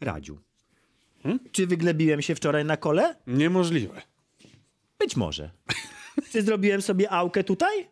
Radziu, 0.00 0.38
czy 1.52 1.66
wyglebiłem 1.66 2.22
się 2.22 2.34
wczoraj 2.34 2.64
na 2.64 2.76
kole? 2.76 3.14
Niemożliwe. 3.26 4.02
Być 4.98 5.16
może. 5.16 5.50
Czy 6.32 6.42
zrobiłem 6.42 6.82
sobie 6.82 7.10
aukę 7.10 7.44
tutaj? 7.44 7.88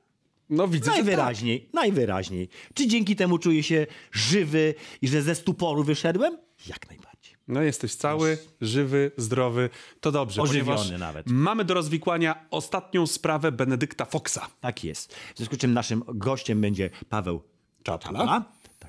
No 0.50 0.68
widzę, 0.68 0.86
tak. 0.86 0.94
Najwyraźniej, 0.94 1.68
najwyraźniej. 1.72 2.48
Czy 2.74 2.86
dzięki 2.86 3.16
temu 3.16 3.38
czuję 3.38 3.62
się 3.62 3.86
żywy 4.12 4.74
i 5.02 5.08
że 5.08 5.22
ze 5.22 5.34
stuporu 5.34 5.84
wyszedłem? 5.84 6.38
Jak 6.66 6.88
najbardziej. 6.88 7.36
No 7.48 7.62
jesteś 7.62 7.94
cały, 7.94 8.38
żywy, 8.60 9.10
zdrowy. 9.16 9.70
To 10.00 10.12
dobrze. 10.12 10.42
Ożywiony 10.42 10.98
nawet. 10.98 11.26
Mamy 11.30 11.64
do 11.64 11.74
rozwikłania 11.74 12.46
ostatnią 12.50 13.06
sprawę 13.06 13.52
Benedykta 13.52 14.04
Foxa. 14.04 14.40
Tak 14.60 14.84
jest. 14.84 15.14
W 15.14 15.36
związku 15.36 15.54
z 15.54 15.58
czym 15.58 15.72
naszym 15.72 16.02
gościem 16.08 16.60
będzie 16.60 16.90
Paweł 17.08 17.42
Czapla. 17.82 18.44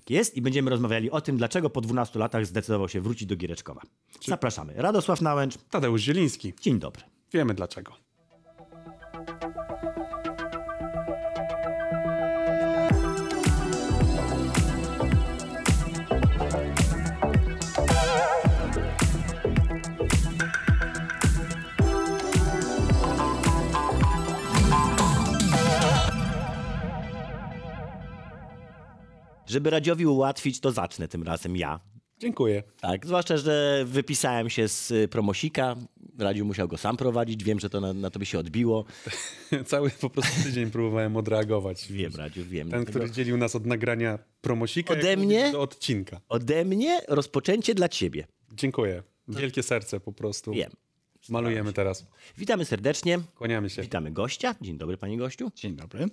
Tak 0.08 0.12
jest. 0.12 0.36
I 0.36 0.42
będziemy 0.42 0.70
rozmawiali 0.70 1.12
o 1.12 1.22
tym, 1.22 1.38
dlaczego 1.38 1.70
po 1.70 1.82
12 1.82 2.20
latach 2.20 2.46
zdecydował 2.46 2.90
się 2.90 3.02
wrócić 3.02 3.28
do 3.28 3.36
Giereczkowa. 3.36 3.82
Zapraszamy. 4.26 4.74
Radosław 4.76 5.22
Nałęcz. 5.22 5.58
Tadeusz 5.70 6.02
Zieliński. 6.02 6.54
Dzień 6.62 6.80
dobry. 6.80 7.04
Wiemy 7.34 7.54
dlaczego. 7.54 8.07
Żeby 29.48 29.70
Radziowi 29.70 30.06
ułatwić, 30.06 30.60
to 30.60 30.72
zacznę 30.72 31.08
tym 31.08 31.24
razem 31.24 31.58
ja. 31.58 31.80
Dziękuję. 32.20 32.64
Tak, 32.82 33.06
zwłaszcza, 33.06 33.38
że 33.38 33.84
wypisałem 33.86 34.50
się 34.50 34.68
z 34.68 34.92
y, 34.92 35.08
promosika. 35.08 35.76
Radziu 36.20 36.46
musiał 36.46 36.68
go 36.68 36.78
sam 36.78 36.98
prowadzić. 36.98 37.44
Wiem, 37.44 37.60
że 37.60 37.70
to 37.70 37.82
na, 37.82 37.94
na 37.94 38.10
tobie 38.10 38.26
się 38.26 38.40
odbiło. 38.40 38.86
Cały 39.66 39.90
po 39.90 40.10
prostu 40.10 40.44
tydzień 40.44 40.72
próbowałem 40.72 41.18
odreagować. 41.18 41.92
Wiem, 41.92 42.16
Radziu, 42.16 42.46
wiem. 42.46 42.70
Ten, 42.70 42.86
który 42.86 43.12
dzielił 43.12 43.38
nas 43.38 43.56
od 43.56 43.66
nagrania 43.66 44.20
promosika 44.42 44.94
Ode 44.94 45.18
mnie? 45.18 45.52
do 45.52 45.62
odcinka. 45.62 46.22
Ode 46.30 46.66
mnie 46.66 47.02
rozpoczęcie 47.08 47.76
dla 47.76 47.90
ciebie. 47.90 48.28
Dziękuję. 48.54 49.04
Wielkie 49.28 49.64
serce 49.64 50.00
po 50.00 50.14
prostu. 50.14 50.52
Wiem. 50.52 50.72
Malujemy 51.30 51.74
teraz. 51.74 52.08
Witamy 52.38 52.66
serdecznie. 52.66 53.20
Kłaniamy 53.36 53.70
się. 53.70 53.82
Witamy 53.82 54.12
gościa. 54.12 54.56
Dzień 54.62 54.78
dobry, 54.78 54.98
panie 54.98 55.18
gościu. 55.18 55.52
Dzień 55.56 55.76
dobry. 55.76 56.06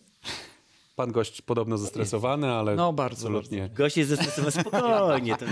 Pan 0.96 1.12
gość 1.12 1.42
podobno 1.42 1.78
zestresowany, 1.78 2.50
ale 2.52 2.76
No, 2.76 2.92
bardzo, 2.92 3.26
absolutnie. 3.26 3.68
Gość 3.74 3.96
jest 3.96 4.10
zestresowany. 4.10 4.50
Spokojnie. 4.70 5.36
To 5.36 5.46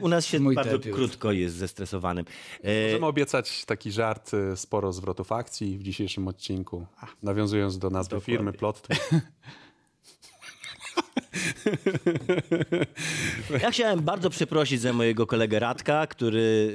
u 0.00 0.08
nas 0.08 0.26
się 0.26 0.40
Mój 0.40 0.54
bardzo 0.54 0.78
debiut. 0.78 0.94
krótko 0.96 1.32
jest 1.32 1.56
zestresowanym. 1.56 2.24
E, 2.62 2.86
Możemy 2.86 3.06
obiecać 3.06 3.64
taki 3.64 3.92
żart, 3.92 4.34
y, 4.34 4.56
sporo 4.56 4.92
zwrotów 4.92 5.32
akcji 5.32 5.78
w 5.78 5.82
dzisiejszym 5.82 6.28
odcinku. 6.28 6.86
Nawiązując 7.22 7.78
do 7.78 7.90
nazwy 7.90 8.20
firmy 8.20 8.52
Plot. 8.52 8.86
Ja 13.62 13.70
chciałem 13.70 14.00
bardzo 14.00 14.30
przeprosić 14.30 14.80
za 14.80 14.92
mojego 14.92 15.26
kolegę 15.26 15.58
Radka, 15.58 16.06
który 16.06 16.70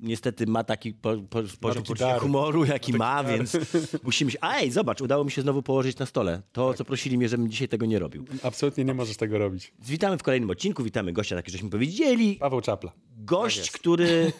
niestety 0.00 0.46
ma 0.46 0.64
taki 0.64 0.92
po, 0.92 1.16
po, 1.16 1.42
poziom 1.60 1.82
poczucia 1.82 2.18
humoru, 2.18 2.64
jaki 2.64 2.92
ma, 2.92 3.24
więc 3.24 3.56
musimy 4.02 4.30
się... 4.30 4.38
A 4.40 4.56
ej, 4.56 4.70
zobacz, 4.70 5.00
udało 5.00 5.24
mi 5.24 5.30
się 5.30 5.42
znowu 5.42 5.62
położyć 5.62 5.98
na 5.98 6.06
stole. 6.06 6.42
To, 6.52 6.74
co 6.74 6.84
prosili 6.84 7.18
mnie, 7.18 7.28
żebym 7.28 7.50
dzisiaj 7.50 7.68
tego 7.68 7.86
nie 7.86 7.98
robił. 7.98 8.24
Absolutnie 8.42 8.84
nie 8.84 8.94
możesz 8.94 9.16
tego 9.16 9.38
robić. 9.38 9.72
Witamy 9.82 10.18
w 10.18 10.22
kolejnym 10.22 10.50
odcinku, 10.50 10.84
witamy 10.84 11.12
gościa, 11.12 11.36
tak 11.36 11.44
jak 11.44 11.52
żeśmy 11.52 11.70
powiedzieli. 11.70 12.36
Paweł 12.36 12.60
Czapla. 12.60 12.92
Gość, 13.16 13.70
który 13.70 14.32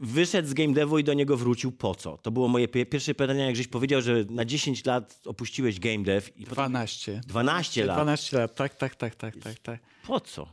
wyszedł 0.00 0.48
z 0.48 0.54
game 0.54 0.72
devu 0.74 0.98
i 0.98 1.04
do 1.04 1.14
niego 1.14 1.36
wrócił 1.36 1.72
po 1.72 1.94
co? 1.94 2.18
To 2.18 2.30
było 2.30 2.48
moje 2.48 2.68
pie- 2.68 2.86
pierwsze 2.86 3.14
pytanie, 3.14 3.40
jak 3.46 3.56
żeś 3.56 3.68
powiedział, 3.68 4.00
że 4.02 4.24
na 4.30 4.44
10 4.44 4.84
lat 4.84 5.20
opuściłeś 5.26 5.80
game 5.80 5.98
dev 6.04 6.30
i 6.36 6.46
po 6.46 6.54
12. 6.54 7.20
12 7.26 7.84
lat. 7.86 7.96
12 7.96 8.38
lat, 8.38 8.54
tak, 8.54 8.74
tak, 8.74 8.94
tak, 8.94 9.14
tak, 9.14 9.36
tak, 9.36 9.58
tak. 9.58 9.80
Po 10.06 10.20
co? 10.20 10.48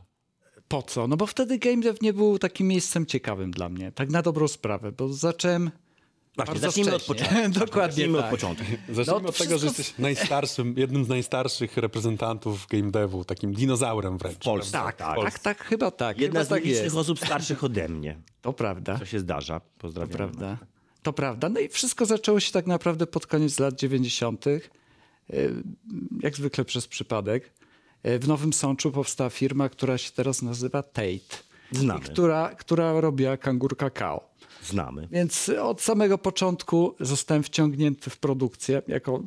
Po 0.68 0.82
co? 0.82 1.08
No 1.08 1.16
bo 1.16 1.26
wtedy 1.26 1.58
game 1.58 1.82
dev 1.82 1.98
nie 2.02 2.12
był 2.12 2.38
takim 2.38 2.68
miejscem 2.68 3.06
ciekawym 3.06 3.50
dla 3.50 3.68
mnie. 3.68 3.92
Tak 3.92 4.10
na 4.10 4.22
dobrą 4.22 4.48
sprawę, 4.48 4.92
bo 4.92 5.08
zacząłem 5.08 5.70
Właśnie, 6.36 6.52
bardzo 6.54 6.66
zacznijmy 6.66 6.94
od 6.94 7.02
wcześnie. 7.02 7.26
początku. 7.26 7.60
Dokładnie 7.66 7.90
Zacznijmy 7.92 8.18
tak. 8.18 8.24
od 8.24 8.30
początku. 8.30 8.64
Zacznijmy 8.88 9.22
No, 9.22 9.28
od 9.28 9.38
tego, 9.38 9.58
że 9.58 9.66
jesteś 9.66 9.98
najstarszym, 9.98 10.74
jednym 10.76 11.04
z 11.04 11.08
najstarszych 11.08 11.76
reprezentantów 11.76 12.66
game 12.70 12.90
devu, 12.90 13.24
takim 13.24 13.52
dinozaurem 13.54 14.18
wręcz. 14.18 14.36
W 14.36 14.38
Polsce, 14.40 14.72
tak. 14.72 14.96
Tak, 14.96 15.14
Polsce. 15.14 15.38
tak, 15.42 15.64
chyba 15.64 15.90
tak. 15.90 16.18
Jedna 16.18 16.40
chyba 16.40 16.44
z 16.46 16.48
tak 16.48 16.62
nielicznych 16.64 16.84
jest. 16.84 16.96
osób 16.96 17.18
starszych 17.18 17.64
ode 17.64 17.88
mnie. 17.88 18.18
To 18.42 18.52
prawda. 18.52 18.98
To 18.98 19.04
się 19.04 19.18
zdarza. 19.20 19.60
Pozdrawiam. 19.78 20.10
To 20.10 20.16
prawda. 20.16 20.58
To 21.02 21.12
prawda. 21.12 21.48
No 21.48 21.60
i 21.60 21.68
wszystko 21.68 22.06
zaczęło 22.06 22.40
się 22.40 22.52
tak 22.52 22.66
naprawdę 22.66 23.06
pod 23.06 23.26
koniec 23.26 23.58
lat 23.58 23.74
90. 23.74 24.46
y, 24.46 24.60
Jak 26.20 26.36
zwykle 26.36 26.64
przez 26.64 26.86
przypadek. 26.88 27.52
Y, 28.06 28.18
W 28.18 28.28
Nowym 28.28 28.52
Sączu 28.52 28.92
powstała 28.92 29.30
firma, 29.30 29.68
która 29.68 29.98
się 29.98 30.10
teraz 30.12 30.42
nazywa 30.42 30.82
Tate. 30.82 31.18
Znamy. 31.72 32.00
Która, 32.00 32.54
która 32.54 33.00
robiła 33.00 33.36
kangur 33.36 33.76
kakao. 33.76 34.32
Znamy. 34.64 35.08
Więc 35.10 35.48
od 35.48 35.80
samego 35.80 36.18
początku 36.18 36.94
zostałem 37.00 37.42
wciągnięty 37.42 38.10
w 38.10 38.16
produkcję 38.16 38.82
jako 38.88 39.22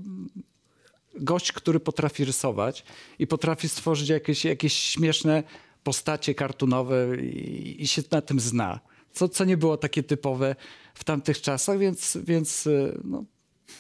gość, 1.20 1.52
który 1.52 1.80
potrafi 1.80 2.26
rysować 2.26 2.84
i 3.20 3.28
potrafi 3.28 3.70
stworzyć 3.70 4.10
jakieś, 4.10 4.46
jakieś 4.46 4.74
śmieszne 4.74 5.44
postacie 5.84 6.36
kartunowe 6.36 7.18
i, 7.22 7.84
i 7.84 7.88
się 7.88 8.02
na 8.12 8.22
tym 8.22 8.40
zna. 8.40 8.80
Co, 9.12 9.30
co 9.30 9.46
nie 9.46 9.58
było 9.58 9.78
takie 9.78 10.04
typowe 10.04 10.56
w 10.94 11.04
tamtych 11.04 11.42
czasach, 11.42 11.80
więc, 11.80 12.18
więc 12.24 12.70
no, 13.04 13.24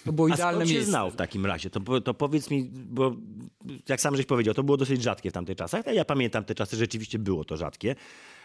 to 0.05 0.13
było 0.13 0.27
A 0.27 0.33
idealne 0.33 0.65
skąd 0.65 0.79
się 0.79 0.85
znał 0.85 1.11
w 1.11 1.15
takim 1.15 1.45
razie? 1.45 1.69
To, 1.69 2.01
to 2.01 2.13
powiedz 2.13 2.49
mi, 2.51 2.69
bo 2.73 3.15
jak 3.89 4.01
sam 4.01 4.15
żeś 4.15 4.25
powiedział, 4.25 4.53
to 4.53 4.63
było 4.63 4.77
dosyć 4.77 5.03
rzadkie 5.03 5.29
w 5.29 5.33
tamtych 5.33 5.57
czasach. 5.57 5.85
Ja 5.93 6.05
pamiętam 6.05 6.43
te 6.43 6.55
czasy, 6.55 6.77
rzeczywiście 6.77 7.19
było 7.19 7.45
to 7.45 7.57
rzadkie. 7.57 7.95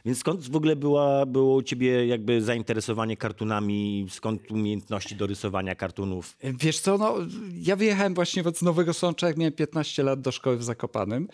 Więc 0.05 0.19
skąd 0.19 0.51
w 0.51 0.57
ogóle 0.57 0.77
była, 0.77 1.27
było 1.27 1.55
u 1.55 1.63
ciebie 1.63 2.07
jakby 2.07 2.43
zainteresowanie 2.43 3.17
kartunami, 3.17 4.07
skąd 4.11 4.51
umiejętności 4.51 5.17
do 5.17 5.27
rysowania 5.27 5.75
kartunów? 5.75 6.37
Wiesz 6.43 6.81
co, 6.81 6.99
no, 6.99 7.15
ja 7.55 7.77
wyjechałem 7.77 8.15
właśnie 8.15 8.43
z 8.55 8.63
Nowego 8.63 8.95
Sącza, 8.95 9.27
jak 9.27 9.37
miałem 9.37 9.53
15 9.53 10.03
lat 10.03 10.21
do 10.21 10.33
szkoły 10.33 10.57
w 10.57 10.65
Zakopanym, 10.65 11.29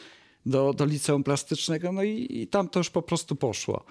do, 0.47 0.73
do 0.73 0.85
liceum 0.85 1.25
plastycznego, 1.25 1.93
no 1.93 2.03
i, 2.03 2.27
i 2.31 2.47
tam 2.47 2.69
to 2.69 2.81
już 2.81 2.91
po 2.91 3.03
prostu 3.03 3.37
poszło. 3.37 3.85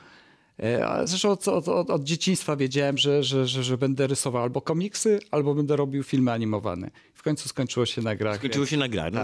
E, 0.63 0.87
a 0.87 1.07
Zresztą 1.07 1.29
od, 1.31 1.47
od, 1.47 1.67
od, 1.67 1.89
od 1.89 2.03
dzieciństwa 2.03 2.55
wiedziałem, 2.55 2.97
że, 2.97 3.23
że, 3.23 3.47
że, 3.47 3.63
że 3.63 3.77
będę 3.77 4.07
rysował 4.07 4.43
albo 4.43 4.61
komiksy, 4.61 5.19
albo 5.31 5.55
będę 5.55 5.75
robił 5.75 6.03
filmy 6.03 6.31
animowane. 6.31 6.91
W 7.13 7.23
końcu 7.25 7.49
skończyło 7.49 7.85
się 7.85 8.01
na 8.01 8.15
grach. 8.15 8.35
Skończyło 8.37 8.63
więc- 8.65 8.69
się 8.69 8.77
na 8.77 8.87
grach. 8.87 9.13
No, 9.13 9.21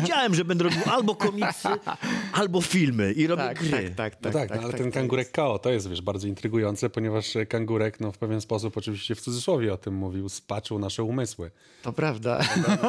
Wiedziałem, 0.00 0.34
że 0.34 0.44
będę 0.44 0.64
robił 0.64 0.78
albo 0.86 1.14
komiksy, 1.14 1.68
albo 2.32 2.60
filmy 2.60 3.12
i 3.12 3.26
robię 3.26 3.42
Tak, 3.42 3.58
gry. 3.58 3.92
tak, 3.96 4.16
tak, 4.16 4.22
No 4.24 4.30
tak. 4.30 4.32
tak, 4.32 4.48
tak, 4.48 4.56
no, 4.58 4.62
ale 4.62 4.72
tak, 4.72 4.80
ten 4.80 4.90
tak 4.90 4.94
kangurek. 5.00 5.32
KO 5.32 5.58
to 5.58 5.70
jest, 5.70 5.88
wiesz, 5.88 6.02
bardzo 6.02 6.28
intrygujące, 6.28 6.90
ponieważ 6.90 7.36
e, 7.36 7.46
kangurek, 7.46 8.00
no 8.00 8.12
w 8.12 8.18
pewien 8.18 8.40
sposób, 8.40 8.76
oczywiście 8.76 9.14
w 9.14 9.20
cudzysłowie 9.20 9.72
o 9.72 9.76
tym 9.76 9.94
mówił, 9.94 10.28
spaczył 10.28 10.78
nasze 10.78 11.02
umysły. 11.02 11.50
To 11.82 11.92
prawda. 11.92 12.40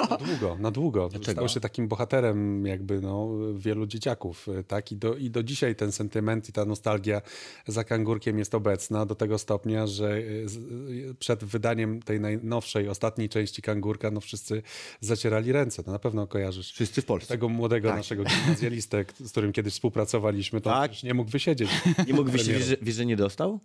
Na 0.09 0.17
długo, 0.17 0.57
na 0.59 0.71
długo. 0.79 1.09
Stał 1.31 1.49
się 1.49 1.59
takim 1.59 1.87
bohaterem 1.87 2.65
jakby 2.65 3.01
no, 3.01 3.29
wielu 3.55 3.85
dzieciaków, 3.87 4.47
e, 4.59 4.63
tak? 4.63 4.91
I 4.91 4.95
do, 4.95 5.15
I 5.15 5.29
do 5.29 5.43
dzisiaj 5.43 5.75
ten 5.75 5.91
sentyment 5.91 6.49
i 6.49 6.53
ta 6.53 6.65
nostalgia 6.65 7.21
za 7.71 7.83
kangurkiem 7.83 8.39
jest 8.39 8.55
obecna 8.55 9.05
do 9.05 9.15
tego 9.15 9.37
stopnia, 9.37 9.87
że 9.87 10.09
e, 10.13 10.17
e, 10.17 11.13
przed 11.19 11.43
wydaniem 11.43 12.01
tej 12.01 12.19
najnowszej, 12.19 12.89
ostatniej 12.89 13.29
części 13.29 13.61
kangurka, 13.61 14.11
no 14.11 14.19
wszyscy 14.21 14.61
zacierali 15.01 15.51
ręce. 15.51 15.83
To 15.83 15.91
na 15.91 15.99
pewno 15.99 16.27
kojarzysz. 16.27 16.71
Wszyscy 16.73 17.01
w 17.01 17.05
Polsce. 17.05 17.27
Tego 17.33 17.49
młodego 17.49 17.95
naszego 17.95 18.23
gimnazjalistę, 18.23 19.05
z 19.19 19.31
którym 19.31 19.51
kiedyś 19.51 19.73
współpracowaliśmy, 19.73 20.61
to 20.61 20.69
Tak. 20.69 21.03
nie 21.03 21.13
mógł 21.13 21.31
wysiedzieć. 21.31 21.69
Nie 22.07 22.13
mógł 22.13 22.31
Premierą. 22.31 22.59
wiesz, 22.59 22.67
że- 22.67 22.77
wiesz, 22.81 22.95
że 22.95 23.05
nie 23.05 23.15
dostał? 23.15 23.59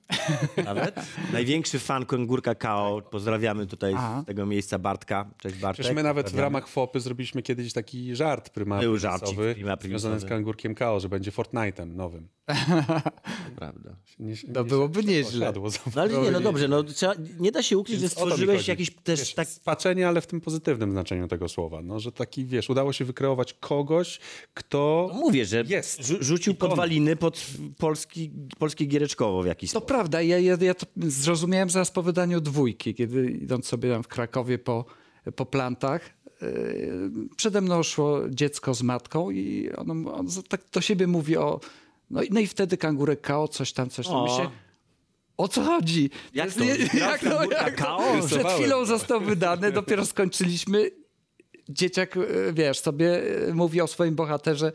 Nawet? 0.64 0.94
Największy 1.32 1.78
fan 1.78 2.06
Kangurka 2.06 2.54
KO. 2.54 3.02
Pozdrawiamy 3.10 3.66
tutaj 3.66 3.94
Aha. 3.96 4.20
z 4.22 4.26
tego 4.26 4.46
miejsca 4.46 4.78
Bartka. 4.78 5.30
Cześć 5.38 5.56
Bartek. 5.56 5.74
Przecież 5.80 5.96
my 5.96 6.02
nawet 6.02 6.30
w 6.30 6.38
ramach 6.38 6.68
FOPy 6.68 7.00
zrobiliśmy 7.00 7.42
kiedyś 7.42 7.72
taki 7.72 8.16
żart 8.16 8.50
prima 8.50 8.80
Był 8.80 8.98
żarcik 8.98 9.38
związany 9.80 10.20
z 10.20 10.24
kangurkiem 10.24 10.74
KO, 10.74 11.00
że 11.00 11.08
będzie 11.08 11.30
Fortnite'em 11.30 11.86
nowym. 11.94 12.28
Prawda. 13.56 13.93
Nie, 14.18 14.36
To 14.54 14.64
byłoby 14.64 15.04
nieźle. 15.04 15.52
No 15.96 16.02
ale 16.02 16.18
nie, 16.22 16.30
no 16.30 16.40
dobrze, 16.40 16.68
no, 16.68 16.82
trzeba, 16.82 17.14
nie 17.40 17.52
da 17.52 17.62
się 17.62 17.78
ukryć, 17.78 17.96
że 17.96 18.00
Więc 18.00 18.14
to 18.14 18.20
mi 18.26 18.30
stworzyłeś 18.32 18.68
jakiś 18.68 18.90
też 18.94 19.20
wiesz, 19.20 19.34
tak... 19.34 19.48
Spaczenie, 19.48 20.08
ale 20.08 20.20
w 20.20 20.26
tym 20.26 20.40
pozytywnym 20.40 20.90
znaczeniu 20.90 21.28
tego 21.28 21.48
słowa. 21.48 21.82
No, 21.82 22.00
że 22.00 22.12
taki, 22.12 22.46
wiesz, 22.46 22.70
udało 22.70 22.92
się 22.92 23.04
wykreować 23.04 23.52
kogoś, 23.52 24.20
kto... 24.54 25.10
No 25.14 25.20
mówię, 25.20 25.46
że 25.46 25.64
Jest. 25.68 26.00
rzu- 26.00 26.22
rzucił 26.22 26.54
podwaliny 26.54 27.16
pod 27.16 27.46
polski, 27.78 28.30
polskie 28.58 28.84
giereczkowo 28.86 29.42
w 29.42 29.46
jakiś 29.46 29.70
To 29.70 29.78
sposób. 29.78 29.88
prawda. 29.88 30.22
Ja, 30.22 30.38
ja, 30.38 30.56
ja 30.60 30.74
to 30.74 30.86
zrozumiałem 30.96 31.70
zaraz 31.70 31.90
po 31.90 32.02
wydaniu 32.02 32.40
dwójki, 32.40 32.94
kiedy 32.94 33.30
idąc 33.30 33.66
sobie 33.66 33.90
tam 33.90 34.02
w 34.02 34.08
Krakowie 34.08 34.58
po, 34.58 34.84
po 35.36 35.46
plantach, 35.46 36.10
yy, 36.42 37.10
przede 37.36 37.60
mną 37.60 37.82
szło 37.82 38.20
dziecko 38.30 38.74
z 38.74 38.82
matką 38.82 39.30
i 39.30 39.70
ono, 39.76 40.14
on 40.14 40.26
tak 40.48 40.60
do 40.72 40.80
siebie 40.80 41.06
mówi 41.06 41.36
o 41.36 41.60
No 42.10 42.22
i, 42.22 42.30
no 42.30 42.40
i 42.40 42.46
wtedy 42.46 42.76
kangurek 42.76 43.20
KO, 43.20 43.48
coś 43.48 43.72
tam, 43.72 43.90
coś 43.90 44.06
tam. 44.06 44.16
O. 44.16 44.24
Myślę, 44.24 44.50
o 45.36 45.48
co 45.48 45.62
chodzi? 45.62 46.10
Jak 46.34 46.52
to? 46.52 46.64
jak 46.98 47.20
to, 47.20 47.30
kangurka 47.30 47.64
jak 47.64 47.76
to? 47.78 47.84
KO? 47.84 48.26
Przed 48.26 48.46
chwilą 48.46 48.84
został 48.84 49.20
wydany, 49.20 49.72
dopiero 49.72 50.06
skończyliśmy. 50.06 50.90
Dzieciak, 51.68 52.16
e, 52.16 52.20
wiesz, 52.52 52.78
sobie 52.78 53.22
e, 53.48 53.54
mówi 53.54 53.80
o 53.80 53.86
swoim 53.86 54.14
bohaterze, 54.14 54.72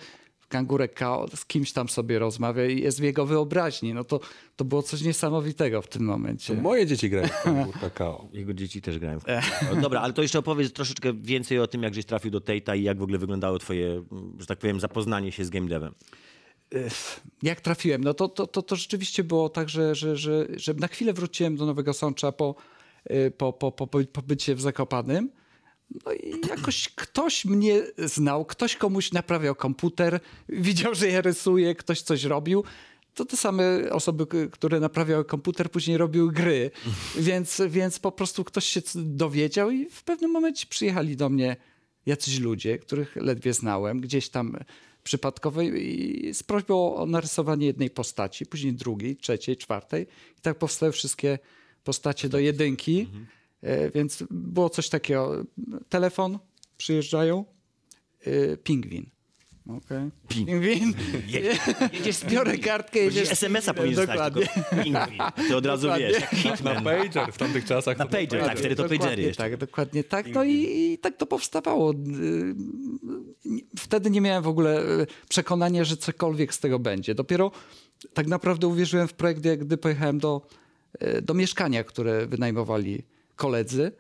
kangurek 0.50 0.94
KO, 0.94 1.26
z 1.36 1.46
kimś 1.46 1.72
tam 1.72 1.90
sobie 1.90 2.20
rozmawia 2.20 2.66
i 2.66 2.82
jest 2.82 3.00
w 3.00 3.04
jego 3.04 3.26
wyobraźni. 3.26 3.94
No 3.94 4.04
to, 4.04 4.20
to 4.56 4.66
było 4.66 4.84
coś 4.84 5.02
niesamowitego 5.02 5.82
w 5.82 5.88
tym 5.88 6.04
momencie. 6.04 6.54
Moje 6.54 6.86
dzieci 6.86 7.10
grają 7.10 7.28
w 7.28 7.44
kangurka 7.44 7.80
kakao. 7.80 8.28
Jego 8.34 8.54
dzieci 8.54 8.82
też 8.82 9.00
grają 9.00 9.20
w 9.20 9.24
no, 9.76 9.82
Dobra, 9.82 10.02
ale 10.02 10.14
to 10.14 10.22
jeszcze 10.22 10.40
opowiedz 10.40 10.74
troszeczkę 10.74 11.14
więcej 11.14 11.60
o 11.60 11.68
tym, 11.68 11.84
jak 11.84 11.94
żeś 11.94 12.06
trafił 12.06 12.32
do 12.32 12.40
Tate'a 12.40 12.78
i 12.78 12.84
jak 12.84 13.00
w 13.00 13.04
ogóle 13.04 13.18
wyglądało 13.18 13.60
twoje, 13.60 14.04
że 14.40 14.46
tak 14.46 14.60
powiem, 14.60 14.80
zapoznanie 14.80 15.32
się 15.32 15.46
z 15.46 15.50
game 15.50 15.68
devem. 15.68 15.94
Jak 17.44 17.62
trafiłem, 17.62 18.04
no 18.04 18.14
to, 18.14 18.28
to, 18.28 18.48
to, 18.48 18.62
to 18.62 18.76
rzeczywiście 18.76 19.24
było 19.24 19.50
tak, 19.50 19.70
że, 19.70 19.96
że, 19.96 20.18
że, 20.18 20.48
że 20.56 20.74
na 20.74 20.88
chwilę 20.88 21.14
wróciłem 21.14 21.56
do 21.56 21.66
Nowego 21.66 21.94
Sącza 21.94 22.32
po, 22.32 22.56
y, 23.12 23.32
po, 23.32 23.54
po, 23.54 23.72
po 23.72 23.88
po- 23.88 24.04
pobycie 24.14 24.56
w 24.56 24.62
Zakopanym. 24.62 25.32
No 26.06 26.14
i 26.14 26.42
jakoś 26.50 26.90
ktoś 26.90 27.46
mnie 27.46 27.82
znał, 27.98 28.46
ktoś 28.46 28.76
komuś 28.76 29.12
naprawiał 29.12 29.56
komputer, 29.56 30.20
widział, 30.50 30.96
że 30.96 31.08
ja 31.08 31.22
rysuję, 31.22 31.76
ktoś 31.76 32.02
coś 32.02 32.24
robił. 32.24 32.64
To 33.14 33.26
te 33.26 33.38
same 33.38 33.90
osoby, 33.92 34.26
które 34.52 34.80
naprawiały 34.80 35.26
komputer, 35.26 35.72
później 35.72 35.98
robiły 35.98 36.32
gry, 36.32 36.72
więc, 37.16 37.62
więc 37.70 38.00
po 38.00 38.12
prostu 38.12 38.44
ktoś 38.44 38.66
się 38.66 38.82
dowiedział 38.96 39.72
i 39.72 39.86
w 39.90 40.04
pewnym 40.04 40.32
momencie 40.32 40.68
przyjechali 40.70 41.18
do 41.18 41.30
mnie 41.30 41.56
jacyś 42.06 42.40
ludzie, 42.40 42.78
których 42.78 43.16
ledwie 43.16 43.54
znałem, 43.54 44.02
gdzieś 44.02 44.30
tam 44.30 44.58
przypadkowo 45.04 45.62
i 45.62 46.32
z 46.34 46.44
prośbą 46.44 46.96
o 46.96 47.06
narysowanie 47.06 47.66
jednej 47.66 47.90
postaci, 47.90 48.46
później 48.46 48.74
drugiej, 48.74 49.18
trzeciej, 49.18 49.58
czwartej. 49.58 50.08
I 50.38 50.42
tak 50.42 50.58
powstały 50.58 50.92
wszystkie 50.92 51.40
postacie 51.84 52.30
do 52.30 52.40
jedynki. 52.40 53.08
E, 53.62 53.92
Więc 53.92 54.24
było 54.32 54.70
coś 54.70 54.90
takiego. 54.90 55.46
Telefon, 55.90 56.40
przyjeżdżają, 56.78 57.46
e, 58.22 58.58
pingwin. 58.58 59.10
Okay. 59.78 60.10
Pingwin. 60.28 60.94
Jedziesz, 61.94 62.26
biorę 62.26 62.58
kartkę, 62.58 63.00
jedziesz. 63.00 63.32
SMS-a 63.32 63.74
powinien 63.74 63.96
dostać, 63.96 64.34
pingwin. 64.84 64.98
Ty 65.48 65.56
od 65.56 65.66
razu 65.66 65.88
Dokładnie. 65.88 66.08
wiesz, 66.08 66.46
jak 66.46 66.62
Na 66.62 66.82
pager 66.82 67.34
w 67.34 67.38
tamtych 67.38 67.66
czasach. 67.66 67.98
Na 67.98 68.06
pager, 68.06 68.46
tak, 68.46 68.60
wtedy 68.60 68.76
to 68.76 68.84
pagery 68.84 69.00
Dokładnie 69.00 69.24
jeszcze. 69.24 69.44
tak, 69.44 69.58
dokładnie 69.58 70.04
tak. 70.04 70.28
No 70.34 70.44
i, 70.44 70.54
i 70.54 70.98
tak 70.98 71.18
to 71.18 71.26
powstawało. 71.26 71.92
Y, 71.94 72.56
Wtedy 73.78 74.10
nie 74.10 74.22
miałem 74.22 74.44
w 74.44 74.48
ogóle 74.48 74.82
y, 75.02 75.08
przekonania, 75.30 75.84
że 75.84 75.98
cokolwiek 75.98 76.54
z 76.54 76.60
tego 76.60 76.80
będzie. 76.80 77.16
Dopiero 77.16 77.52
tak 78.14 78.28
naprawdę 78.28 78.68
uwierzyłem 78.68 79.08
w 79.08 79.14
projekt, 79.14 79.46
jak 79.46 79.60
gdy 79.66 79.78
pojechałem 79.78 80.20
do, 80.20 80.42
y, 81.04 81.22
do 81.22 81.34
mieszkania, 81.34 81.84
które 81.84 82.28
wynajmowali 82.28 83.04
koledzy. 83.36 83.92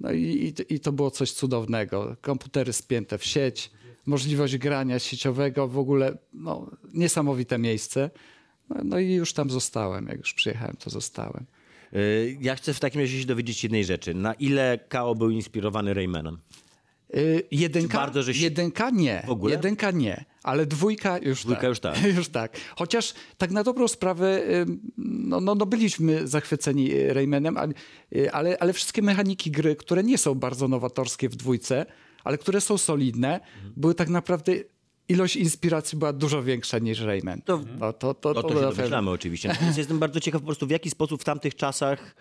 No 0.00 0.12
i, 0.12 0.54
i, 0.68 0.74
i 0.74 0.80
to 0.80 0.92
było 0.92 1.10
coś 1.10 1.32
cudownego. 1.32 2.16
Komputery 2.20 2.72
spięte 2.72 3.18
w 3.18 3.24
sieć, 3.24 3.70
możliwość 4.08 4.56
grania 4.56 4.98
sieciowego, 4.98 5.68
w 5.68 5.78
ogóle 5.78 6.18
no, 6.32 6.70
niesamowite 6.94 7.58
miejsce. 7.58 8.10
No, 8.70 8.76
no 8.84 8.98
i 8.98 9.12
już 9.12 9.32
tam 9.32 9.50
zostałem. 9.50 10.06
Jak 10.06 10.18
już 10.18 10.34
przyjechałem, 10.34 10.76
to 10.84 10.90
zostałem. 10.90 11.44
Y, 11.94 12.36
Ja 12.40 12.54
chcę 12.56 12.74
w 12.74 12.80
takim 12.80 13.00
razie 13.00 13.20
się 13.20 13.26
dowiedzieć 13.26 13.62
jednej 13.62 13.84
rzeczy. 13.84 14.14
Na 14.14 14.34
ile 14.34 14.78
KO 14.88 15.14
był 15.14 15.30
inspirowany 15.30 15.94
Raymanem? 15.94 16.38
Y, 17.16 17.42
jedynka, 17.50 17.98
bardzo, 17.98 18.22
żeś- 18.22 18.40
jedynka 18.40 18.90
nie. 18.90 19.22
W 19.26 19.30
ogóle? 19.30 19.54
Jedynka 19.54 19.90
nie, 19.90 20.24
ale 20.42 20.66
dwójka 20.66 21.18
już 21.18 21.42
Dwójka 21.42 21.60
tak. 21.60 21.68
już 21.70 21.80
tak. 21.80 22.02
już 22.16 22.28
tak. 22.28 22.56
Chociaż 22.76 23.14
tak 23.38 23.50
na 23.50 23.64
dobrą 23.64 23.88
sprawę, 23.88 24.42
no, 24.98 25.40
no, 25.40 25.54
no 25.54 25.66
byliśmy 25.66 26.28
zachwyceni 26.28 26.92
y, 26.94 27.14
Raymanem, 27.14 27.56
a- 27.56 27.66
y, 28.16 28.32
ale, 28.32 28.58
ale 28.60 28.72
wszystkie 28.72 29.02
mechaniki 29.02 29.50
gry, 29.50 29.76
które 29.76 30.02
nie 30.04 30.18
są 30.18 30.34
bardzo 30.34 30.68
nowatorskie 30.68 31.28
w 31.28 31.36
dwójce, 31.36 31.86
ale 32.24 32.38
które 32.38 32.60
są 32.60 32.78
solidne, 32.78 33.34
Mhm. 33.40 33.72
były 33.76 33.94
tak 33.94 34.08
naprawdę 34.08 34.52
ilość 35.08 35.36
inspiracji 35.36 35.98
była 35.98 36.12
dużo 36.12 36.42
większa 36.42 36.78
niż 36.78 37.00
Rayman. 37.00 37.42
To- 37.42 37.60
no, 37.80 37.92
to, 37.92 38.14
to, 38.14 38.32
No 38.32 38.42
to 38.42 38.48
się 38.48 38.54
na 38.54 38.60
pewno. 38.60 38.76
domyślamy 38.76 39.10
oczywiście. 39.10 39.48
Natomiast 39.48 39.78
jestem 39.78 39.98
bardzo 39.98 40.20
ciekaw 40.20 40.40
po 40.40 40.46
prostu 40.46 40.66
w 40.66 40.70
jaki 40.70 40.90
sposób 40.90 41.20
w 41.20 41.24
tamtych 41.24 41.54
czasach 41.54 42.14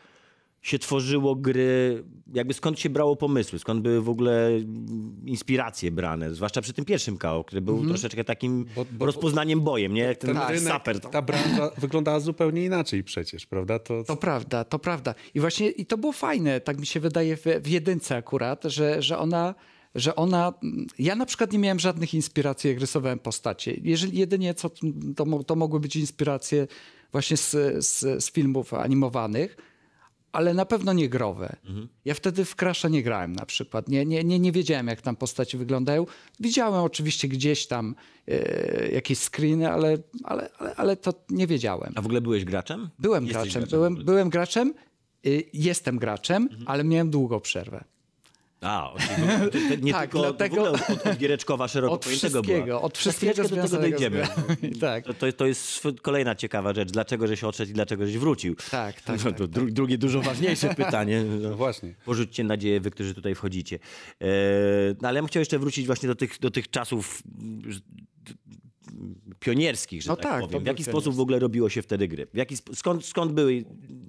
się 0.62 0.80
tworzyło 0.80 1.36
gry, 1.36 2.04
jakby 2.34 2.54
skąd 2.54 2.80
się 2.80 2.90
brało 2.90 3.16
pomysły, 3.16 3.60
skąd 3.60 3.82
były 3.82 4.02
w 4.02 4.10
ogóle 4.10 4.48
mm, 4.48 5.16
inspiracje 5.26 5.92
brane, 5.92 6.34
zwłaszcza 6.36 6.62
przy 6.62 6.74
tym 6.74 6.86
pierwszym 6.86 7.18
KO, 7.18 7.44
który 7.44 7.62
był 7.62 7.74
Mhm. 7.74 7.90
troszeczkę 7.94 8.24
takim 8.24 8.66
Bo- 8.76 8.86
bo- 8.92 9.06
rozpoznaniem 9.06 9.62
bojem, 9.62 9.94
nie? 9.94 10.02
Jak 10.02 10.18
ten 10.18 10.36
Ten 10.36 10.48
rynek, 10.48 10.74
saper. 10.74 11.00
ta 11.00 11.22
branża 11.22 11.70
wyglądała 11.78 12.20
zupełnie 12.20 12.66
inaczej 12.66 13.04
przecież, 13.04 13.46
prawda? 13.46 13.80
To, 13.80 14.04
To 14.04 14.16
prawda, 14.18 14.64
to 14.64 14.80
prawda. 14.80 15.16
I 15.34 15.40
właśnie 15.40 15.70
i 15.70 15.86
to 15.86 15.98
było 15.98 16.14
fajne, 16.14 16.62
tak 16.62 16.80
mi 16.80 16.86
się 16.86 17.00
wydaje, 17.00 17.38
w, 17.38 17.46
w 17.62 17.68
jedynce 17.68 18.16
akurat, 18.16 18.64
że, 18.64 19.02
że 19.02 19.18
ona. 19.18 19.56
Że 19.98 20.16
ona. 20.16 20.54
Ja 21.00 21.16
na 21.16 21.26
przykład 21.26 21.54
nie 21.54 21.60
miałem 21.60 21.80
żadnych 21.80 22.14
inspiracji, 22.14 22.70
jak 22.70 22.80
rysowałem 22.80 23.20
postacie. 23.20 23.74
Jeżeli 23.84 24.18
jedynie 24.18 24.54
co, 24.54 24.70
to, 25.16 25.44
to 25.44 25.56
mogły 25.56 25.80
być 25.80 25.96
inspiracje 25.96 26.68
właśnie 27.12 27.38
z, 27.38 27.52
z, 27.86 28.24
z 28.24 28.32
filmów 28.32 28.74
animowanych, 28.74 29.58
ale 30.32 30.54
na 30.54 30.66
pewno 30.66 30.94
nie 30.94 31.10
growe. 31.10 31.56
Ja 32.06 32.14
wtedy 32.14 32.46
w 32.46 32.56
Crash'a 32.56 32.92
nie 32.92 33.04
grałem 33.04 33.34
na 33.34 33.46
przykład. 33.46 33.90
Nie, 33.90 34.06
nie, 34.06 34.24
nie, 34.24 34.40
nie 34.40 34.52
wiedziałem, 34.52 34.88
jak 34.88 35.02
tam 35.02 35.16
postacie 35.16 35.58
wyglądają. 35.58 36.06
Widziałem 36.40 36.84
oczywiście 36.84 37.28
gdzieś 37.28 37.68
tam 37.68 37.96
e, 38.28 38.90
jakieś 38.92 39.20
screeny, 39.20 39.72
ale, 39.72 39.98
ale, 40.24 40.50
ale, 40.60 40.76
ale 40.76 40.98
to 40.98 41.14
nie 41.30 41.48
wiedziałem. 41.48 41.94
A 41.96 42.02
w 42.02 42.06
ogóle 42.06 42.22
byłeś 42.22 42.46
graczem? 42.46 42.90
Byłem 43.00 43.26
Jesteś 43.26 43.44
graczem, 43.44 43.66
w 43.66 43.70
byłem, 43.70 43.96
byłem 43.96 44.30
graczem, 44.30 44.74
y, 45.26 45.44
jestem 45.54 45.98
graczem, 45.98 46.44
Mhm. 46.44 46.64
ale 46.68 46.84
miałem 46.84 47.10
długą 47.10 47.40
przerwę. 47.40 47.84
A, 48.62 48.94
nie 49.82 49.92
Tak, 50.00 50.02
tylko 50.12 50.20
dlatego- 50.20 50.56
w 50.56 50.60
ogóle 50.60 50.72
od, 50.72 50.90
od, 50.90 51.08
od 51.12 51.18
Giereczkowa 51.18 51.68
szeroko 51.68 51.94
Od 51.94 52.04
pojętego 52.04 52.42
wszystkiego, 52.42 52.66
była. 52.66 52.82
od 52.82 52.98
wszystkiego 52.98 53.44
do 53.44 53.50
tego 53.50 53.68
dojdziemy. 53.68 54.28
tak. 54.82 55.06
To, 55.06 55.32
to, 55.34 55.46
jest 55.46 55.84
kolejna 56.02 56.36
ciekawa 56.36 56.74
rzecz. 56.74 56.92
Dlaczego 56.92 57.28
żeś 57.28 57.44
odszedł 57.44 57.72
i 57.72 57.74
dlaczego 57.74 58.06
żeś 58.06 58.18
wrócił? 58.18 58.56
Tak, 58.72 59.02
tak, 59.02 59.18
No, 59.24 59.24
tak, 59.32 59.38
to 59.38 59.48
dru- 59.48 59.72
drugie, 59.72 59.98
dużo 59.98 60.22
ważniejsze 60.22 60.76
pytanie. 60.76 61.24
no 61.42 61.56
właśnie. 61.56 61.96
Porzućcie 62.06 62.44
nadzieję, 62.44 62.80
wy, 62.82 62.92
którzy 62.92 63.14
tutaj 63.14 63.36
wchodzicie. 63.36 63.80
E, 64.22 64.26
no, 65.02 65.08
ale 65.08 65.16
ja 65.18 65.22
bym 65.22 65.28
chciał 65.30 65.42
jeszcze 65.42 65.60
wrócić 65.60 65.86
właśnie 65.86 66.08
do 66.10 66.16
tych, 66.16 66.40
do 66.40 66.52
tych 66.52 66.70
czasów 66.70 67.24
mm, 67.42 67.62
pionierskich, 69.40 70.02
że 70.02 70.10
No 70.10 70.16
tak, 70.16 70.24
tak, 70.24 70.42
powiem. 70.42 70.64
W 70.64 70.68
jaki 70.68 70.84
sposób 70.84 71.16
w 71.16 71.20
ogóle 71.20 71.40
robiło 71.40 71.70
się 71.70 71.82
wtedy 71.82 72.08
gry? 72.08 72.28
W 72.34 72.38
jaki, 72.38 72.56
skąd, 72.74 73.06
skąd 73.06 73.32
były 73.32 73.64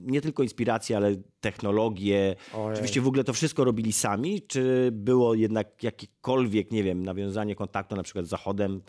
nie 0.09 0.21
tylko 0.21 0.43
inspiracje, 0.43 0.97
ale 0.97 1.17
technologie? 1.41 2.37
Ojej. 2.55 2.73
Oczywiście 2.73 3.01
w 3.01 3.07
ogóle 3.07 3.25
to 3.25 3.33
wszystko 3.33 3.65
robili 3.65 3.93
sami, 3.93 4.43
czy 4.43 4.91
było 4.93 5.35
jednak 5.35 5.83
jakiekolwiek, 5.83 6.71
nie 6.71 6.83
wiem, 6.83 7.03
nawiązanie 7.03 7.55
kontaktu 7.55 7.97
na 7.97 8.03
przykład 8.03 8.27
z 8.27 8.29
Zachodem, 8.29 8.83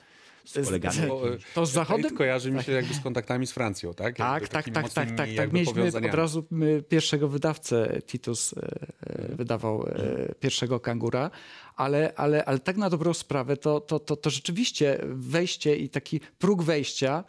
z 0.45 0.65
kolegami? 0.65 0.97
E, 0.99 1.37
To 1.53 1.65
z 1.65 1.71
Zachodem? 1.71 2.15
Kojarzy 2.17 2.51
mi 2.51 2.63
się 2.63 2.71
jakby 2.71 2.93
z 2.93 2.99
kontaktami 2.99 3.47
z 3.47 3.51
Francją, 3.51 3.93
tak? 3.93 4.15
Tak, 4.17 4.47
tak, 4.47 4.69
tak, 4.69 4.73
tak, 4.73 4.93
tak, 4.93 5.17
tak. 5.17 5.33
jakby 5.33 5.53
Mieliśmy 5.57 5.87
od 5.87 6.13
razu 6.13 6.45
my, 6.51 6.83
pierwszego 6.83 7.27
wydawcę, 7.27 8.01
Titus 8.05 8.53
e, 8.53 8.61
e, 9.01 9.35
wydawał 9.35 9.85
e, 9.87 10.35
pierwszego 10.39 10.79
kangura, 10.79 11.31
ale, 11.75 12.13
ale, 12.15 12.45
ale 12.45 12.59
tak 12.59 12.77
na 12.77 12.89
dobrą 12.89 13.13
sprawę 13.13 13.57
to, 13.57 13.81
to, 13.81 13.99
to, 13.99 14.15
to 14.15 14.29
rzeczywiście 14.29 14.99
wejście 15.05 15.75
i 15.75 15.89
taki 15.89 16.19
próg 16.37 16.63
wejścia 16.63 17.23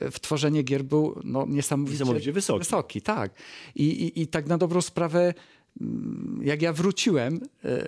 w 0.00 0.20
tworzenie 0.20 0.62
gier 0.62 0.84
był 0.84 1.20
no, 1.24 1.46
niesamowicie, 1.48 1.92
Niesamowicie 1.98 2.32
wysoki. 2.32 2.58
Wysoki, 2.58 3.02
tak. 3.02 3.32
I, 3.74 3.84
i, 3.84 4.20
I 4.22 4.26
tak 4.26 4.46
na 4.46 4.58
dobrą 4.58 4.80
sprawę 4.80 5.34
mm, 5.80 6.40
jak 6.42 6.62
ja 6.62 6.72
wróciłem 6.72 7.40
e, 7.64 7.84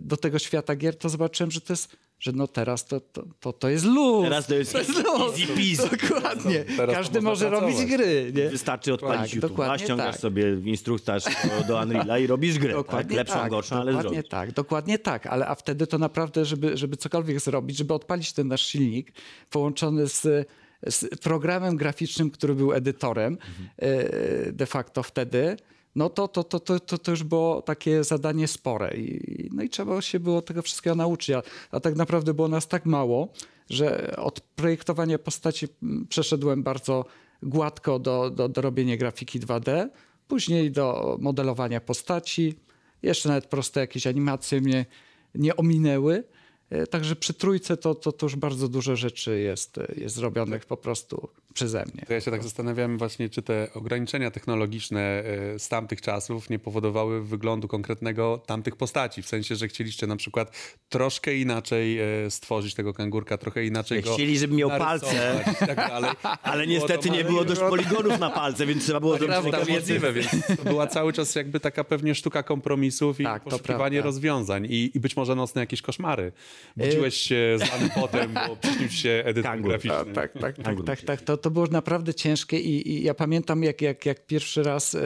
do 0.00 0.16
tego 0.16 0.38
świata 0.38 0.76
gier, 0.76 0.96
to 0.98 1.08
zobaczyłem, 1.08 1.50
że 1.50 1.60
to 1.60 1.72
jest, 1.72 1.96
że 2.20 2.32
no 2.32 2.46
teraz 2.48 2.84
to, 2.86 3.00
to, 3.00 3.24
to, 3.40 3.52
to 3.52 3.68
jest 3.68 3.84
luz. 3.84 4.24
Teraz 4.24 4.46
to 4.46 4.54
jest 4.54 4.74
easy 4.74 5.46
peasy. 5.46 5.96
Dokładnie. 6.08 6.64
To 6.76 6.86
Każdy 6.86 7.20
może 7.20 7.50
robić 7.50 7.76
pracować. 7.76 7.96
gry. 7.98 8.32
Nie? 8.36 8.48
Wystarczy 8.48 8.92
odpalić 8.94 9.20
Tak, 9.22 9.34
YouTube, 9.34 9.50
dokładnie 9.50 9.84
ściągasz 9.84 10.12
tak. 10.12 10.20
sobie 10.20 10.60
instruktaż 10.64 11.24
do, 11.24 11.64
do 11.68 11.82
Unreala 11.82 12.18
i 12.18 12.26
robisz 12.26 12.58
grę. 12.58 12.68
Tak? 12.74 12.76
Dokładnie 12.82 13.16
Lepszą, 13.16 13.34
tak, 13.34 13.50
gorszą, 13.50 13.76
ale 13.76 13.92
dokładnie 13.92 14.10
zrobisz. 14.12 14.30
tak, 14.30 14.52
dokładnie 14.52 14.98
tak, 14.98 15.26
ale 15.26 15.46
a 15.46 15.54
wtedy 15.54 15.86
to 15.86 15.98
naprawdę, 15.98 16.44
żeby, 16.44 16.76
żeby 16.76 16.96
cokolwiek 16.96 17.40
zrobić, 17.40 17.76
żeby 17.76 17.94
odpalić 17.94 18.32
ten 18.32 18.48
nasz 18.48 18.66
silnik 18.66 19.12
połączony 19.50 20.08
z, 20.08 20.48
z 20.88 21.20
programem 21.20 21.76
graficznym, 21.76 22.30
który 22.30 22.54
był 22.54 22.72
edytorem 22.72 23.38
e, 23.76 24.52
de 24.52 24.66
facto 24.66 25.02
wtedy, 25.02 25.56
no 25.94 26.08
to, 26.08 26.28
to, 26.28 26.44
to, 26.44 26.60
to, 26.60 26.80
to, 26.80 26.98
to 26.98 27.10
już 27.10 27.22
było 27.22 27.62
takie 27.62 28.04
zadanie 28.04 28.48
spore 28.48 28.96
i, 28.96 29.48
no 29.52 29.62
i 29.62 29.68
trzeba 29.68 30.02
się 30.02 30.20
było 30.20 30.42
tego 30.42 30.62
wszystkiego 30.62 30.96
nauczyć, 30.96 31.30
a, 31.30 31.42
a 31.70 31.80
tak 31.80 31.96
naprawdę 31.96 32.34
było 32.34 32.48
nas 32.48 32.68
tak 32.68 32.86
mało, 32.86 33.28
że 33.70 34.16
od 34.16 34.40
projektowania 34.40 35.18
postaci 35.18 35.68
mm, 35.82 36.06
przeszedłem 36.06 36.62
bardzo 36.62 37.04
gładko 37.42 37.98
do, 37.98 38.30
do, 38.30 38.48
do 38.48 38.60
robienia 38.60 38.96
grafiki 38.96 39.40
2D, 39.40 39.88
później 40.28 40.70
do 40.70 41.16
modelowania 41.20 41.80
postaci, 41.80 42.54
jeszcze 43.02 43.28
nawet 43.28 43.46
proste 43.46 43.80
jakieś 43.80 44.06
animacje 44.06 44.60
mnie 44.60 44.86
nie 45.34 45.56
ominęły. 45.56 46.24
E, 46.70 46.86
Także 46.86 47.16
przy 47.16 47.34
trójce 47.34 47.76
to, 47.76 47.94
to, 47.94 48.12
to 48.12 48.26
już 48.26 48.36
bardzo 48.36 48.68
dużo 48.68 48.96
rzeczy 48.96 49.40
jest, 49.40 49.80
jest 49.96 50.14
zrobionych 50.14 50.66
po 50.66 50.76
prostu 50.76 51.28
przeze 51.54 51.84
mnie. 51.94 52.04
To 52.06 52.12
ja 52.12 52.20
się 52.20 52.30
tak 52.30 52.42
zastanawiałem 52.42 52.98
właśnie, 52.98 53.28
czy 53.28 53.42
te 53.42 53.68
ograniczenia 53.74 54.30
technologiczne 54.30 55.00
e, 55.00 55.58
z 55.58 55.68
tamtych 55.68 56.00
czasów 56.00 56.50
nie 56.50 56.58
powodowały 56.58 57.24
wyglądu 57.24 57.68
konkretnego 57.68 58.42
tamtych 58.46 58.76
postaci. 58.76 59.22
W 59.22 59.28
sensie, 59.28 59.56
że 59.56 59.68
chcieliście 59.68 60.06
na 60.06 60.16
przykład 60.16 60.56
troszkę 60.88 61.36
inaczej 61.36 61.98
e, 61.98 62.30
stworzyć 62.30 62.74
tego 62.74 62.94
kangurka, 62.94 63.38
trochę 63.38 63.64
inaczej 63.64 64.02
go 64.02 64.14
Chcieli, 64.14 64.38
żeby 64.38 64.54
miał 64.54 64.68
palce. 64.68 65.44
i 65.52 65.66
tak 65.66 65.76
dalej. 65.76 66.10
Ale 66.42 66.66
Było 66.66 66.78
niestety 66.78 67.08
to 67.08 67.14
nie 67.14 67.24
było 67.24 67.44
dość 67.44 67.60
poligonów 67.60 68.18
na 68.18 68.30
palce, 68.30 68.66
więc 68.66 68.84
trzeba 68.84 69.00
było 69.00 69.18
zrobić 69.18 69.36
Prawda, 69.36 69.58
takie 69.58 69.72
możliwe, 69.72 70.12
więc 70.12 70.30
to 70.56 70.64
była 70.64 70.86
cały 70.86 71.12
czas 71.12 71.34
jakby 71.34 71.60
taka 71.60 71.84
pewnie 71.84 72.14
sztuka 72.14 72.42
kompromisów 72.42 73.20
i 73.20 73.24
Tak, 73.24 73.44
to 73.44 73.50
poszukiwanie 73.50 74.02
rozwiązań 74.02 74.66
i, 74.70 74.90
i 74.94 75.00
być 75.00 75.16
może 75.16 75.34
nocne 75.34 75.60
jakieś 75.60 75.82
koszmary. 75.82 76.32
Budziłeś 76.76 77.14
się 77.14 77.56
zlany 77.58 77.90
potem, 77.94 78.34
bo 78.48 78.56
przyśnił 78.56 78.88
się 78.88 79.22
edytor 79.26 79.60
graficzny. 79.60 80.14
Tak, 80.14 80.32
tak, 80.32 80.56
tak, 80.56 80.76
tak, 80.86 81.00
tak. 81.02 81.20
To, 81.20 81.36
to 81.40 81.50
było 81.50 81.66
naprawdę 81.66 82.14
ciężkie 82.14 82.60
i, 82.60 82.92
i 82.92 83.02
ja 83.02 83.14
pamiętam, 83.14 83.62
jak, 83.62 83.82
jak, 83.82 84.06
jak 84.06 84.26
pierwszy 84.26 84.62
raz 84.62 84.94
e, 84.94 85.00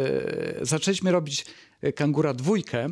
zaczęliśmy 0.63 1.13
robić 1.13 1.45
e, 1.81 1.93
Kangura 1.93 2.35
dwójkę 2.35 2.89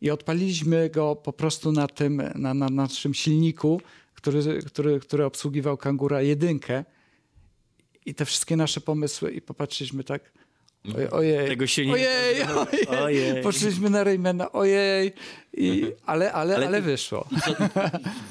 i 0.00 0.10
odpaliliśmy 0.10 0.90
go 0.90 1.16
po 1.16 1.32
prostu 1.32 1.72
na 1.72 1.88
tym, 1.88 2.22
na, 2.34 2.54
na 2.54 2.68
naszym 2.68 3.14
silniku, 3.14 3.80
który, 4.14 4.62
który, 4.62 5.00
który 5.00 5.24
obsługiwał 5.24 5.76
Kangura 5.76 6.22
jedynkę. 6.22 6.84
I 8.06 8.14
te 8.14 8.24
wszystkie 8.24 8.56
nasze 8.56 8.80
pomysły 8.80 9.32
i 9.32 9.40
popatrzyliśmy 9.40 10.04
tak, 10.04 10.32
ojej, 10.94 11.10
ojej 11.10 11.48
Tego 11.48 11.66
się 11.66 11.86
nie- 11.86 11.92
ojej, 11.92 12.42
ojej, 12.42 12.88
Ojej. 13.02 13.42
poszliśmy 13.42 13.90
na 13.90 14.04
Raymana, 14.04 14.52
ojej, 14.52 15.12
I, 15.56 15.82
ale, 16.06 16.32
ale, 16.32 16.56
ale, 16.56 16.66
Ale 16.66 16.78
ty- 16.78 16.84
wyszło. 16.86 17.28
Co, 17.44 17.54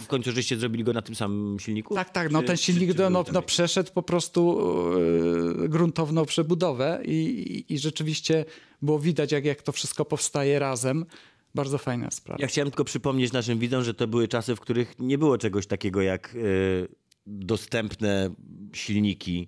w 0.04 0.08
końcu 0.08 0.32
żeście 0.32 0.58
zrobili 0.58 0.84
go 0.84 0.94
na 0.94 1.01
tym 1.01 1.16
samym 1.16 1.60
silniku? 1.60 1.96
Tak, 1.96 2.10
tak, 2.10 2.32
no 2.32 2.42
Czy- 2.42 2.48
ten 2.48 2.58
czy- 2.58 2.63
silnik 2.63 2.89
czy 2.89 2.96
był 2.96 3.10
no, 3.10 3.25
no, 3.34 3.42
przeszedł 3.42 3.92
po 3.94 4.04
prostu 4.04 4.60
e, 5.66 5.70
gruntowną 5.70 6.25
przebudowę 6.25 7.00
i, 7.06 7.12
i, 7.70 7.74
i 7.74 7.80
rzeczywiście 7.80 8.46
było 8.82 9.00
widać, 9.00 9.32
jak, 9.32 9.46
jak 9.46 9.62
to 9.62 9.72
wszystko 9.72 10.06
powstaje 10.06 10.60
razem. 10.60 11.06
Bardzo 11.56 11.77
fajna 11.77 12.12
sprawa. 12.12 12.42
Ja 12.42 12.48
chciałem 12.48 12.72
tylko 12.72 12.84
przypomnieć 12.84 13.32
naszym 13.32 13.60
widzom, 13.60 13.84
że 13.84 13.94
to 13.94 14.08
były 14.08 14.27
czasy, 14.27 14.56
w 14.56 14.60
których 14.60 14.96
nie 15.00 15.18
było 15.18 15.38
czegoś 15.38 15.68
takiego 15.68 16.01
jak 16.01 16.36
e, 16.36 16.39
dostępne 17.27 18.30
silniki. 18.74 19.48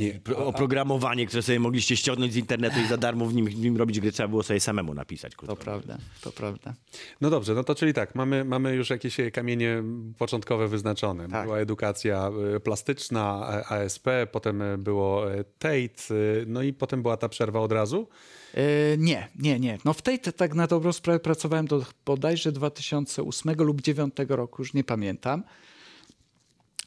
Nie, 0.00 0.12
Pro- 0.14 0.46
Oprogramowanie, 0.46 1.26
które 1.26 1.42
sobie 1.42 1.60
mogliście 1.60 1.96
ściągnąć 1.96 2.32
z 2.32 2.36
internetu 2.36 2.80
i 2.80 2.86
za 2.86 2.96
darmo 2.96 3.26
w 3.26 3.34
nim, 3.34 3.46
w 3.46 3.56
nim 3.56 3.76
robić 3.76 4.00
gry, 4.00 4.12
trzeba 4.12 4.28
było 4.28 4.42
sobie 4.42 4.60
samemu 4.60 4.94
napisać. 4.94 5.36
krótko 5.36 5.56
To 5.56 5.62
prawda, 5.62 5.98
to 6.20 6.32
prawda. 6.32 6.74
No 7.20 7.30
dobrze, 7.30 7.54
no 7.54 7.64
to 7.64 7.74
czyli 7.74 7.94
tak, 7.94 8.14
mamy, 8.14 8.44
mamy 8.44 8.74
już 8.74 8.90
jakieś 8.90 9.16
kamienie 9.32 9.82
początkowe 10.18 10.68
wyznaczone. 10.68 11.28
Tak. 11.28 11.44
Była 11.44 11.58
edukacja 11.58 12.30
y, 12.56 12.60
plastyczna, 12.60 13.48
e, 13.52 13.66
ASP, 13.66 14.06
potem 14.32 14.62
było 14.78 15.24
Tate, 15.58 16.02
no 16.46 16.62
i 16.62 16.72
potem 16.72 17.02
była 17.02 17.16
ta 17.16 17.28
przerwa 17.28 17.60
od 17.60 17.72
razu. 17.72 18.08
E, 18.54 18.60
nie, 18.98 19.28
nie, 19.38 19.60
nie. 19.60 19.78
No 19.84 19.92
w 19.92 20.02
tej 20.02 20.18
te- 20.18 20.32
tak 20.32 20.54
na 20.54 20.66
dobrą 20.66 20.92
sprawę 20.92 21.20
pracowałem 21.20 21.66
do 21.66 21.84
bodajże 22.06 22.52
2008 22.52 23.54
lub 23.58 23.76
2009 23.82 24.14
roku, 24.28 24.62
już 24.62 24.74
nie 24.74 24.84
pamiętam. 24.84 25.42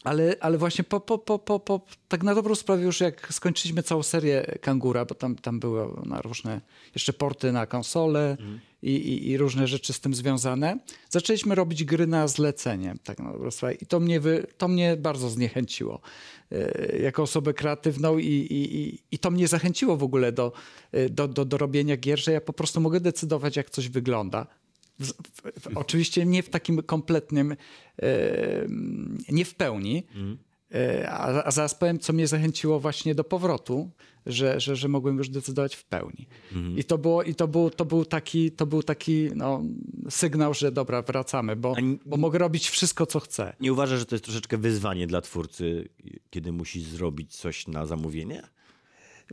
Ale, 0.03 0.35
ale 0.39 0.57
właśnie 0.57 0.83
po, 0.83 0.99
po, 0.99 1.17
po, 1.17 1.39
po, 1.39 1.59
po, 1.59 1.81
tak 2.07 2.23
na 2.23 2.35
dobrą 2.35 2.55
sprawę 2.55 2.83
już 2.83 2.99
jak 2.99 3.33
skończyliśmy 3.33 3.83
całą 3.83 4.03
serię 4.03 4.57
Kangura, 4.61 5.05
bo 5.05 5.15
tam, 5.15 5.35
tam 5.35 5.59
były 5.59 5.87
na 6.05 6.21
różne 6.21 6.61
jeszcze 6.95 7.13
porty 7.13 7.51
na 7.51 7.65
konsole 7.65 8.37
i, 8.83 8.91
i, 8.95 9.29
i 9.29 9.37
różne 9.37 9.67
rzeczy 9.67 9.93
z 9.93 9.99
tym 9.99 10.13
związane, 10.13 10.79
zaczęliśmy 11.09 11.55
robić 11.55 11.83
gry 11.83 12.07
na 12.07 12.27
zlecenie. 12.27 12.95
Tak 13.03 13.19
na 13.19 13.31
dobrą 13.31 13.51
sprawę. 13.51 13.73
I 13.73 13.85
to 13.85 13.99
mnie, 13.99 14.19
wy, 14.19 14.47
to 14.57 14.67
mnie 14.67 14.97
bardzo 14.97 15.29
zniechęciło 15.29 16.01
e, 16.51 16.97
jako 16.97 17.23
osobę 17.23 17.53
kreatywną 17.53 18.17
i, 18.17 18.25
i, 18.25 18.77
i, 18.77 18.99
i 19.11 19.19
to 19.19 19.31
mnie 19.31 19.47
zachęciło 19.47 19.97
w 19.97 20.03
ogóle 20.03 20.31
do, 20.31 20.51
e, 20.91 21.09
do, 21.09 21.27
do, 21.27 21.45
do 21.45 21.57
robienia 21.57 21.97
gier, 21.97 22.19
że 22.19 22.31
ja 22.31 22.41
po 22.41 22.53
prostu 22.53 22.81
mogę 22.81 22.99
decydować, 22.99 23.55
jak 23.55 23.69
coś 23.69 23.89
wygląda. 23.89 24.47
W, 24.99 25.05
w, 25.59 25.77
oczywiście 25.77 26.25
nie 26.25 26.43
w 26.43 26.49
takim 26.49 26.81
kompletnym, 26.83 27.51
e, 27.51 27.57
nie 29.29 29.45
w 29.45 29.55
pełni, 29.55 30.03
e, 30.75 31.09
a, 31.11 31.43
a 31.43 31.51
zaraz 31.51 31.75
powiem, 31.75 31.99
co 31.99 32.13
mnie 32.13 32.27
zachęciło 32.27 32.79
właśnie 32.79 33.15
do 33.15 33.23
powrotu, 33.23 33.91
że, 34.25 34.59
że, 34.59 34.75
że 34.75 34.87
mogłem 34.87 35.17
już 35.17 35.29
decydować 35.29 35.75
w 35.75 35.83
pełni. 35.85 36.27
I 36.77 36.83
to, 36.83 36.97
było, 36.97 37.23
i 37.23 37.35
to, 37.35 37.47
był, 37.47 37.69
to 37.69 37.85
był 37.85 38.05
taki, 38.05 38.51
to 38.51 38.65
był 38.65 38.83
taki 38.83 39.29
no, 39.35 39.63
sygnał, 40.09 40.53
że 40.53 40.71
dobra, 40.71 41.01
wracamy, 41.01 41.55
bo, 41.55 41.73
A 41.75 41.79
n- 41.79 41.99
bo 42.05 42.17
mogę 42.17 42.39
robić 42.39 42.69
wszystko, 42.69 43.05
co 43.05 43.19
chcę. 43.19 43.53
Nie 43.59 43.73
uważasz, 43.73 43.99
że 43.99 44.05
to 44.05 44.15
jest 44.15 44.25
troszeczkę 44.25 44.57
wyzwanie 44.57 45.07
dla 45.07 45.21
twórcy, 45.21 45.89
kiedy 46.29 46.51
musi 46.51 46.81
zrobić 46.81 47.35
coś 47.35 47.67
na 47.67 47.85
zamówienie? 47.85 48.43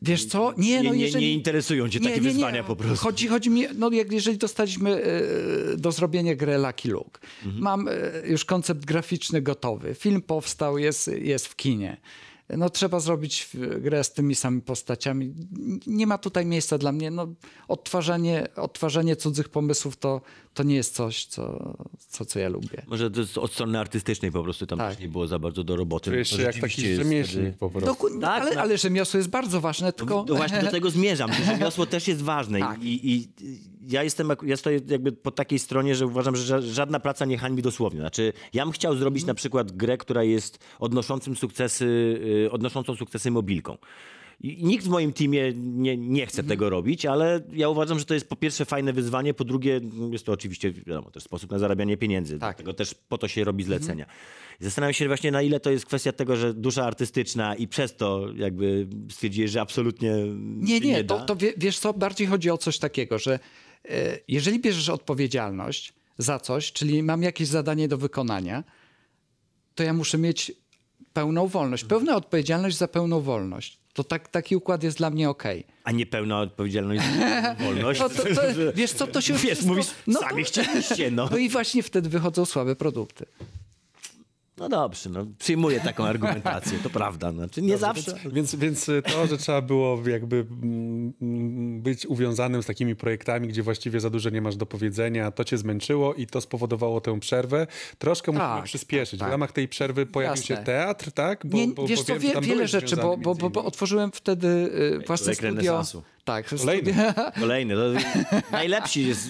Wiesz 0.02 0.26
co? 0.26 0.52
Nie, 0.58 0.82
no 0.82 0.94
nie, 0.94 1.00
jeżeli... 1.04 1.26
nie 1.26 1.32
interesują 1.34 1.88
cię 1.88 2.00
takie 2.00 2.20
wyzwania 2.20 2.64
po 2.64 2.76
prostu. 2.76 3.04
Chodzi, 3.04 3.28
chodzi 3.28 3.50
mi, 3.50 3.64
no 3.74 3.90
jak 3.90 4.12
jeżeli 4.12 4.38
dostaliśmy 4.38 5.02
e, 5.04 5.76
do 5.76 5.92
zrobienia 5.92 6.34
grę 6.34 6.58
Lucky 6.58 6.88
Luke, 6.88 7.20
Mhm. 7.44 7.62
mam 7.62 7.88
e, 7.88 7.92
już 8.26 8.44
koncept 8.44 8.84
graficzny 8.84 9.42
gotowy, 9.42 9.94
film 9.94 10.22
powstał, 10.22 10.78
jest, 10.78 11.10
jest 11.22 11.46
w 11.46 11.56
kinie. 11.56 11.96
No 12.58 12.70
trzeba 12.70 13.00
zrobić 13.00 13.48
w- 13.54 13.80
grę 13.82 14.04
z 14.04 14.12
tymi 14.12 14.34
samymi 14.34 14.62
postaciami. 14.62 15.34
Nie 15.86 16.06
ma 16.06 16.18
tutaj 16.18 16.46
miejsca 16.46 16.78
dla 16.78 16.92
mnie. 16.92 17.10
No, 17.10 17.26
odtwarzanie, 17.68 18.48
odtwarzanie 18.56 19.16
cudzych 19.16 19.48
pomysłów 19.48 19.96
to, 19.96 20.20
to 20.54 20.62
nie 20.62 20.74
jest 20.74 20.94
coś, 20.94 21.24
co, 21.26 21.74
co, 22.08 22.24
co 22.24 22.38
ja 22.38 22.48
lubię. 22.48 22.82
Może 22.86 23.10
to 23.10 23.20
jest 23.20 23.38
od 23.38 23.52
strony 23.52 23.78
artystycznej 23.78 24.32
po 24.32 24.42
prostu 24.42 24.66
tam 24.66 24.78
Tak. 24.78 24.90
też 24.94 25.00
nie 25.02 25.08
było 25.08 25.26
za 25.26 25.38
bardzo 25.38 25.64
do 25.64 25.76
roboty. 25.76 26.10
Czujesz 26.10 26.30
się 26.30 26.42
jak 26.42 26.58
taki 26.58 26.94
rzemieślnik 26.94 27.56
po 27.56 27.70
prostu. 27.70 27.90
Doku- 27.90 28.20
Tak, 28.20 28.42
ale, 28.42 28.54
no. 28.54 28.60
ale 28.60 28.78
rzemiosło 28.78 29.18
jest 29.18 29.30
bardzo 29.30 29.60
ważne, 29.60 29.92
tylko... 29.92 30.24
No 30.28 30.34
właśnie 30.34 30.62
do 30.62 30.70
tego 30.70 30.90
zmierzam. 30.90 31.32
że 31.32 31.44
Rzemiosło 31.44 31.86
też 31.86 32.08
jest 32.08 32.22
ważne. 32.22 32.58
Tak. 32.58 32.82
I, 32.82 33.10
I 33.12 33.28
ja 33.88 34.02
jestem, 34.04 34.32
ja 34.46 34.56
stoję 34.56 34.80
jakby 34.88 35.12
po 35.12 35.30
takiej 35.30 35.58
stronie, 35.58 35.94
że 35.94 36.06
uważam, 36.06 36.36
że 36.36 36.54
ża- 36.56 36.62
żadna 36.62 37.00
praca 37.00 37.24
nie 37.24 37.38
hańbi 37.38 37.62
dosłownie. 37.62 38.00
Znaczy, 38.00 38.32
ja 38.54 38.64
bym 38.64 38.72
chciał 38.72 38.96
zrobić 38.96 39.24
na 39.24 39.34
przykład 39.34 39.72
grę, 39.72 39.96
która 39.98 40.22
jest 40.24 40.58
odnoszącym 40.78 41.36
sukcesy, 41.36 41.84
y, 42.46 42.50
odnoszącą 42.50 42.96
sukcesy 42.96 43.30
mobilką. 43.30 43.76
I 44.42 44.64
nikt 44.64 44.84
w 44.84 44.88
moim 44.88 45.12
teamie 45.12 45.52
nie, 45.56 45.96
nie 45.96 46.26
chce 46.26 46.44
tego 46.44 46.70
robić, 46.70 47.06
ale 47.06 47.40
ja 47.52 47.68
uważam, 47.68 47.98
że 47.98 48.04
to 48.04 48.14
jest 48.14 48.28
po 48.28 48.36
pierwsze 48.36 48.64
fajne 48.64 48.92
wyzwanie, 48.92 49.34
po 49.34 49.44
drugie 49.44 49.80
jest 50.12 50.26
to 50.26 50.32
oczywiście 50.32 50.72
wiadomo, 50.72 51.10
też 51.10 51.22
sposób 51.22 51.50
na 51.50 51.58
zarabianie 51.58 51.96
pieniędzy. 51.96 52.32
Tak. 52.32 52.40
Dlatego 52.56 52.72
też 52.72 52.94
po 53.08 53.18
to 53.18 53.28
się 53.28 53.44
robi 53.44 53.64
zlecenia. 53.64 54.06
I 54.60 54.64
Zastanawiam 54.64 54.94
się 54.94 55.06
właśnie 55.06 55.30
na 55.30 55.42
ile 55.42 55.60
to 55.60 55.70
jest 55.70 55.86
kwestia 55.86 56.12
tego, 56.12 56.36
że 56.36 56.54
dusza 56.54 56.84
artystyczna 56.84 57.54
i 57.54 57.68
przez 57.68 57.96
to 57.96 58.26
jakby 58.36 58.86
stwierdziłeś, 59.10 59.50
że 59.50 59.60
absolutnie 59.60 60.12
Nie, 60.56 60.80
nie, 60.80 61.04
da. 61.04 61.18
to, 61.18 61.24
to 61.26 61.36
wie, 61.36 61.52
wiesz 61.56 61.78
co, 61.78 61.92
bardziej 61.94 62.26
chodzi 62.26 62.50
o 62.50 62.58
coś 62.58 62.78
takiego, 62.78 63.18
że 63.18 63.38
jeżeli 64.28 64.58
bierzesz 64.60 64.88
odpowiedzialność 64.88 65.92
za 66.18 66.38
coś, 66.40 66.72
czyli 66.72 67.02
mam 67.02 67.22
jakieś 67.22 67.48
zadanie 67.48 67.88
do 67.88 67.98
wykonania, 67.98 68.64
to 69.74 69.82
ja 69.82 69.92
muszę 69.92 70.18
mieć 70.18 70.52
pełną 71.12 71.46
wolność. 71.46 71.84
Pełna 71.84 72.16
odpowiedzialność 72.16 72.76
za 72.76 72.88
pełną 72.88 73.20
wolność. 73.20 73.78
To 73.92 74.04
tak, 74.04 74.28
taki 74.28 74.56
układ 74.56 74.82
jest 74.82 74.98
dla 74.98 75.10
mnie 75.10 75.30
okej. 75.30 75.64
A 75.84 75.92
nie 75.92 76.06
pełna 76.06 76.40
odpowiedzialność 76.40 77.02
za 77.02 77.54
wolność. 77.64 78.00
To, 78.00 78.08
to, 78.10 78.22
to, 78.22 78.42
wiesz 78.74 78.92
co, 78.92 79.06
to 79.06 79.20
się 79.20 79.32
Wiesz, 79.32 79.42
wszystko- 79.42 79.66
mówisz, 79.66 79.86
no, 80.06 80.20
sami 80.20 80.44
chcieliście, 80.44 81.10
no. 81.10 81.28
No 81.30 81.36
i 81.38 81.48
właśnie 81.48 81.82
wtedy 81.82 82.08
wychodzą 82.08 82.44
słabe 82.44 82.76
produkty. 82.76 83.26
No 84.60 84.68
dobrze, 84.68 85.10
no, 85.10 85.26
przyjmuję 85.38 85.80
taką 85.80 86.04
argumentację, 86.04 86.78
to 86.82 86.90
prawda. 86.90 87.32
Znaczy, 87.32 87.62
nie 87.62 87.78
zawsze. 87.78 88.14
Więc, 88.32 88.54
więc 88.54 88.90
to, 89.12 89.26
że 89.26 89.38
trzeba 89.38 89.62
było 89.62 90.08
jakby 90.08 90.36
mm, 90.62 91.12
mm, 91.22 91.82
być 91.82 92.06
uwiązanym 92.06 92.62
z 92.62 92.66
takimi 92.66 92.96
projektami, 92.96 93.48
gdzie 93.48 93.62
właściwie 93.62 94.00
za 94.00 94.10
dużo 94.10 94.30
nie 94.30 94.42
masz 94.42 94.56
do 94.56 94.66
powiedzenia, 94.66 95.30
to 95.30 95.44
cię 95.44 95.58
zmęczyło 95.58 96.14
i 96.14 96.26
to 96.26 96.40
spowodowało 96.40 97.00
tę 97.00 97.20
przerwę. 97.20 97.66
Troszkę 97.98 98.32
musimy 98.32 98.48
Tak, 98.48 98.64
przyspieszyć. 98.64 99.20
tak, 99.20 99.28
W 99.28 99.32
ramach 99.32 99.52
tej 99.52 99.68
przerwy 99.68 100.06
pojawił 100.06 100.42
Jasne. 100.42 100.56
się 100.56 100.62
teatr, 100.62 101.12
tak? 101.12 101.46
Bo, 101.46 101.56
Nie, 101.56 101.68
bo, 101.68 101.86
wiesz 101.86 101.98
bo 101.98 102.04
co, 102.04 102.18
wie, 102.18 102.40
wiele 102.40 102.68
rzeczy, 102.68 102.96
bo, 102.96 103.16
bo, 103.16 103.34
bo, 103.34 103.64
otworzyłem 103.64 104.12
wtedy 104.12 104.48
y, 104.48 105.06
własne 105.06 105.34
studio. 105.34 105.50
renesansu. 105.50 106.02
Tak, 106.24 106.46
Kolejny. 106.58 106.94
Kolejny. 107.40 107.74
To 107.74 107.82
najlepsi 108.52 109.08
jest. 109.08 109.28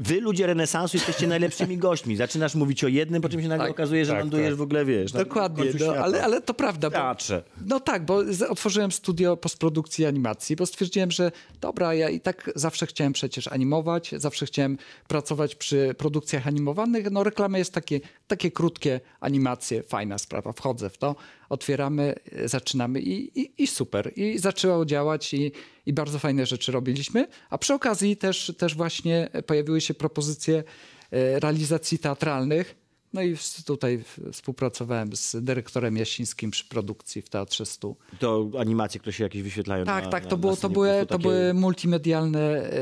Wy, 0.00 0.20
ludzie 0.20 0.46
renesansu, 0.46 0.96
jesteście 0.96 1.26
najlepszymi 1.26 1.78
gośćmi. 1.78 2.16
Zaczynasz 2.16 2.54
mówić 2.54 2.84
o 2.84 2.88
jednym, 2.88 3.22
po 3.22 3.28
czym 3.28 3.42
się 3.42 3.48
nagle 3.48 3.64
Tak. 3.66 3.72
okazuje, 3.72 4.04
że 4.04 4.12
Tak, 4.12 4.20
lądujesz 4.20 4.48
tak. 4.48 4.58
w 4.58 4.60
ogóle, 4.62 4.84
wiesz. 4.84 5.12
Dokładnie, 5.12 5.64
no, 5.86 5.92
ale, 5.92 6.24
ale 6.24 6.40
to 6.40 6.54
prawda. 6.54 6.90
Bo, 6.90 6.96
Teatrze. 6.96 7.42
no 7.66 7.80
tak, 7.80 8.04
bo 8.04 8.22
otworzyłem 8.48 8.92
studio 8.92 9.36
postprodukcji 9.36 10.06
animacji, 10.06 10.56
bo 10.56 10.66
stwierdziłem, 10.66 11.10
że 11.10 11.32
dobra, 11.60 11.94
ja 11.94 12.10
i 12.10 12.20
tak 12.20 12.50
zawsze 12.56 12.86
chciałem 12.86 13.12
przecież 13.12 13.48
animować, 13.48 14.10
zawsze 14.16 14.46
chciałem 14.46 14.78
pracować 15.08 15.54
przy 15.54 15.94
produkcjach 15.98 16.46
animowanych. 16.46 17.10
No 17.10 17.24
reklama 17.24 17.58
jest 17.58 17.72
takie, 17.74 18.00
takie 18.26 18.50
krótkie 18.50 19.00
animacje, 19.20 19.82
fajna 19.82 20.18
sprawa, 20.18 20.52
wchodzę 20.52 20.90
w 20.90 20.98
to, 20.98 21.16
otwieramy, 21.48 22.14
zaczynamy 22.44 23.00
i, 23.00 23.40
i, 23.40 23.62
i 23.62 23.66
super. 23.66 24.12
I 24.16 24.38
zaczęło 24.38 24.84
działać 24.84 25.34
i, 25.34 25.52
i 25.86 25.92
bardzo 25.92 26.18
fajne 26.18 26.46
rzeczy 26.46 26.72
robiliśmy, 26.72 27.26
a 27.50 27.58
przy 27.58 27.74
okazji 27.74 28.16
też, 28.16 28.52
też 28.58 28.74
właśnie 28.74 29.28
pojawiły 29.46 29.80
się 29.80 29.94
propozycje 29.94 30.64
e, 31.10 31.40
realizacji 31.40 31.98
teatralnych, 31.98 32.82
No 33.12 33.22
i 33.22 33.36
tutaj 33.66 34.04
współpracowałem 34.32 35.16
z 35.16 35.36
dyrektorem 35.40 35.96
Jasińskim 35.96 36.50
przy 36.50 36.64
produkcji 36.64 37.22
w 37.22 37.28
Teatrze 37.28 37.66
Stu. 37.66 37.96
To 38.18 38.50
animacje, 38.58 39.00
które 39.00 39.12
się 39.12 39.24
jakieś 39.24 39.42
wyświetlają 39.42 39.84
Tak, 39.84 40.04
na, 40.04 40.10
tak, 40.10 40.24
na, 40.24 40.30
to, 40.30 40.36
na 40.36 40.40
było, 40.40 40.52
to, 40.52 40.56
scenie, 40.56 40.74
były, 40.74 41.00
po 41.00 41.06
to 41.06 41.14
takie- 41.14 41.22
były 41.22 41.54
multimedialne 41.54 42.40
e, 42.40 42.72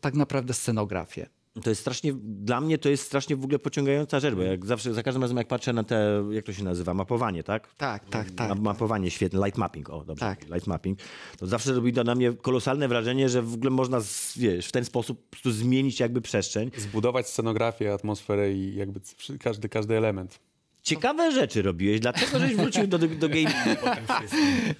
tak 0.00 0.14
naprawdę 0.14 0.54
scenografie. 0.54 1.26
To 1.62 1.70
jest 1.70 1.80
strasznie, 1.80 2.12
dla 2.22 2.60
mnie 2.60 2.78
to 2.78 2.88
jest 2.88 3.02
strasznie 3.06 3.36
w 3.36 3.44
ogóle 3.44 3.58
pociągająca 3.58 4.20
rzecz, 4.20 4.34
bo 4.34 4.42
jak 4.42 4.66
zawsze, 4.66 4.94
za 4.94 5.02
każdym 5.02 5.22
razem 5.22 5.36
jak 5.36 5.48
patrzę 5.48 5.72
na 5.72 5.84
te, 5.84 6.24
jak 6.30 6.44
to 6.44 6.52
się 6.52 6.64
nazywa, 6.64 6.94
mapowanie, 6.94 7.42
tak? 7.42 7.74
Tak, 7.74 8.08
tak, 8.08 8.30
Ma- 8.30 8.36
tak. 8.48 8.58
Mapowanie, 8.58 9.10
świetne, 9.10 9.44
light 9.44 9.58
mapping, 9.58 9.90
o 9.90 10.04
dobrze, 10.04 10.20
Tak. 10.20 10.42
light 10.50 10.66
mapping. 10.66 10.98
To 11.38 11.46
zawsze 11.46 11.72
robi 11.72 11.92
to 11.92 12.04
na 12.04 12.14
mnie 12.14 12.32
kolosalne 12.32 12.88
wrażenie, 12.88 13.28
że 13.28 13.42
w 13.42 13.54
ogóle 13.54 13.70
można, 13.70 14.00
z- 14.00 14.38
wiesz, 14.38 14.66
w 14.66 14.72
ten 14.72 14.84
sposób 14.84 15.22
po 15.24 15.30
prostu 15.30 15.50
zmienić 15.50 16.00
jakby 16.00 16.20
przestrzeń. 16.20 16.70
Zbudować 16.76 17.28
scenografię, 17.28 17.92
atmosferę 17.92 18.52
i 18.52 18.74
jakby 18.74 19.00
każdy, 19.40 19.68
każdy 19.68 19.96
element. 19.96 20.40
Ciekawe 20.82 21.32
rzeczy 21.32 21.62
robiłeś, 21.62 22.00
dlaczego 22.00 22.38
żeś 22.38 22.54
wrócił 22.54 22.86
do, 22.86 22.98
do, 22.98 23.28
gamingu? 23.28 23.52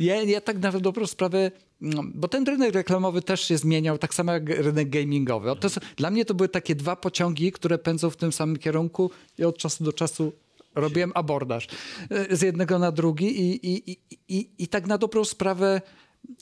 Ja, 0.00 0.22
ja 0.22 0.40
tak 0.40 0.58
na 0.58 0.72
dobrą 0.72 1.06
sprawę, 1.06 1.50
no, 1.80 2.02
bo 2.14 2.28
ten 2.28 2.46
rynek 2.46 2.74
reklamowy 2.74 3.22
też 3.22 3.48
się 3.48 3.58
zmieniał, 3.58 3.98
tak 3.98 4.14
samo 4.14 4.32
jak 4.32 4.48
rynek 4.48 4.90
gamingowy. 4.90 5.56
To, 5.60 5.68
dla 5.96 6.10
mnie 6.10 6.24
to 6.24 6.34
były 6.34 6.48
takie 6.48 6.74
dwa 6.74 6.96
pociągi, 6.96 7.52
które 7.52 7.78
pędzą 7.78 8.10
w 8.10 8.16
tym 8.16 8.32
samym 8.32 8.56
kierunku 8.56 9.10
i 9.38 9.44
od 9.44 9.58
czasu 9.58 9.84
do 9.84 9.92
czasu 9.92 10.32
robiłem 10.74 11.12
abordaż 11.14 11.66
e, 12.10 12.36
z 12.36 12.42
jednego 12.42 12.78
na 12.78 12.92
drugi 12.92 13.40
i, 13.40 13.66
i, 13.66 13.90
i, 13.90 13.98
i, 14.28 14.50
i 14.58 14.68
tak 14.68 14.86
na 14.86 14.98
dobrą 14.98 15.24
sprawę 15.24 15.80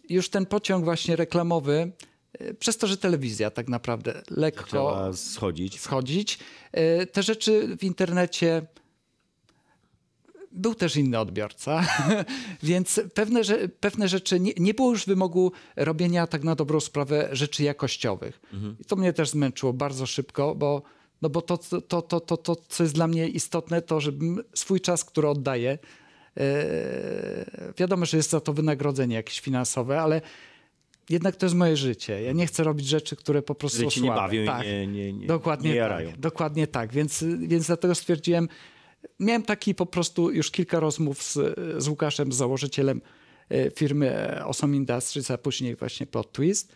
już 0.09 0.29
ten 0.29 0.47
pociąg 0.47 0.85
właśnie 0.85 1.17
reklamowy, 1.17 1.93
e, 2.33 2.55
przez 2.55 2.77
to, 2.77 2.87
że 2.87 2.97
telewizja 2.97 3.51
tak 3.51 3.69
naprawdę 3.69 4.23
lekko 4.31 4.65
Chciała 4.65 5.13
schodzić. 5.13 5.81
schodzić, 5.81 6.39
e, 6.73 7.07
te 7.07 7.23
rzeczy 7.23 7.77
w 7.79 7.85
internecie 7.85 8.67
był 10.57 10.75
też 10.75 10.97
inny 10.97 11.19
odbiorca, 11.19 11.83
więc 12.63 13.01
pewne, 13.15 13.41
pewne 13.81 14.09
rzeczy, 14.09 14.41
nie, 14.41 14.53
nie 14.57 14.75
było 14.75 14.91
już 14.91 15.07
wymogu 15.07 15.53
robienia 15.77 16.27
tak 16.27 16.45
na 16.45 16.55
dobrą 16.55 16.81
sprawę 16.81 17.29
rzeczy 17.33 17.63
jakościowych. 17.63 18.41
I 18.81 18.85
to 18.85 18.97
mnie 18.97 19.13
też 19.13 19.31
zmęczyło 19.31 19.73
bardzo 19.73 20.07
szybko, 20.07 20.55
bo, 20.55 20.83
no 21.23 21.31
bo 21.31 21.43
to, 21.43 21.59
to, 21.89 22.03
to, 22.03 22.21
to, 22.21 22.37
to, 22.37 22.57
co 22.69 22.83
jest 22.83 22.95
dla 22.95 23.07
mnie 23.07 23.29
istotne, 23.29 23.83
to 23.83 24.01
żebym 24.01 24.43
swój 24.55 24.81
czas, 24.81 25.05
który 25.05 25.29
oddaję, 25.29 25.79
e, 26.37 27.73
wiadomo, 27.79 28.07
że 28.07 28.17
jest 28.17 28.31
za 28.31 28.41
to 28.41 28.53
wynagrodzenie 28.53 29.17
jakieś 29.17 29.41
finansowe, 29.41 30.01
ale 30.01 30.21
jednak 31.11 31.37
to 31.37 31.47
jest 31.47 31.57
moje 31.57 31.77
życie. 31.77 32.23
Ja 32.23 32.33
nie 32.33 32.47
chcę 32.47 32.65
robić 32.65 32.87
rzeczy, 32.87 33.17
które 33.17 33.43
po 33.43 33.55
prostu 33.55 33.91
cię 33.91 34.01
nie 34.01 34.09
bawią 34.09 34.43
i 34.43 34.47
tak. 34.47 34.65
nie- 34.67 34.87
nie- 34.87 35.13
nie- 35.13 35.27
dokładnie 35.27 35.71
nie 35.71 35.77
jarają. 35.77 36.11
Tak, 36.11 36.21
dokładnie 36.21 36.67
tak, 36.67 36.93
więc, 36.93 37.25
więc 37.39 37.67
dlatego 37.67 37.95
stwierdziłem, 37.95 38.49
miałem 39.21 39.43
taki 39.43 39.75
po 39.75 39.87
prostu 39.87 40.31
już 40.31 40.51
kilka 40.51 40.81
rozmów 40.81 41.23
z, 41.23 41.39
z 41.83 41.89
Łukaszem, 41.89 42.33
z 42.33 42.37
założycielem 42.37 43.01
e, 43.49 43.71
firmy 43.71 44.41
Awesome 44.41 44.77
Industries, 44.77 45.31
a 45.31 45.39
później 45.39 45.77
właśnie 45.77 46.07
Plot 46.07 46.33
Twist, 46.33 46.73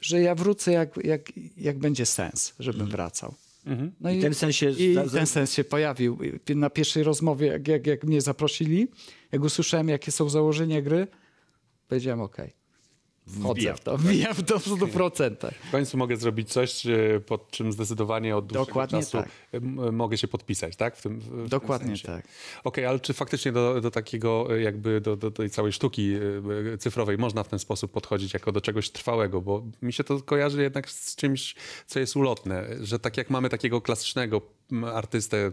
że 0.00 0.20
ja 0.20 0.34
wrócę 0.34 0.72
jak, 0.72 1.04
jak, 1.04 1.32
jak 1.56 1.78
będzie 1.78 2.06
sens, 2.06 2.54
żebym 2.58 2.86
wracał. 2.86 3.34
No 4.00 4.10
I 4.10 4.20
ten 4.20 4.34
sens 4.34 4.56
się 4.56 4.70
i 4.70 4.96
ten 5.12 5.26
sens 5.26 5.52
się 5.52 5.64
pojawił. 5.64 6.18
I 6.48 6.56
Na 6.56 6.70
pierwszej 6.70 7.02
rozmowie, 7.02 7.46
jak, 7.46 7.68
jak, 7.68 7.86
jak 7.86 8.04
mnie 8.04 8.20
zaprosili, 8.20 8.88
jak 9.32 9.42
usłyszałem, 9.42 9.88
jakie 9.88 10.12
są 10.12 10.28
założenia 10.28 10.82
gry, 10.82 11.06
powiedziałem 11.88 12.20
OK. 12.20 12.36
Wchodzę 13.28 13.74
w 13.74 13.80
to, 13.80 13.98
wbijam 13.98 14.34
w 14.34 14.42
to 14.42 14.58
w 14.58 14.66
100%. 14.66 15.50
W 15.68 15.70
końcu 15.70 15.96
mogę 15.98 16.16
zrobić 16.16 16.52
coś, 16.52 16.86
e, 16.86 17.20
pod 17.26 17.50
czym 17.50 17.72
zdecydowanie 17.72 18.36
od 18.36 18.46
dłuższego 18.46 18.66
Dokładnie 18.66 18.98
czasu 18.98 19.18
tak. 19.18 19.28
m- 19.52 19.96
mogę 19.96 20.18
się 20.18 20.28
podpisać, 20.28 20.76
tak? 20.76 20.96
W 20.96 21.02
tym, 21.02 21.18
w- 21.20 21.28
tym 21.28 21.48
Dokładnie 21.48 21.86
sensie. 21.86 22.06
tak. 22.08 22.26
Okej, 22.64 22.86
ale 22.86 23.00
czy 23.00 23.12
faktycznie 23.14 23.52
do, 23.52 23.80
do 23.80 23.90
takiego 23.90 24.48
e, 24.56 24.60
jakby 24.62 25.00
do, 25.00 25.16
do 25.16 25.30
tej 25.30 25.50
całej 25.50 25.72
sztuki 25.72 26.14
e, 26.74 26.78
cyfrowej 26.78 27.18
można 27.18 27.42
w 27.42 27.48
ten 27.48 27.58
sposób 27.58 27.92
podchodzić 27.92 28.34
jako 28.34 28.52
do 28.52 28.60
czegoś 28.60 28.90
trwałego? 28.90 29.40
Bo 29.40 29.62
mi 29.82 29.92
się 29.92 30.04
to 30.04 30.20
kojarzy 30.22 30.62
jednak 30.62 30.90
z 30.90 31.16
czymś, 31.16 31.54
co 31.86 32.00
jest 32.00 32.16
ulotne, 32.16 32.66
że 32.80 32.98
tak 32.98 33.16
jak 33.16 33.30
mamy 33.30 33.48
takiego 33.48 33.80
klasycznego 33.80 34.40
artystę, 34.94 35.52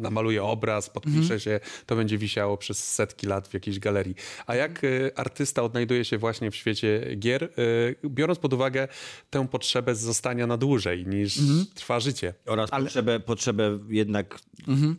namaluje 0.00 0.42
obraz, 0.44 0.90
podpisze 0.90 1.18
Mhm. 1.20 1.40
się, 1.40 1.60
to 1.86 1.96
będzie 1.96 2.18
wisiało 2.18 2.56
przez 2.56 2.92
setki 2.94 3.26
lat 3.26 3.48
w 3.48 3.54
jakiejś 3.54 3.78
galerii. 3.78 4.14
A 4.46 4.54
jak 4.54 4.84
e, 4.84 4.88
artysta 5.18 5.62
odnajduje 5.62 6.04
się 6.04 6.18
właśnie 6.18 6.50
w 6.50 6.56
świecie 6.56 7.16
gier, 7.16 7.44
e, 7.44 7.48
biorąc 8.08 8.38
pod 8.38 8.52
uwagę 8.52 8.88
tę 9.30 9.48
potrzebę 9.48 9.94
zostania 9.94 10.46
na 10.46 10.56
dłużej 10.56 11.06
niż 11.06 11.38
Mhm. 11.38 11.66
trwa 11.74 12.00
życie? 12.00 12.34
Oraz 12.46 12.70
potrzebę, 12.70 13.20
potrzebę 13.20 13.78
jednak, 13.88 14.38
Mhm. 14.68 14.96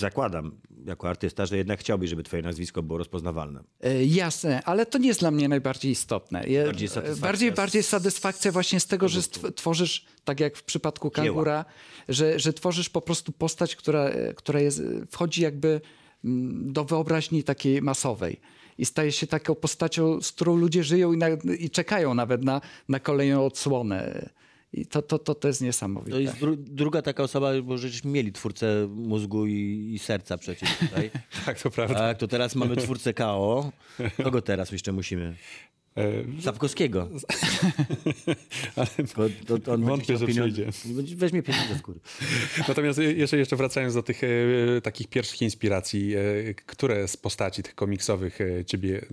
Zakładam 0.00 0.60
jako 0.86 1.08
artysta, 1.08 1.46
że 1.46 1.56
jednak 1.56 1.80
chciałbyś, 1.80 2.10
żeby 2.10 2.22
twoje 2.22 2.42
nazwisko 2.42 2.82
było 2.82 2.98
rozpoznawalne. 2.98 3.62
E, 3.80 4.04
Jasne, 4.04 4.62
ale 4.64 4.86
to 4.86 4.98
nie 4.98 5.08
jest 5.08 5.20
dla 5.20 5.30
mnie 5.30 5.48
najbardziej 5.48 5.92
istotne. 5.92 6.44
Bardziej 6.66 6.88
satysfakcja 6.88 7.26
bardziej, 7.26 7.52
bardziej 7.52 7.82
satysfakcja 7.82 8.52
właśnie 8.52 8.80
z 8.80 8.86
tego, 8.86 9.08
że 9.08 9.22
tworzysz, 9.54 10.04
tak 10.24 10.40
jak 10.40 10.56
w 10.56 10.62
przypadku 10.62 11.10
Kangura, 11.10 11.64
że, 12.08 12.38
że 12.38 12.52
tworzysz 12.52 12.88
po 12.88 13.00
prostu 13.00 13.32
postać, 13.32 13.76
która, 13.76 14.04
e, 14.04 14.34
która 14.34 14.60
jest, 14.60 14.82
wchodzi 15.10 15.42
jakby 15.42 15.80
mm, 16.24 16.72
do 16.72 16.84
wyobraźni 16.84 17.44
takiej 17.44 17.82
masowej. 17.82 18.40
I 18.78 18.84
staje 18.84 19.12
się 19.12 19.26
taką 19.26 19.54
postacią, 19.54 20.22
z 20.22 20.32
którą 20.32 20.56
ludzie 20.56 20.84
żyją 20.84 21.12
i, 21.12 21.16
na, 21.16 21.28
i 21.58 21.70
czekają 21.70 22.14
nawet 22.14 22.44
na, 22.44 22.60
na 22.88 23.00
kolejną 23.00 23.44
odsłonę. 23.44 24.30
I 24.72 24.86
to, 24.86 25.02
to, 25.02 25.18
to, 25.18 25.34
to 25.34 25.48
jest 25.48 25.60
niesamowite. 25.60 26.10
To 26.10 26.18
jest 26.18 26.38
dru 26.38 26.56
druga 26.56 27.02
taka 27.02 27.22
osoba, 27.22 27.62
bo 27.62 27.78
żeśmy 27.78 28.10
mieli 28.10 28.32
twórcę 28.32 28.88
mózgu 28.90 29.46
i, 29.46 29.90
i 29.94 29.98
serca 29.98 30.38
przecież 30.38 30.78
tutaj. 30.78 31.10
Tak, 31.46 31.60
to 31.60 31.70
prawda. 31.70 31.94
Tak, 31.94 32.18
to 32.18 32.28
teraz 32.28 32.54
mamy 32.54 32.76
twórcę 32.76 33.14
KO. 33.14 33.72
Kogo 34.22 34.42
teraz 34.42 34.72
jeszcze 34.72 34.92
musimy? 34.92 35.36
E, 36.38 36.42
Sapkowskiego. 36.42 37.08
Tylko 38.96 39.22
to, 39.46 39.58
to 39.58 39.72
on 39.72 39.84
Wątpię, 39.84 40.16
że 40.16 40.26
przyjdzie. 40.26 40.66
Będzie- 40.84 41.16
Weźmie 41.16 41.42
pieniądze 41.42 41.74
z 41.74 41.80
góry. 41.80 42.00
Natomiast 42.68 42.98
jeszcze, 42.98 43.38
jeszcze 43.38 43.56
wracając 43.56 43.94
do 43.94 44.02
tych 44.02 44.20
e, 44.24 44.28
takich 44.82 45.08
pierwszych 45.08 45.42
inspiracji, 45.42 46.14
e, 46.16 46.54
które 46.54 47.08
z 47.08 47.16
postaci 47.16 47.62
tych 47.62 47.74
komiksowych 47.74 48.38
ciebie 48.66 49.04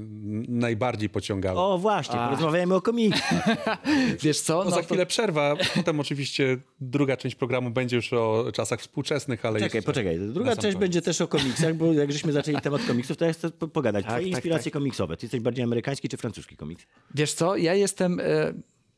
najbardziej 0.48 1.10
pociągały? 1.10 1.60
O, 1.60 1.78
właśnie, 1.78 2.16
porozmawiajmy 2.16 2.76
o 2.76 2.82
komiksach. 2.82 3.46
Wiesz 4.24 4.40
co? 4.42 4.58
No, 4.58 4.64
No 4.64 4.70
za 4.70 4.76
to- 4.78 4.84
chwilę 4.84 5.06
przerwa, 5.06 5.56
potem 5.76 6.00
oczywiście 6.00 6.58
druga 6.82 7.18
część 7.18 7.36
programu 7.36 7.70
będzie 7.70 7.96
już 7.96 8.14
o 8.14 8.52
czasach 8.54 8.80
współczesnych, 8.82 9.46
ale 9.46 9.60
Czekaj, 9.60 9.78
jeszcze 9.78 9.86
poczekaj. 9.92 10.20
Druga 10.20 10.50
część 10.52 10.62
koniec. 10.62 10.78
będzie 10.80 11.02
też 11.02 11.22
o 11.22 11.28
komiksach, 11.28 11.76
bo 11.76 11.94
jak 11.94 12.12
żeśmy 12.12 12.32
zaczęli 12.34 12.62
temat 12.62 12.82
komiksów, 12.88 13.18
to 13.18 13.26
ja 13.26 13.34
chcę 13.34 13.52
po- 13.52 13.68
pogadać. 13.68 14.06
Tak, 14.06 14.12
Twoje 14.14 14.26
tak, 14.26 14.32
inspiracje 14.34 14.72
komiksowe. 14.72 15.18
Ty 15.18 15.26
jesteś 15.26 15.40
bardziej 15.42 15.64
amerykański 15.64 16.10
czy 16.10 16.18
francuski 16.18 16.56
komiks? 16.58 16.77
Wiesz 17.16 17.34
co, 17.34 17.58
ja 17.58 17.74
jestem, 17.74 18.20
e, 18.20 18.24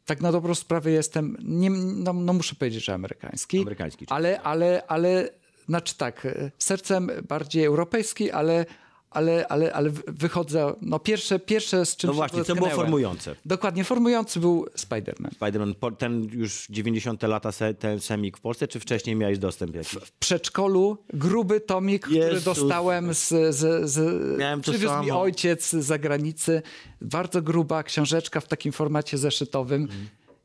tak 0.05 0.21
na 0.21 0.31
dobrą 0.31 0.55
sprawę 0.55 0.91
jestem, 0.91 1.37
nie, 1.43 1.69
no, 1.69 2.13
no 2.13 2.33
muszę 2.33 2.55
powiedzieć, 2.55 2.85
że 2.85 2.93
amerykański. 2.93 3.61
Amerykański, 3.61 4.05
Ale, 4.09 4.41
ale, 4.41 4.83
ale, 4.87 5.29
znaczy 5.65 5.97
tak, 5.97 6.25
e, 6.25 6.51
sercem 6.57 7.11
bardziej 7.27 7.65
europejski, 7.65 8.31
ale, 8.31 8.65
ale, 9.11 9.47
ale, 9.47 9.73
ale 9.73 9.89
wy- 9.89 10.03
wychodzę, 10.07 10.73
no 10.81 10.99
pierwsze, 10.99 11.39
pierwsze 11.39 11.85
z 11.85 11.95
czym 11.95 12.07
No 12.07 12.13
właśnie, 12.13 12.43
co 12.43 12.55
było 12.55 12.69
formujące? 12.69 13.35
Dokładnie, 13.45 13.83
formujący 13.83 14.39
był 14.39 14.65
Spider-Man. 14.77 15.29
Spider-Man, 15.39 15.95
ten 15.95 16.29
już 16.33 16.67
90 16.69 17.23
lata, 17.23 17.51
se, 17.51 17.73
ten 17.73 17.99
semik 17.99 18.37
w 18.37 18.41
Polsce, 18.41 18.67
czy 18.67 18.79
wcześniej 18.79 19.15
miałeś 19.15 19.37
dostęp 19.39 19.75
jakiś? 19.75 19.91
W 19.91 20.11
przedszkolu 20.11 20.97
gruby 21.13 21.61
tomik, 21.61 22.01
który 22.03 22.19
Jezus. 22.19 22.43
dostałem 22.43 23.13
z, 23.13 23.27
z, 23.55 23.89
z 23.89 24.37
Miałem 24.39 24.61
to 24.61 24.71
przywiózł 24.71 25.03
mi 25.03 25.11
ojciec 25.11 25.69
z 25.69 25.85
zagranicy. 25.85 26.61
Bardzo 27.01 27.41
gruba 27.41 27.83
książeczka 27.83 28.39
w 28.41 28.47
takim 28.47 28.71
formacie 28.71 29.17
zeszytowym. 29.17 29.87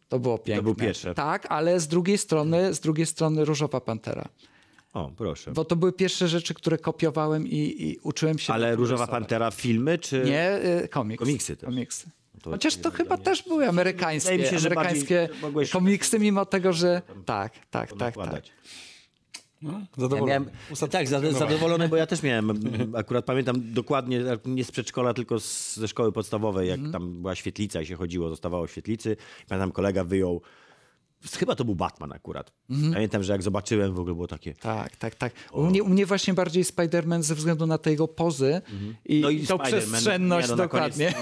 To 0.08 0.18
było 0.18 0.38
piękne. 0.38 0.62
był 0.62 0.74
pierwsze. 0.74 1.14
Tak, 1.14 1.46
ale 1.48 1.80
z 1.80 1.88
drugiej 1.88 2.18
strony, 2.18 2.74
z 2.74 2.80
drugiej 2.80 3.06
strony 3.06 3.44
Różowa 3.44 3.80
Pantera. 3.80 4.28
O, 4.94 5.10
proszę. 5.16 5.52
Bo 5.52 5.64
to 5.64 5.76
były 5.76 5.92
pierwsze 5.92 6.28
rzeczy, 6.28 6.54
które 6.54 6.78
kopiowałem 6.78 7.46
i, 7.46 7.74
i 7.78 7.98
uczyłem 8.02 8.38
się. 8.38 8.52
Ale. 8.52 8.76
Różowa 8.76 9.06
Pantera 9.06 9.50
filmy, 9.50 9.98
czy... 9.98 10.22
Nie, 10.26 10.60
y, 10.84 10.88
komiks. 10.88 11.24
Komiksy 11.24 11.56
też. 11.56 11.66
Komiksy. 11.66 12.06
To 12.42 12.50
Chociaż 12.50 12.76
to 12.76 12.90
chyba 12.90 13.16
też 13.16 13.42
były 13.42 13.68
amerykańskie, 13.68 14.30
Wydaje 14.30 14.50
mi 14.50 14.56
się, 14.56 14.58
że 14.58 14.68
amerykańskie 14.68 15.28
mogłeś- 15.42 15.70
komiksy, 15.70 16.18
mimo 16.18 16.46
tego, 16.46 16.72
że 16.72 17.02
tak, 17.24 17.52
tak, 17.70 17.92
tak, 17.92 18.14
tak. 18.14 18.42
No, 19.62 19.72
Ja 19.72 19.86
zadowolony. 19.96 20.28
miałem, 20.30 20.50
tak, 20.90 21.08
zadowolony, 21.08 21.88
bo 21.88 21.96
ja 21.96 22.06
też 22.06 22.22
miałem, 22.22 22.50
akurat 22.94 23.24
pamiętam 23.24 23.56
dokładnie, 23.72 24.20
nie 24.44 24.64
z 24.64 24.70
przedszkola, 24.70 25.14
tylko 25.14 25.40
z, 25.40 25.76
ze 25.76 25.88
szkoły 25.88 26.12
podstawowej, 26.12 26.68
jak 26.68 26.80
tam 26.92 27.22
była 27.22 27.34
świetlica 27.34 27.80
i 27.80 27.86
się 27.86 27.96
chodziło, 27.96 28.28
zostawało 28.28 28.66
w 28.66 28.70
świetlicy. 28.70 29.16
Pamiętam, 29.48 29.72
kolega 29.72 30.04
wyjął, 30.04 30.40
chyba 31.32 31.54
to 31.54 31.64
był 31.64 31.74
Batman 31.74 32.12
akurat. 32.12 32.52
Pamiętam, 32.92 33.22
że 33.22 33.32
jak 33.32 33.42
zobaczyłem, 33.42 33.94
w 33.94 33.98
ogóle 33.98 34.14
było 34.14 34.26
takie... 34.26 34.54
Tak, 34.54 34.96
tak, 34.96 35.14
tak. 35.14 35.32
U 35.52 35.62
mnie, 35.62 35.82
u 35.82 35.88
mnie 35.88 36.06
właśnie 36.06 36.34
bardziej 36.34 36.64
Spider-Man 36.64 37.22
ze 37.22 37.34
względu 37.34 37.66
na 37.66 37.78
te 37.78 37.90
jego 37.90 38.08
pozy 38.08 38.62
i, 39.04 39.20
No 39.20 39.30
i 39.30 39.46
tą 39.46 39.58
przestrzenność 39.58 40.48
Nie, 40.48 40.56
no 40.56 40.62
na 40.62 40.68
koniec- 40.68 40.96
dokładnie. 40.98 41.14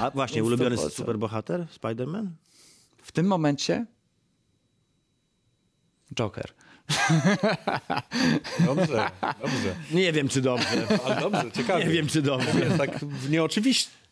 A 0.00 0.10
właśnie, 0.10 0.44
ulubiony 0.46 0.76
superbohater? 0.76 1.66
Spider-Man? 1.80 2.26
W 3.02 3.12
tym 3.12 3.26
momencie 3.26 3.86
Joker. 6.14 6.52
Dobrze, 8.66 9.10
dobrze. 9.40 9.74
Nie 9.90 10.12
wiem, 10.12 10.28
czy 10.28 10.40
dobrze. 10.40 10.86
Ale 11.04 11.20
dobrze, 11.20 11.50
ciekawie. 11.52 11.84
Nie 11.84 11.90
wiem, 11.90 12.06
czy 12.06 12.22
dobrze. 12.22 12.48
Wiesz, 12.54 12.78
tak 12.78 12.98
w 12.98 13.30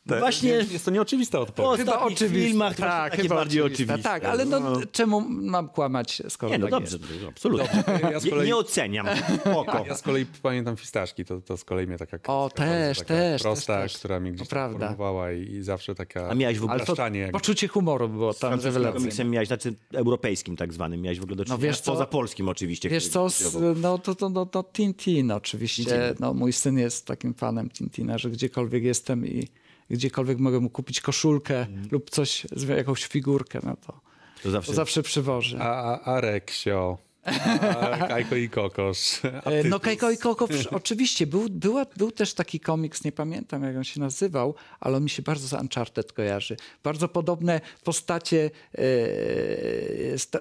nieoczywiście. 0.06 0.20
Właśnie- 0.20 0.50
Nie, 0.68 0.72
jest 0.72 0.84
to 0.84 0.90
nieoczywista 0.90 1.38
Po 1.38 1.42
odpowiedź. 1.44 1.88
ostatnich 1.88 2.18
filmach 2.30 2.76
to 2.76 2.82
tak, 2.82 3.10
takie 3.10 3.22
chyba 3.22 3.34
bardziej 3.34 3.62
oczywiste. 3.62 3.84
oczywiste. 3.94 4.08
Tak, 4.10 4.24
ale 4.24 4.44
no, 4.44 4.80
czemu 4.92 5.20
mam 5.28 5.68
kłamać, 5.68 6.22
skoro 6.28 6.52
Nie, 6.52 6.58
no 6.58 6.66
tak 6.66 6.70
dobrze, 6.70 6.96
jest? 6.96 7.24
absolutnie. 7.28 7.84
Ja 8.10 8.20
z 8.20 8.24
Nie, 8.24 8.30
kolei, 8.30 8.46
nie 8.46 8.56
oceniam. 8.56 9.06
Spoko. 9.40 9.84
ja 9.86 9.94
z 9.94 10.02
kolei 10.02 10.26
pamiętam 10.42 10.76
fistaszki, 10.76 11.24
to, 11.24 11.40
to 11.40 11.56
z 11.56 11.64
kolei 11.64 11.86
mnie 11.86 11.98
taka 11.98 12.18
O, 12.32 12.50
też, 12.54 12.98
taka 12.98 13.08
też, 13.08 13.42
prosta, 13.42 13.82
też, 13.82 13.98
która 13.98 14.20
mi 14.20 14.32
gdzieś 14.32 14.48
formowała 14.48 15.32
i, 15.32 15.42
i 15.52 15.62
zawsze 15.62 15.94
taka 15.94 16.28
A 16.28 16.34
miałeś 16.34 16.58
w 16.58 16.64
ogóle 16.64 16.74
Ale 16.74 16.86
to 16.86 17.32
poczucie 17.32 17.68
humoru 17.68 18.08
było 18.08 18.34
tam 18.34 18.50
rewelacyjne. 18.60 18.92
komiksem 18.92 19.30
miałeś, 19.30 19.48
znaczy 19.48 19.74
europejskim 19.94 20.56
tak 20.56 20.72
zwanym, 20.72 21.00
miałeś 21.02 21.20
w 21.20 21.22
ogóle 21.22 21.36
do 21.36 21.44
czynienia, 21.44 21.62
wiesz 21.62 21.80
co? 21.80 21.92
poza 21.92 22.06
polskim 22.06 22.48
oczywiście. 22.48 22.88
Wiesz 22.88 23.08
co, 23.08 23.30
z, 23.30 23.56
no 23.76 23.98
to, 23.98 24.14
to, 24.14 24.28
no, 24.28 24.46
to 24.46 24.64
Tintin 24.64 25.30
oczywiście. 25.30 26.14
No, 26.20 26.34
mój 26.34 26.52
syn 26.52 26.78
jest 26.78 27.06
takim 27.06 27.34
fanem 27.34 27.70
Tintina, 27.70 28.18
że 28.18 28.30
gdziekolwiek 28.30 28.82
jestem 28.84 29.26
i 29.26 29.48
gdziekolwiek 29.90 30.38
mogę 30.38 30.60
mu 30.60 30.70
kupić 30.70 31.00
koszulkę 31.00 31.66
lub 31.90 32.10
coś, 32.10 32.46
jakąś 32.76 33.06
figurkę, 33.06 33.60
no 33.62 33.76
to, 33.76 34.00
To 34.42 34.50
zawsze, 34.50 34.72
to 34.72 34.76
zawsze 34.76 35.02
przywożę. 35.02 35.58
A, 35.60 35.94
a, 35.94 36.00
a 36.14 36.20
Reksio, 36.20 36.98
a 37.24 38.06
Kajko 38.08 38.36
i 38.36 38.48
Kokosz. 38.48 39.20
E, 39.24 39.64
No. 39.64 39.80
Kajko 39.80 40.10
i 40.10 40.18
Koko, 40.18 40.48
przy- 40.48 40.70
oczywiście. 40.80 41.26
Był, 41.26 41.46
była, 41.50 41.86
był 41.96 42.12
też 42.12 42.34
taki 42.34 42.60
komiks, 42.60 43.04
nie 43.04 43.12
pamiętam 43.12 43.62
jak 43.62 43.76
on 43.76 43.84
się 43.84 44.00
nazywał, 44.00 44.54
ale 44.80 44.96
on 44.96 45.02
mi 45.02 45.10
się 45.10 45.22
bardzo 45.22 45.48
z 45.48 45.52
Uncharted 45.52 46.12
kojarzy. 46.12 46.56
Bardzo 46.82 47.08
podobne 47.08 47.60
postacie, 47.84 48.50
e, 48.78 48.80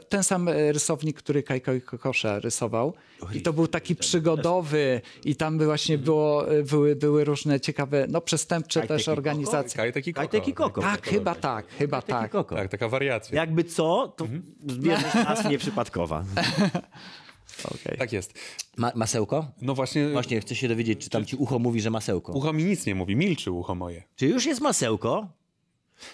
ten 0.09 0.23
sam 0.23 0.49
rysownik, 0.49 1.17
który 1.17 1.43
Kajko 1.43 1.73
i 1.73 1.81
Kokosza 1.81 2.39
rysował. 2.39 2.93
I 3.33 3.41
to 3.41 3.53
był 3.53 3.67
taki 3.67 3.95
przygodowy 3.95 5.01
i 5.25 5.35
tam 5.35 5.57
by 5.57 5.65
właśnie 5.65 5.97
było, 5.97 6.51
e, 6.51 6.63
były, 6.63 6.95
były 6.95 7.23
różne 7.23 7.59
ciekawe, 7.59 8.05
no 8.09 8.21
przestępcze 8.21 8.79
Kajtek 8.79 8.97
też 8.97 9.07
organizacje. 9.07 9.77
Kajtek 9.77 10.07
i 10.07 10.13
Koko. 10.13 10.27
Kajtek 10.27 10.47
i 10.47 10.53
Koko. 10.53 10.81
Tak, 10.81 11.07
chyba 11.07 11.35
tak, 11.35 11.67
chyba 11.77 12.01
Taki 12.01 12.11
tak. 12.31 12.47
Tak, 12.49 12.71
taka 12.71 12.87
wariacja. 12.89 13.35
Jakby 13.35 13.63
co, 13.63 14.13
to 14.17 14.27
zbieżność 14.67 15.13
nas 15.15 15.45
nieprzypadkowa. 15.49 16.23
Okej. 17.75 17.97
Tak 17.97 18.13
jest. 18.13 18.33
Ma 18.77 18.91
masełko? 18.95 19.51
No 19.61 19.75
właśnie, 19.75 20.09
Właśnie, 20.09 20.41
chcę 20.41 20.55
się 20.55 20.67
dowiedzieć, 20.67 20.99
czy 21.03 21.09
tam 21.09 21.25
ci 21.25 21.35
ucho 21.35 21.59
mówi, 21.59 21.81
że 21.81 21.89
masełko. 21.89 22.31
ucho 22.33 22.53
mi 22.53 22.63
nic 22.63 22.85
nie 22.85 22.95
mówi, 22.95 23.15
milczy 23.15 23.51
ucho 23.51 23.75
moje. 23.75 24.03
Czy 24.15 24.27
już 24.27 24.45
jest 24.45 24.61
masełko? 24.61 25.27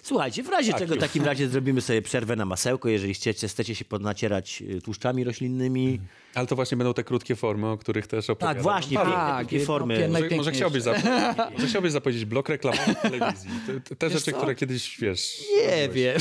Słuchajcie, 0.04 0.44
w 0.44 0.50
razie 0.50 0.72
Tak, 0.72 0.80
czego 0.82 0.94
w 0.94 0.96
już. 0.96 1.04
takim 1.04 1.24
razie 1.30 1.48
zrobimy 1.50 1.82
sobie 1.82 2.02
przerwę 2.02 2.36
na 2.36 2.46
masełko, 2.46 2.90
jeżeli 2.90 3.14
chcecie, 3.14 3.48
chcecie 3.48 3.76
się 3.76 3.86
podnacierać 3.86 4.62
y, 4.62 4.82
tłuszczami 4.82 5.24
roślinnymi. 5.24 6.00
Ale 6.36 6.48
to 6.48 6.56
właśnie 6.56 6.78
będą 6.78 6.94
te 6.94 7.04
krótkie 7.04 7.36
formy, 7.36 7.68
o 7.68 7.78
których 7.78 8.08
też 8.08 8.30
opowiadam. 8.30 8.56
Tak, 8.56 8.64
właśnie, 8.64 8.98
piękne, 8.98 9.14
Tak, 9.14 9.46
takie 9.46 9.60
no, 9.60 9.66
formy. 9.66 9.98
piękne- 9.98 10.22
Może, 10.22 10.36
może, 10.36 10.52
chciałbyś 10.52 10.84
zapowiedzieć, 10.84 11.12
może 11.54 11.68
chciałbyś 11.68 11.92
zapowiedzieć 11.92 12.26
blok 12.26 12.50
reklamowy 12.50 12.94
w 12.96 13.02
telewizji. 13.02 13.50
Te, 13.90 13.96
te, 13.96 14.10
rzeczy, 14.10 14.32
co? 14.32 14.38
które 14.38 14.56
kiedyś, 14.56 14.98
wiesz... 15.00 15.42
Nie 15.68 15.90
wiem. 15.90 16.18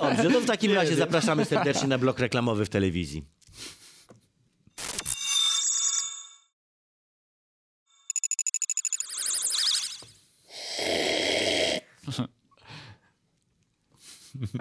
Dobrze, 0.00 0.30
to 0.30 0.40
w 0.40 0.46
takim 0.46 0.72
razie 0.72 0.96
zapraszamy 0.96 1.44
serdecznie 1.44 1.88
na 1.88 1.98
blok 1.98 2.18
reklamowy 2.18 2.64
w 2.64 2.68
telewizji. 2.68 3.24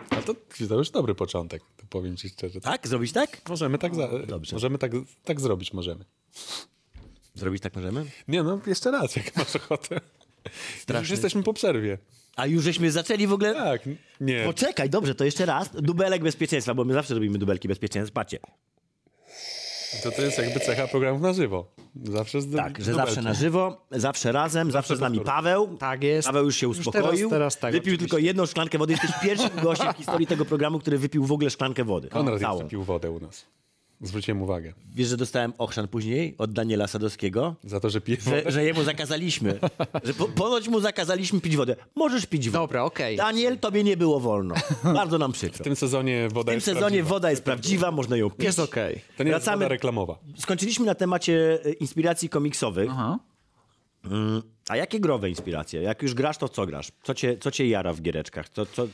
A 0.09 0.21
to, 0.21 0.33
to 0.69 0.75
już 0.77 0.89
dobry 0.89 1.15
początek, 1.15 1.61
to 1.77 1.85
powiem 1.89 2.17
ci 2.17 2.29
szczerze. 2.29 2.61
Tak? 2.61 2.87
Zrobić 2.87 3.11
tak? 3.11 3.49
Możemy 3.49 3.77
tak, 3.77 3.95
za, 3.95 4.09
Dobrze. 4.27 4.55
możemy 4.55 4.77
tak, 4.77 4.91
tak 5.23 5.41
zrobić, 5.41 5.73
możemy. 5.73 6.05
Zrobić 7.35 7.63
tak 7.63 7.75
możemy? 7.75 8.05
Nie 8.27 8.43
no, 8.43 8.61
jeszcze 8.67 8.91
raz, 8.91 9.15
jak 9.15 9.35
masz 9.35 9.55
ochotę. 9.55 10.01
Już 10.99 11.09
jesteśmy 11.09 11.43
po 11.43 11.53
przerwie. 11.53 11.97
A 12.35 12.45
już 12.45 12.63
żeśmy 12.63 12.91
zaczęli 12.91 13.27
w 13.27 13.33
ogóle... 13.33 13.53
Tak, 13.53 13.81
nie. 14.21 14.43
Poczekaj, 14.45 14.89
dobrze, 14.89 15.15
to 15.15 15.25
jeszcze 15.25 15.45
raz. 15.45 15.69
Dubelek 15.73 16.23
bezpieczeństwa, 16.23 16.73
bo 16.73 16.85
my 16.85 16.93
zawsze 16.93 17.13
robimy 17.13 17.37
dubelki 17.37 17.67
bezpieczeństwa. 17.67 18.13
Patrzcie. 18.13 18.39
To, 20.03 20.11
to 20.11 20.21
jest 20.21 20.37
jakby 20.37 20.59
cecha 20.59 20.87
programów 20.87 21.21
na 21.21 21.33
żywo. 21.33 21.65
Zawsze 22.03 22.41
z 22.41 22.55
Tak, 22.55 22.81
że 22.83 22.93
zawsze 22.93 23.21
na 23.21 23.33
żywo, 23.33 23.85
zawsze 23.91 24.31
razem, 24.31 24.71
zawsze 24.71 24.95
z 24.95 24.99
nami. 24.99 25.19
Paweł. 25.19 25.77
Tak 25.77 26.03
jest. 26.03 26.27
Paweł 26.27 26.45
już 26.45 26.55
się 26.55 26.67
Już 26.67 26.79
uspokoił. 26.79 27.03
teraz- 27.05 27.29
teraz 27.29 27.57
tak, 27.57 27.71
wypił 27.71 27.81
oczywiście. 27.81 27.99
tylko 27.99 28.17
jedną 28.17 28.45
szklankę 28.45 28.77
wody. 28.77 28.93
Jesteś 28.93 29.11
pierwszym 29.21 29.49
gościem 29.63 29.93
w 29.93 29.97
historii 29.97 30.27
tego 30.27 30.45
programu, 30.45 30.79
który 30.79 30.97
wypił 30.97 31.25
w 31.25 31.31
ogóle 31.31 31.49
szklankę 31.49 31.83
wody. 31.83 32.07
Konrad 32.09 32.41
jeszcze 32.41 32.65
pił 32.65 32.83
wodę 32.83 33.11
u 33.11 33.19
nas. 33.19 33.45
Zwróciłem 34.01 34.41
uwagę. 34.41 34.73
Wiesz, 34.95 35.07
że 35.07 35.17
dostałem 35.17 35.53
ochrzan 35.57 35.87
później 35.87 36.35
od 36.37 36.51
Daniela 36.53 36.87
Sadowskiego, 36.87 37.55
Za 37.63 37.79
to, 37.79 37.89
że 37.89 38.01
pije 38.01 38.17
wodę. 38.17 38.41
że, 38.45 38.51
że 38.51 38.63
jemu 38.63 38.83
zakazaliśmy, 38.83 39.59
że 40.03 40.13
po, 40.13 40.27
ponoć 40.27 40.67
mu 40.67 40.79
zakazaliśmy 40.79 41.41
pić 41.41 41.55
wodę. 41.57 41.75
Możesz 41.95 42.25
pić 42.25 42.49
wodę. 42.49 42.63
Dobra, 42.63 42.83
okej. 42.83 43.17
Daniel, 43.17 43.57
tobie 43.59 43.83
nie 43.83 43.97
było 43.97 44.19
wolno. 44.19 44.55
Bardzo 44.83 45.17
nam 45.17 45.31
przykro. 45.31 45.59
W 45.59 45.63
tym 45.63 45.75
sezonie 45.75 46.27
woda 46.29 46.41
W 46.43 46.45
tym 46.45 46.53
jest 46.55 46.65
sezonie 46.65 46.79
prawdziwa. 46.81 47.09
woda 47.09 47.29
jest 47.29 47.43
prawdziwa, 47.43 47.91
można 47.91 48.17
ją 48.17 48.29
pić. 48.29 48.45
Jest 48.45 48.59
okej. 48.59 49.01
To 49.17 49.23
nie 49.23 49.29
jest 49.31 49.45
Wracamy- 49.45 49.57
woda 49.63 49.67
reklamowa. 49.67 50.19
Skończyliśmy 50.37 50.85
na 50.85 50.95
temacie 50.95 51.59
e, 51.65 51.71
inspiracji 51.71 52.29
komiksowych. 52.29 52.89
Aha. 52.91 53.19
Mm, 54.05 54.41
A 54.69 54.75
jakie 54.77 54.99
growe 54.99 55.29
inspiracje? 55.29 55.81
Jak 55.81 56.01
już 56.01 56.13
grasz, 56.13 56.37
to 56.37 56.49
co 56.49 56.65
grasz? 56.65 56.91
Co 57.03 57.13
cię, 57.13 57.37
co 57.37 57.51
cię 57.51 57.67
jara 57.67 57.93
w 57.93 58.01
giereczkach? 58.01 58.49
Co, 58.49 58.65
co, 58.65 58.87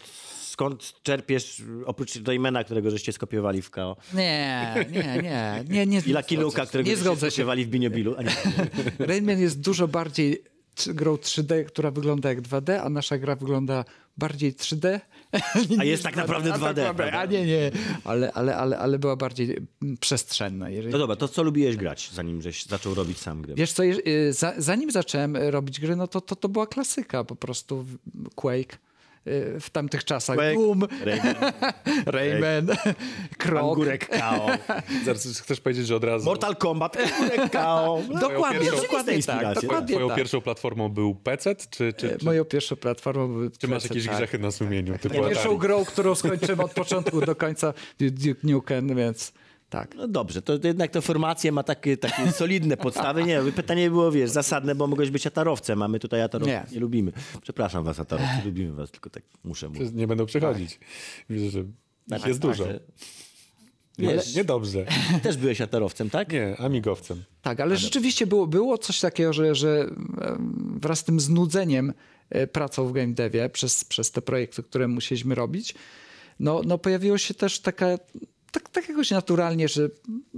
skąd 0.56 0.94
czerpiesz, 1.04 1.64
oprócz 1.86 2.16
Raymana, 2.28 2.64
którego 2.64 2.92
żeście 2.92 3.12
skopiowali 3.12 3.62
w 3.62 3.70
KO? 3.70 3.98
Nie, 4.14 4.86
nie, 4.92 5.22
nie, 5.24 5.64
nie, 5.70 5.86
nie. 5.86 6.02
I 6.06 6.14
Lucky 6.14 6.38
Luke'a, 6.38 6.68
którego 6.68 6.90
nie 6.90 6.96
żeście 6.96 7.32
skopiowali 7.32 7.66
w 7.66 7.70
Biniobilu? 7.70 8.16
Rayman 9.00 9.40
jest 9.40 9.60
dużo 9.60 9.88
bardziej 9.88 10.44
grą 10.88 11.16
3D, 11.16 11.66
która 11.66 11.92
wygląda 11.92 12.30
jak 12.30 12.42
2D, 12.42 12.80
a 12.84 12.90
nasza 12.90 13.18
gra 13.18 13.36
wygląda 13.36 13.86
bardziej 14.18 14.54
3D. 14.54 15.00
A 15.80 15.84
jest 15.84 16.04
tak 16.04 16.16
naprawdę 16.16 16.54
A 16.54 16.58
2D, 16.58 16.96
tak? 16.96 17.14
A 17.14 17.26
nie, 17.26 17.46
nie, 17.46 17.72
ale, 18.04 18.32
ale, 18.34 18.56
ale, 18.56 18.78
ale 18.78 19.00
była 19.00 19.16
bardziej 19.16 19.58
przestrzenna. 20.00 20.70
Jeżeli... 20.70 20.92
No 20.92 20.98
dobra, 20.98 21.16
to 21.16 21.28
co 21.28 21.44
lubiłeś 21.44 21.78
grać, 21.78 22.12
zanim 22.14 22.42
żeś 22.42 22.66
zaczął 22.66 22.94
robić 22.94 23.18
sam 23.18 23.42
gry? 23.42 23.56
Wiesz 23.56 23.72
co, 23.72 23.84
zanim 24.58 24.92
zacząłem 24.92 25.38
robić 25.38 25.80
gry, 25.80 25.96
no 25.96 26.08
to, 26.08 26.22
to, 26.22 26.36
to 26.36 26.50
była 26.50 26.68
klasyka 26.68 27.24
po 27.24 27.36
prostu 27.36 27.86
Quake 28.36 28.78
w 29.60 29.70
tamtych 29.72 30.04
czasach. 30.04 30.36
Quake, 30.36 30.54
Doom, 30.54 30.88
Rayman, 31.06 31.36
Rayman, 32.06 32.68
Krok. 33.38 33.64
Angurek 33.64 34.10
Zaraz 35.06 35.42
chcesz 35.42 35.62
powiedzieć, 35.62 35.88
że 35.88 35.96
od 35.96 36.04
razu 36.04 36.26
Mortal 36.26 36.56
Kombat, 36.56 36.98
Angurek 36.98 37.52
KO. 37.52 38.02
Dokładnie, 38.22 38.60
pierwszą- 38.60 38.82
dokładnie 38.82 39.24
tak. 39.24 39.62
Dokładnie 39.62 39.96
twoją 39.96 40.08
tak. 40.08 40.18
pierwszą 40.18 40.42
platformą 40.42 40.90
był 40.90 41.16
PC, 41.16 41.56
czy, 41.56 41.66
czy, 41.70 41.94
czy, 41.94 42.26
Moją 42.26 42.46
pierwszą 42.46 42.76
platformą 42.76 43.28
były 43.28 43.52
czy 43.52 43.68
masz 43.68 43.84
jakieś 43.84 44.06
tak. 44.06 44.16
grzechy 44.16 44.40
na 44.40 44.52
sumieniu? 44.52 44.98
Typu 44.98 45.16
Pierwszą 45.16 45.40
Atari? 45.40 45.58
grą, 45.58 45.86
którą 45.86 46.16
skończyłem 46.16 46.60
od 46.60 46.74
początku 46.74 47.22
do 47.22 47.36
końca 47.36 47.74
Duke 48.00 48.40
Nukem, 48.44 48.96
więc 48.96 49.34
tak. 49.76 49.96
No 49.96 50.08
dobrze, 50.08 50.42
to 50.42 50.60
jednak 50.64 50.92
to 50.92 51.02
formacje 51.02 51.52
ma 51.52 51.64
takie, 51.64 51.98
takie 51.98 52.32
solidne 52.42 52.78
podstawy. 52.78 53.24
Nie, 53.24 53.42
pytanie 53.56 53.90
było, 53.90 54.12
wiesz, 54.12 54.30
zasadne, 54.30 54.76
bo 54.76 54.88
mogłeś 54.88 55.10
być 55.10 55.28
atarowcem, 55.28 55.82
a 55.82 55.88
my 55.88 56.00
tutaj 56.00 56.22
atarowców 56.22 56.54
nie, 56.54 56.66
Nie. 56.72 56.80
lubimy. 56.80 57.12
Przepraszam 57.42 57.84
was, 57.84 58.00
atarowcy, 58.00 58.46
lubimy 58.46 58.72
was, 58.72 58.92
tylko 58.92 59.10
tak 59.10 59.24
muszę 59.44 59.70
mówić. 59.70 59.94
Nie 59.94 60.08
będą 60.08 60.26
przychodzić. 60.26 60.80
Widzę, 61.30 61.50
że 61.50 61.60
ich 62.18 62.26
jest 62.26 62.40
dużo. 62.40 62.66
tak. 62.66 62.74
Wiesz, 63.98 64.36
niedobrze. 64.36 64.86
Też 65.24 65.38
byłeś 65.38 65.62
atarowcem, 65.62 66.10
tak? 66.10 66.32
Nie, 66.32 66.58
amigowcem. 66.58 67.24
Tak, 67.42 67.60
ale 67.60 67.78
rzeczywiście 67.78 68.28
było, 68.28 68.48
było 68.48 68.78
coś 68.78 69.00
takiego, 69.00 69.34
że, 69.34 69.56
że 69.56 69.90
wraz 70.76 71.00
z 71.00 71.04
tym 71.04 71.20
znudzeniem 71.20 71.94
e, 72.30 72.48
pracą 72.48 72.88
w 72.88 72.92
game 72.92 73.14
devie 73.14 73.50
przez, 73.50 73.84
przez 73.84 74.12
te 74.12 74.22
projekty, 74.22 74.64
które 74.64 74.88
musieliśmy 74.88 75.36
robić, 75.36 75.76
no, 76.40 76.62
no 76.66 76.78
pojawiło 76.78 77.18
się 77.18 77.34
też 77.34 77.60
taka, 77.60 77.88
tak, 78.56 78.70
tak 78.70 78.90
jakoś 78.90 79.12
naturalnie, 79.12 79.68
że 79.68 79.90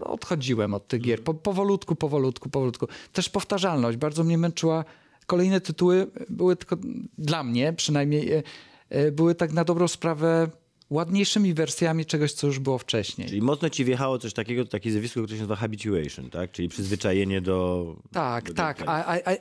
odchodziłem 0.01 0.73
od 0.73 0.87
tych 0.87 1.01
gier. 1.01 1.23
Po, 1.23 1.33
powolutku, 1.33 1.95
powolutku, 1.95 2.49
powolutku. 2.49 2.87
Też 3.13 3.29
powtarzalność 3.29 3.97
bardzo 3.97 4.23
mnie 4.23 4.37
męczyła. 4.37 4.85
Kolejne 5.25 5.61
tytuły 5.61 6.07
były 6.29 6.55
tylko 6.55 6.77
dla 7.17 7.43
mnie 7.43 7.73
przynajmniej, 7.73 8.31
e, 8.31 8.43
e, 8.89 9.11
były 9.11 9.35
tak 9.35 9.53
na 9.53 9.63
dobrą 9.63 9.87
sprawę 9.87 10.49
ładniejszymi 10.89 11.53
wersjami 11.53 12.05
czegoś, 12.05 12.33
co 12.33 12.47
już 12.47 12.59
było 12.59 12.77
wcześniej. 12.77 13.27
Czyli 13.27 13.41
mocno 13.41 13.69
ci 13.69 13.85
wjechało 13.85 14.19
coś 14.19 14.33
takiego, 14.33 14.65
takie 14.65 14.91
zjawisko, 14.91 15.19
które 15.19 15.37
się 15.37 15.41
nazywa 15.41 15.55
habituation, 15.55 16.29
tak? 16.29 16.51
Czyli 16.51 16.69
przyzwyczajenie 16.69 17.41
do... 17.41 17.95
Tak, 18.11 18.47
do 18.47 18.53
tak. 18.53 18.83
A, 18.85 19.05
a, 19.05 19.15
a, 19.15 19.35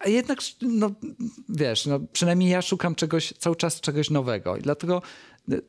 a 0.00 0.08
jednak, 0.08 0.38
no, 0.62 0.90
wiesz, 1.48 1.86
no, 1.86 2.00
przynajmniej 2.12 2.50
ja 2.50 2.62
szukam 2.62 2.94
czegoś, 2.94 3.32
cały 3.38 3.56
czas 3.56 3.80
czegoś 3.80 4.10
nowego. 4.10 4.56
I 4.56 4.62
dlatego 4.62 5.02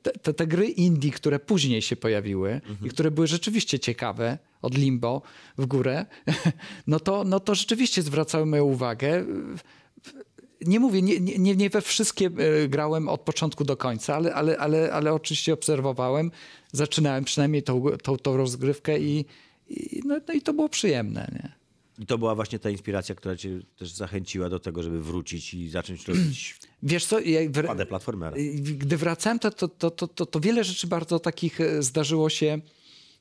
te, 0.01 0.33
te, 0.33 0.47
gry 0.47 0.67
indie, 0.67 1.11
które 1.11 1.39
później 1.39 1.81
się 1.81 1.95
pojawiły 1.95 2.61
i 2.85 2.89
które 2.89 3.11
były 3.11 3.27
rzeczywiście 3.27 3.79
ciekawe, 3.79 4.37
od 4.61 4.77
Limbo 4.77 5.21
w 5.57 5.65
górę, 5.65 6.05
no 6.87 6.99
to, 6.99 7.23
no 7.23 7.39
to 7.39 7.55
rzeczywiście 7.55 8.01
zwracały 8.01 8.45
moją 8.45 8.63
uwagę. 8.63 9.25
Nie 10.65 10.79
mówię, 10.79 11.01
nie, 11.01 11.19
nie, 11.19 11.55
nie 11.55 11.69
we 11.69 11.81
wszystkie 11.81 12.25
e, 12.25 12.67
grałem 12.67 13.09
od 13.09 13.21
początku 13.21 13.63
do 13.63 13.77
końca, 13.77 14.15
ale, 14.15 14.33
ale, 14.33 14.57
ale, 14.57 14.93
ale 14.93 15.13
oczywiście 15.13 15.53
obserwowałem, 15.53 16.31
zaczynałem 16.71 17.23
przynajmniej 17.23 17.63
tą, 17.63 17.83
tą, 18.03 18.17
tą 18.17 18.37
rozgrywkę 18.37 18.99
i, 18.99 19.25
i, 19.69 20.01
no, 20.05 20.19
no 20.27 20.33
i 20.33 20.41
to 20.41 20.53
było 20.53 20.69
przyjemne. 20.69 21.27
Nie? 21.33 21.52
I 21.99 22.05
to 22.05 22.17
była 22.17 22.35
właśnie 22.35 22.59
ta 22.59 22.69
inspiracja, 22.69 23.15
która 23.15 23.35
cię 23.35 23.59
też 23.77 23.91
zachęciła 23.91 24.49
do 24.49 24.59
tego, 24.59 24.83
żeby 24.83 25.01
wrócić 25.01 25.53
i 25.53 25.69
zacząć 25.69 26.05
robić 26.07 26.55
Wiesz 26.83 27.05
co, 27.05 27.19
jak 27.19 27.51
w, 27.51 27.65
padę 27.67 27.85
platformera. 27.85 28.37
gdy 28.63 28.97
wracałem, 28.97 29.39
to, 29.39 29.51
to, 29.51 29.67
to, 29.67 29.91
to, 29.91 30.07
to, 30.07 30.25
to 30.25 30.39
wiele 30.39 30.63
rzeczy 30.63 30.87
bardzo 30.87 31.19
takich 31.19 31.61
e, 31.61 31.83
zdarzyło 31.83 32.29
się, 32.29 32.61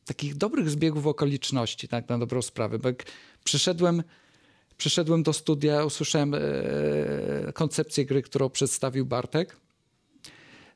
takich 0.05 0.35
dobrych 0.37 0.71
zbiegów 0.71 1.07
okoliczności, 1.07 1.89
tak 1.89 2.09
na 2.09 2.19
dobrą 2.19 2.43
sprawę. 2.43 2.79
Bo 2.79 2.89
jak 2.89 3.05
przyszedłem, 3.45 4.03
przyszedłem 4.77 5.23
do 5.23 5.33
studia, 5.33 5.85
usłyszałem 5.85 6.35
e, 6.35 6.41
koncepcję 7.53 8.07
gry, 8.07 8.23
którą 8.23 8.51
przedstawił 8.51 9.07
Bartek, 9.07 9.57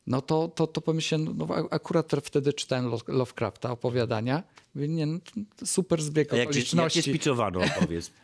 no 0.07 0.21
to, 0.23 0.49
to, 0.49 0.67
to 0.67 0.81
pomyślałem, 0.81 1.37
no 1.39 1.49
a- 1.51 1.75
akurat 1.75 2.13
wtedy 2.25 2.53
czytałem 2.53 2.87
Lo- 2.87 3.01
Lovecrafta, 3.09 3.71
opowiadania. 3.71 4.43
Mówię, 4.75 4.89
nie, 4.89 5.07
no, 5.07 5.19
super 5.65 6.03
zbieg 6.03 6.33
A 6.33 6.37
jak 6.37 6.45
cię, 6.45 6.49
jak 6.49 6.49
okoliczności. 6.49 7.03
cię 7.03 7.11
spiczowano, 7.11 7.61
opowiedz. 7.77 8.11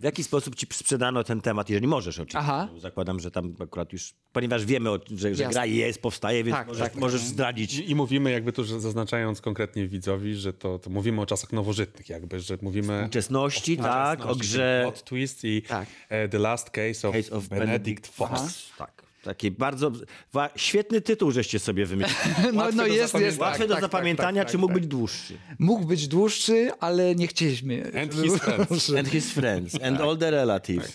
W 0.00 0.04
jaki 0.04 0.24
sposób 0.24 0.54
ci 0.54 0.66
sprzedano 0.72 1.24
ten 1.24 1.40
temat, 1.40 1.70
jeżeli 1.70 1.86
możesz 1.86 2.18
oczywiście. 2.18 2.38
Aha. 2.38 2.68
Zakładam, 2.78 3.20
że 3.20 3.30
tam 3.30 3.54
akurat 3.60 3.92
już, 3.92 4.14
ponieważ 4.32 4.64
wiemy, 4.64 4.90
o, 4.90 4.98
że, 5.16 5.34
że 5.34 5.46
gra 5.48 5.66
jest, 5.66 6.02
powstaje, 6.02 6.44
więc 6.44 6.56
Tak, 6.56 6.66
możesz, 6.68 6.82
tak. 6.82 6.96
możesz 6.96 7.20
zdradzić. 7.20 7.74
I, 7.78 7.90
I 7.90 7.94
mówimy 7.94 8.30
jakby 8.30 8.52
tu, 8.52 8.64
zaznaczając 8.64 9.40
konkretnie 9.40 9.88
widzowi, 9.88 10.34
że 10.34 10.52
to, 10.52 10.78
to 10.78 10.90
mówimy 10.90 11.20
o 11.20 11.26
czasach 11.26 11.52
nowożytnych 11.52 12.08
jakby, 12.08 12.40
że 12.40 12.58
mówimy 12.62 13.04
Uczestności, 13.06 13.76
tak, 13.76 14.18
o 14.18 14.22
Współczesności, 14.22 14.40
grze 14.52 14.80
Plot 14.82 15.04
twist 15.04 15.44
i 15.44 15.62
Tak. 15.62 15.88
e, 16.08 16.28
The 16.28 16.38
Last 16.38 16.70
Case 16.70 17.08
of, 17.08 17.14
Case 17.14 17.36
of 17.36 17.48
Benedict 17.48 17.72
Benedict 17.72 18.06
Fox. 18.06 18.30
Fox. 18.40 18.72
Tak. 18.78 19.03
Taki 19.24 19.50
bardzo 19.50 19.92
wa- 20.32 20.50
świetny 20.56 21.00
tytuł, 21.00 21.30
żeście 21.30 21.58
sobie 21.58 21.86
wymyślili. 21.86 22.34
No, 22.52 22.60
Łatwy 22.62 22.76
no 22.76 22.82
do 22.82 22.88
jest, 22.88 23.14
jest. 23.14 23.38
Łatwy 23.38 23.58
tak, 23.58 23.68
do 23.68 23.74
tak, 23.74 23.82
zapamiętania, 23.82 24.42
tak, 24.42 24.48
czy 24.48 24.52
tak, 24.52 24.60
mógł 24.60 24.72
tak. 24.72 24.82
być 24.82 24.90
dłuższy? 24.90 25.34
Mógł 25.58 25.84
być 25.84 26.08
dłuższy, 26.08 26.70
ale 26.80 27.14
nie 27.14 27.26
chcieliśmy. 27.26 27.90
And 28.02 28.14
his 28.14 28.36
friends. 28.36 28.90
And 28.98 29.08
his 29.08 29.32
friends, 29.32 29.74
and 29.82 30.00
all 30.00 30.16
the 30.18 30.30
relatives. 30.30 30.92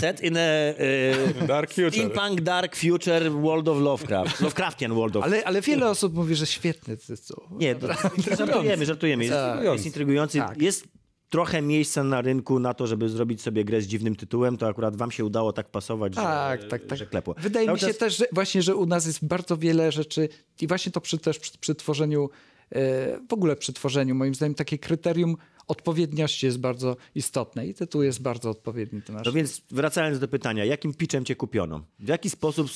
Set 0.00 0.20
in 0.20 0.36
a 0.36 0.40
e, 0.40 1.46
Dark 1.46 1.70
future. 1.70 1.92
steampunk 1.92 2.40
dark 2.40 2.76
future 2.76 3.30
world 3.30 3.68
of 3.68 3.78
Lovecraft. 3.78 4.40
Lovecraftian 4.40 4.94
world 4.94 5.16
of 5.16 5.24
Ale, 5.24 5.44
ale 5.44 5.60
wiele 5.60 5.90
osób 5.90 6.14
mówi, 6.14 6.34
że 6.34 6.46
świetny 6.46 6.96
tytuł. 6.96 7.42
Nie, 7.50 7.74
to, 7.74 7.88
żartujemy, 8.36 8.86
żartujemy. 8.86 9.24
Jest, 9.24 9.36
Intrygujący. 9.36 9.72
jest 9.72 9.86
intrygujący. 9.86 10.38
Tak. 10.38 10.62
Jest 10.62 10.88
trochę 11.32 11.62
miejsca 11.62 12.04
na 12.04 12.20
rynku 12.20 12.58
na 12.58 12.74
to, 12.74 12.86
żeby 12.86 13.08
zrobić 13.08 13.42
sobie 13.42 13.64
grę 13.64 13.80
z 13.80 13.86
dziwnym 13.86 14.16
tytułem, 14.16 14.56
to 14.56 14.66
akurat 14.68 14.96
wam 14.96 15.10
się 15.10 15.24
udało 15.24 15.52
tak 15.52 15.68
pasować, 15.68 16.14
Tak, 16.14 16.62
że, 16.62 16.68
tak, 16.68 16.86
tak. 16.86 16.98
że 16.98 17.06
klepło. 17.06 17.34
Wydaje 17.38 17.66
Cały 17.66 17.76
mi 17.76 17.80
się 17.80 17.86
czas- 17.86 17.96
też, 17.98 18.16
że 18.16 18.24
właśnie, 18.32 18.62
że 18.62 18.76
u 18.76 18.86
nas 18.86 19.06
jest 19.06 19.24
bardzo 19.24 19.56
wiele 19.56 19.92
rzeczy 19.92 20.28
i 20.60 20.66
właśnie 20.66 20.92
to 20.92 21.00
przy, 21.00 21.18
też 21.18 21.38
przy, 21.38 21.58
przy 21.58 21.74
tworzeniu, 21.74 22.30
e, 22.72 23.18
w 23.28 23.32
ogóle 23.32 23.56
przy 23.56 23.72
tworzeniu, 23.72 24.14
moim 24.14 24.34
zdaniem 24.34 24.54
takie 24.54 24.78
kryterium 24.78 25.36
odpowiedniości 25.68 26.46
jest 26.46 26.58
bardzo 26.58 26.96
istotne 27.14 27.66
i 27.66 27.74
tytuł 27.74 28.02
jest 28.02 28.22
bardzo 28.22 28.50
odpowiedni. 28.50 29.00
do 29.00 29.12
No 29.12 29.18
naszego. 29.18 29.36
więc 29.36 29.62
wracając 29.70 30.18
do 30.18 30.28
pytania, 30.28 30.64
jakim 30.64 30.94
pitchem 30.94 31.24
cię 31.24 31.36
kupiono? 31.36 31.84
W 31.98 32.08
jaki 32.08 32.30
sposób 32.30 32.68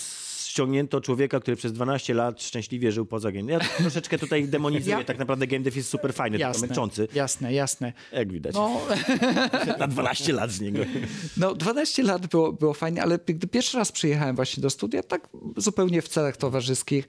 ściągnięto 0.56 1.00
człowieka, 1.00 1.40
który 1.40 1.56
przez 1.56 1.72
12 1.72 2.14
lat 2.14 2.42
szczęśliwie 2.42 2.92
żył 2.92 3.06
poza 3.06 3.32
game. 3.32 3.52
Ja 3.52 3.60
troszeczkę 3.60 4.18
tutaj 4.18 4.48
demonizuję, 4.48 4.96
ja... 4.96 5.04
tak 5.04 5.18
naprawdę 5.18 5.46
game 5.46 5.64
jest 5.76 5.88
super 5.88 6.14
fajny, 6.14 6.38
jasne, 6.38 6.66
męczący. 6.66 7.08
Jasne, 7.14 7.52
jasne. 7.52 7.92
Jak 8.12 8.32
widać. 8.32 8.54
No... 8.54 8.80
Na 9.78 9.86
12 9.86 10.32
lat 10.32 10.50
z 10.50 10.60
niego. 10.60 10.82
No 11.36 11.54
12 11.54 12.02
lat 12.02 12.26
było, 12.26 12.52
było 12.52 12.74
fajnie, 12.74 13.02
ale 13.02 13.18
gdy 13.26 13.46
pierwszy 13.46 13.76
raz 13.76 13.92
przyjechałem 13.92 14.36
właśnie 14.36 14.60
do 14.60 14.70
studia, 14.70 15.02
tak 15.02 15.28
zupełnie 15.56 16.02
w 16.02 16.08
celach 16.08 16.36
towarzyskich, 16.36 17.08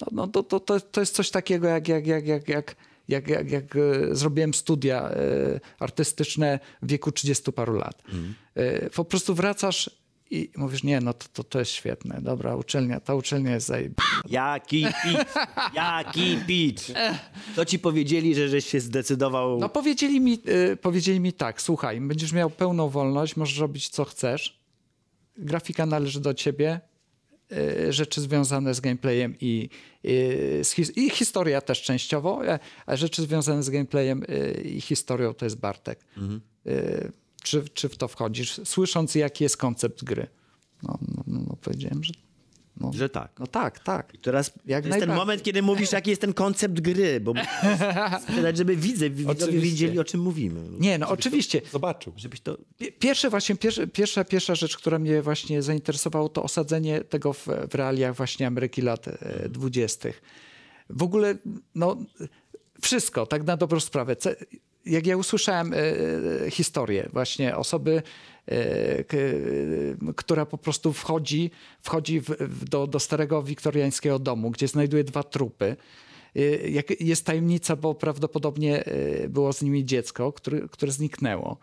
no, 0.00 0.06
no 0.12 0.26
to, 0.26 0.42
to, 0.42 0.60
to, 0.60 0.80
to 0.80 1.00
jest 1.00 1.14
coś 1.14 1.30
takiego 1.30 1.68
jak, 1.68 1.88
jak, 1.88 2.06
jak, 2.06 2.26
jak, 2.26 2.48
jak 2.48 2.76
jak, 3.08 3.28
jak, 3.28 3.50
jak 3.50 3.76
e, 3.76 3.80
zrobiłem 4.14 4.54
studia 4.54 5.10
e, 5.10 5.60
artystyczne 5.78 6.58
w 6.82 6.88
wieku 6.88 7.12
30 7.12 7.52
paru 7.52 7.74
lat. 7.74 8.02
Mm. 8.12 8.34
Po 8.94 9.04
prostu 9.04 9.34
wracasz 9.34 9.90
i 10.36 10.50
mówisz, 10.56 10.82
nie, 10.82 11.00
no 11.00 11.14
to, 11.14 11.26
to, 11.32 11.44
to 11.44 11.58
jest 11.58 11.70
świetne, 11.70 12.20
dobra, 12.22 12.56
uczelnia, 12.56 13.00
ta 13.00 13.14
uczelnia 13.14 13.54
jest 13.54 13.66
zajeb... 13.66 13.92
Jaki 14.30 14.86
pitch? 15.04 15.34
Jaki 15.74 16.36
pitch? 16.46 16.82
To 17.56 17.64
ci 17.64 17.78
powiedzieli, 17.78 18.34
że 18.34 18.48
żeś 18.48 18.66
się 18.66 18.80
zdecydował... 18.80 19.58
No 19.58 19.68
powiedzieli 19.68 20.20
mi, 20.20 20.38
y, 20.72 20.76
powiedzieli 20.76 21.20
mi 21.20 21.32
tak, 21.32 21.62
słuchaj, 21.62 22.00
będziesz 22.00 22.32
miał 22.32 22.50
pełną 22.50 22.88
wolność, 22.88 23.36
możesz 23.36 23.58
robić 23.58 23.88
co 23.88 24.04
chcesz, 24.04 24.60
grafika 25.38 25.86
należy 25.86 26.20
do 26.20 26.34
ciebie, 26.34 26.80
y, 27.88 27.92
rzeczy 27.92 28.20
związane 28.20 28.74
z 28.74 28.80
gameplayem 28.80 29.34
i, 29.40 29.68
y, 30.04 30.60
z 30.64 30.74
his- 30.74 30.92
i 30.98 31.10
historia 31.10 31.60
też 31.60 31.82
częściowo, 31.82 32.46
e, 32.46 32.58
a 32.86 32.96
rzeczy 32.96 33.22
związane 33.22 33.62
z 33.62 33.70
gameplayem 33.70 34.22
y, 34.22 34.62
i 34.64 34.80
historią 34.80 35.34
to 35.34 35.46
jest 35.46 35.58
Bartek. 35.60 36.00
Y, 36.66 37.12
Czy, 37.44 37.64
czy 37.74 37.88
w 37.88 37.96
to 37.96 38.08
wchodzisz, 38.08 38.60
słysząc 38.64 39.14
jaki 39.14 39.44
jest 39.44 39.56
koncept 39.56 40.04
gry? 40.04 40.26
No, 40.82 40.98
no, 41.08 41.22
no, 41.26 41.40
no 41.48 41.56
powiedziałem, 41.62 42.04
że 42.04 42.12
no, 42.80 42.92
Że 42.92 43.08
tak. 43.08 43.32
no 43.38 43.46
tak, 43.46 43.78
tak. 43.78 44.14
I 44.14 44.18
teraz 44.18 44.52
Jak 44.66 44.82
to 44.82 44.88
jest 44.88 45.00
ten 45.00 45.14
moment, 45.14 45.42
kiedy 45.42 45.62
mówisz, 45.62 45.92
jaki 45.92 46.10
jest 46.10 46.20
ten 46.20 46.34
koncept 46.34 46.80
gry, 46.80 47.20
bo 47.20 47.32
sprzedać, 48.28 48.56
żeby 48.56 48.76
widze, 48.76 49.10
widzowie 49.10 49.58
wiedzieli, 49.58 49.98
o 49.98 50.04
czym 50.04 50.20
mówimy. 50.20 50.60
Nie, 50.78 50.98
no 50.98 51.08
oczywiście. 51.08 51.62
Zobaczył. 51.72 52.12
Żebyś 52.16 52.40
to... 52.40 52.58
Pi- 52.78 52.92
Pierwsze 52.92 53.30
właśnie, 53.30 53.56
pierwsze, 53.56 53.86
pierwsza, 53.86 54.24
pierwsza 54.24 54.54
rzecz, 54.54 54.76
która 54.76 54.98
mnie 54.98 55.22
właśnie 55.22 55.62
zainteresowało, 55.62 56.28
to 56.28 56.42
osadzenie 56.42 57.00
tego 57.00 57.32
w, 57.32 57.46
w 57.70 57.74
realiach 57.74 58.16
właśnie 58.16 58.46
Ameryki 58.46 58.82
lat 58.82 59.08
e, 59.08 59.48
dwudziestych. 59.48 60.22
W 60.90 61.02
ogóle, 61.02 61.34
no, 61.74 61.96
wszystko, 62.80 63.26
tak 63.26 63.44
na 63.44 63.56
dobrą 63.56 63.80
sprawę. 63.80 64.16
Jak 64.86 65.06
ja 65.06 65.16
usłyszałem 65.16 65.72
e, 65.74 66.50
historię 66.50 67.08
właśnie 67.12 67.56
osoby, 67.56 68.02
e, 68.46 69.04
która 70.16 70.46
po 70.46 70.58
prostu 70.58 70.92
wchodzi, 70.92 71.50
wchodzi 71.82 72.20
w, 72.20 72.64
do, 72.68 72.86
do 72.86 73.00
starego 73.00 73.42
wiktoriańskiego 73.42 74.18
domu, 74.18 74.50
gdzie 74.50 74.68
znajduje 74.68 75.04
dwa 75.04 75.22
trupy. 75.22 75.76
E, 76.36 76.40
jest 77.00 77.26
tajemnica, 77.26 77.76
bo 77.76 77.94
prawdopodobnie 77.94 78.84
e, 78.84 79.28
było 79.28 79.52
z 79.52 79.62
nimi 79.62 79.84
dziecko, 79.84 80.32
które, 80.32 80.60
które 80.68 80.92
zniknęło. 80.92 81.58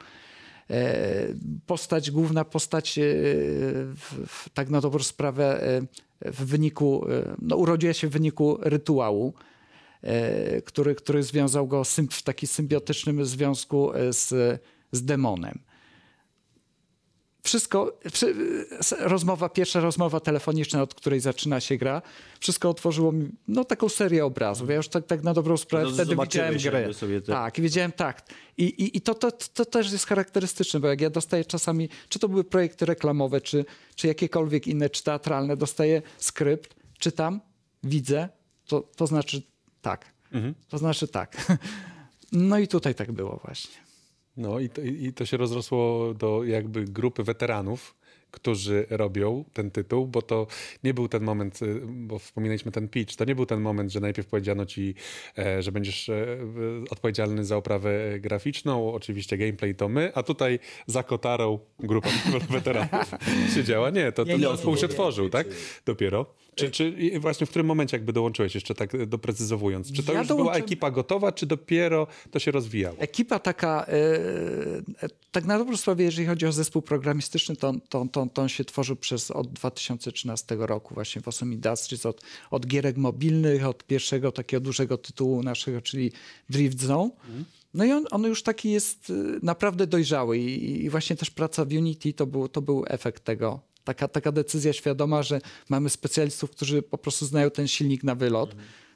E, 0.69 1.27
Postać, 1.65 2.11
główna 2.11 2.45
postać, 2.45 2.97
e, 2.97 3.03
tak 4.53 4.69
na 4.69 4.81
dobrą 4.81 5.03
sprawę, 5.03 5.63
e, 5.63 6.31
w 6.31 6.45
wyniku, 6.45 7.05
e, 7.09 7.35
no, 7.41 7.55
urodziła 7.55 7.93
się 7.93 8.07
w 8.07 8.11
wyniku 8.11 8.57
rytuału, 8.61 9.33
e, 9.37 9.50
który, 10.65 10.95
który 10.95 11.23
związał 11.23 11.67
go 11.67 11.83
w 12.11 12.23
taki 12.23 12.47
symbiotycznym 12.47 13.25
związku 13.25 13.93
e, 13.93 14.13
z, 14.13 14.61
z 14.91 15.05
demonem. 15.05 15.59
Wszystko, 17.43 17.99
rozmowa, 18.99 19.49
pierwsza 19.49 19.79
rozmowa 19.79 20.19
telefoniczna, 20.19 20.81
od 20.81 20.93
której 20.93 21.19
zaczyna 21.19 21.59
się 21.59 21.77
gra, 21.77 22.01
wszystko 22.39 22.69
otworzyło 22.69 23.11
mi 23.11 23.29
no, 23.47 23.65
taką 23.65 23.89
serię 23.89 24.25
obrazów. 24.25 24.69
Ja 24.69 24.75
już 24.75 24.87
tak, 24.87 25.05
tak 25.05 25.23
na 25.23 25.33
dobrą 25.33 25.57
sprawę 25.57 25.85
No, 25.85 25.91
wtedy 25.91 26.15
widziałem 26.15 26.57
grę. 26.57 26.89
te- 27.21 27.21
Tak, 27.21 27.59
i 27.59 27.61
wiedziałem 27.61 27.91
tak. 27.91 28.21
I, 28.57 28.63
i, 28.63 28.97
i 28.97 29.01
to, 29.01 29.15
to, 29.15 29.31
to 29.31 29.65
też 29.65 29.91
jest 29.91 30.05
charakterystyczne, 30.05 30.79
bo 30.79 30.87
jak 30.87 31.01
ja 31.01 31.09
dostaję 31.09 31.45
czasami, 31.45 31.89
czy 32.09 32.19
to 32.19 32.29
były 32.29 32.43
projekty 32.43 32.85
reklamowe, 32.85 33.41
czy, 33.41 33.65
czy 33.95 34.07
jakiekolwiek 34.07 34.67
inne, 34.67 34.89
czy 34.89 35.03
teatralne, 35.03 35.57
dostaję 35.57 36.01
skrypt, 36.17 36.75
czytam, 36.99 37.41
widzę, 37.83 38.29
to, 38.65 38.81
to 38.95 39.07
znaczy 39.07 39.41
tak. 39.81 40.13
To 40.69 40.77
znaczy 40.77 41.07
tak. 41.07 41.37
No 42.33 42.59
i 42.59 42.67
tutaj 42.67 42.95
tak 42.95 43.11
było 43.11 43.39
właśnie. 43.43 43.75
No 44.37 44.59
i 44.59 44.69
to, 44.69 44.81
i 44.81 45.13
to 45.13 45.25
się 45.25 45.37
rozrosło 45.37 46.13
do 46.13 46.43
jakby 46.43 46.85
grupy 46.85 47.23
weteranów, 47.23 47.95
którzy 48.31 48.85
robią 48.89 49.45
ten 49.53 49.71
tytuł, 49.71 50.07
bo 50.07 50.21
to 50.21 50.47
nie 50.83 50.93
był 50.93 51.07
ten 51.07 51.23
moment, 51.23 51.61
y, 51.61 51.81
bo 51.85 52.19
wspominaliśmy 52.19 52.71
ten 52.71 52.87
pitch, 52.87 53.15
to 53.15 53.25
nie 53.25 53.35
był 53.35 53.45
ten 53.45 53.61
moment, 53.61 53.91
że 53.91 53.99
najpierw 53.99 54.27
powiedziano 54.27 54.65
ci, 54.65 54.95
e, 55.37 55.61
że 55.63 55.71
będziesz 55.71 56.09
e, 56.09 56.37
odpowiedzialny 56.89 57.45
za 57.45 57.57
oprawę 57.57 58.19
graficzną, 58.19 58.93
oczywiście 58.93 59.37
gameplay 59.37 59.75
to 59.75 59.89
my, 59.89 60.11
a 60.15 60.23
tutaj 60.23 60.59
za 60.87 61.03
kotarą 61.03 61.59
grupa 61.79 62.09
weteranów 62.49 63.11
siedziała. 63.55 63.89
Nie, 63.89 64.11
to, 64.11 64.25
to 64.25 64.37
zespół 64.37 64.77
się 64.77 64.87
tworzył, 64.87 65.29
tak? 65.29 65.47
Dopiero. 65.85 66.25
Czy, 66.55 66.71
czy 66.71 66.95
właśnie 67.19 67.47
w 67.47 67.49
którym 67.49 67.67
momencie 67.67 67.97
jakby 67.97 68.13
dołączyłeś 68.13 68.55
jeszcze 68.55 68.75
tak 68.75 69.05
doprecyzowując? 69.05 69.91
Czy 69.91 70.03
to 70.03 70.13
Ja 70.13 70.19
już 70.19 70.27
była 70.27 70.39
dołączyłem- 70.43 70.63
ekipa 70.63 70.91
gotowa, 70.91 71.31
czy 71.31 71.45
dopiero 71.45 72.07
to 72.31 72.39
się 72.39 72.51
rozwijało? 72.51 72.97
Ekipa 72.99 73.39
taka, 73.39 73.85
e, 73.87 75.11
tak 75.31 75.45
na 75.45 75.57
dobrą 75.57 75.77
sprawę, 75.77 76.03
jeżeli 76.03 76.27
chodzi 76.27 76.45
o 76.45 76.51
zespół 76.51 76.81
programistyczny, 76.81 77.55
to, 77.55 77.73
to, 77.89 78.05
to, 78.11 78.27
to 78.33 78.41
on 78.41 78.49
się 78.49 78.65
tworzył 78.65 78.95
przez 78.95 79.31
od 79.31 79.53
2013 79.53 80.55
roku 80.59 80.93
właśnie 80.93 81.21
w 81.21 81.27
Awesome 81.27 81.53
Industries, 81.53 82.05
od, 82.05 82.21
od 82.51 82.67
gierek 82.67 82.97
mobilnych, 82.97 83.65
od 83.65 83.83
pierwszego 83.83 84.31
takiego 84.31 84.61
dużego 84.61 84.97
tytułu 84.97 85.43
naszego, 85.43 85.81
czyli 85.81 86.11
Drift 86.49 86.81
Zone. 86.81 87.09
No 87.73 87.85
i 87.85 87.91
on, 87.91 88.05
on 88.11 88.23
już 88.23 88.43
taki 88.43 88.71
jest 88.71 89.09
e, 89.09 89.13
naprawdę 89.43 89.87
dojrzały 89.87 90.37
i, 90.37 90.83
i 90.85 90.89
właśnie 90.89 91.15
też 91.15 91.29
praca 91.29 91.65
w 91.65 91.73
Unity 91.73 92.13
to 92.13 92.25
był, 92.27 92.47
to 92.47 92.61
był 92.61 92.85
efekt 92.87 93.23
tego. 93.23 93.59
Taka, 93.83 94.07
taka 94.07 94.31
decyzja 94.31 94.73
świadoma, 94.73 95.23
że 95.23 95.41
mamy 95.69 95.89
specjalistów, 95.89 96.51
którzy 96.51 96.81
po 96.81 96.97
prostu 96.97 97.25
znają 97.25 97.51
ten 97.51 97.67
silnik 97.67 98.03
na 98.03 98.15
wylot. 98.15 98.55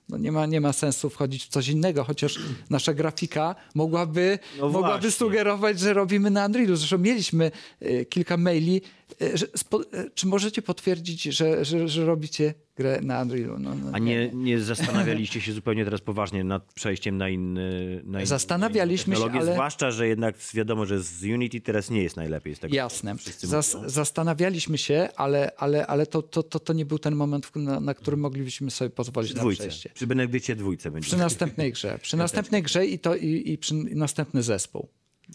no 0.10 0.18
nie, 0.18 0.32
ma, 0.32 0.46
nie 0.46 0.62
ma 0.62 0.74
sensu 0.74 1.10
wchodzić 1.10 1.46
w 1.46 1.48
coś 1.48 1.68
innego, 1.68 2.04
chociaż 2.04 2.40
nasza 2.70 2.94
grafika 2.94 3.56
mogłaby, 3.76 4.40
No 4.60 4.70
mogłaby 4.70 5.12
sugerować, 5.12 5.80
że 5.80 5.94
robimy 5.94 6.30
na 6.32 6.46
Unrealu. 6.46 6.76
Zresztą 6.76 6.98
mieliśmy 6.98 7.52
e, 7.82 8.06
kilka 8.06 8.38
maili. 8.38 8.82
E, 9.22 9.34
e, 9.34 10.10
czy 10.16 10.28
możecie 10.28 10.62
potwierdzić, 10.62 11.24
że, 11.24 11.66
że, 11.66 11.88
że 11.88 12.06
robicie 12.06 12.54
grę 12.76 13.00
na 13.02 13.22
Unrealu? 13.22 13.60
No, 13.60 13.76
no, 13.76 13.90
A 13.94 14.00
nie, 14.00 14.30
nie 14.34 14.60
zastanawialiście 14.60 15.42
się 15.42 15.54
zupełnie 15.54 15.86
teraz 15.86 16.02
poważnie 16.02 16.44
nad 16.44 16.74
przejściem 16.74 17.18
na 17.18 17.30
inny 17.30 18.02
na 18.06 18.20
inny- 18.20 18.26
Zastanawialiśmy 18.26 19.14
na 19.14 19.20
się, 19.20 19.32
ale- 19.32 19.54
Zwłaszcza, 19.54 19.92
że 19.92 20.08
jednak 20.08 20.36
wiadomo, 20.54 20.86
że 20.86 21.00
z 21.04 21.24
Unity 21.24 21.62
teraz 21.62 21.90
nie 21.90 22.04
jest 22.04 22.16
najlepiej 22.16 22.56
z 22.56 22.60
tego. 22.60 22.76
Jasne. 22.76 23.16
Zas, 23.42 23.78
zastanawialiśmy 23.86 24.78
się, 24.78 25.10
ale, 25.16 25.52
ale, 25.58 25.88
ale 25.88 26.06
to, 26.06 26.22
to, 26.22 26.44
to, 26.44 26.60
to 26.60 26.74
nie 26.74 26.86
był 26.86 27.00
ten 27.00 27.16
moment, 27.16 27.56
na, 27.56 27.80
na 27.80 27.94
który 27.94 28.18
moglibyśmy 28.18 28.72
sobie 28.72 28.90
pozwolić 28.90 29.30
Przy 29.30 29.36
na 29.38 29.42
dwójce. 29.42 29.64
przejście. 29.68 29.90
Przy 29.94 30.08
Benedykcie 30.08 30.56
dwójce 30.56 30.92
będzie. 30.92 31.08
Przy 31.08 31.18
następnej 31.18 31.72
grze. 31.72 32.00
Przy 32.02 32.18
następnej 32.26 32.64
grze 32.64 32.86
i, 32.86 33.00
to, 33.00 33.16
i, 33.16 33.52
i 33.52 33.58
przy 33.58 33.74
następny 33.76 34.44
zespół. 34.44 34.88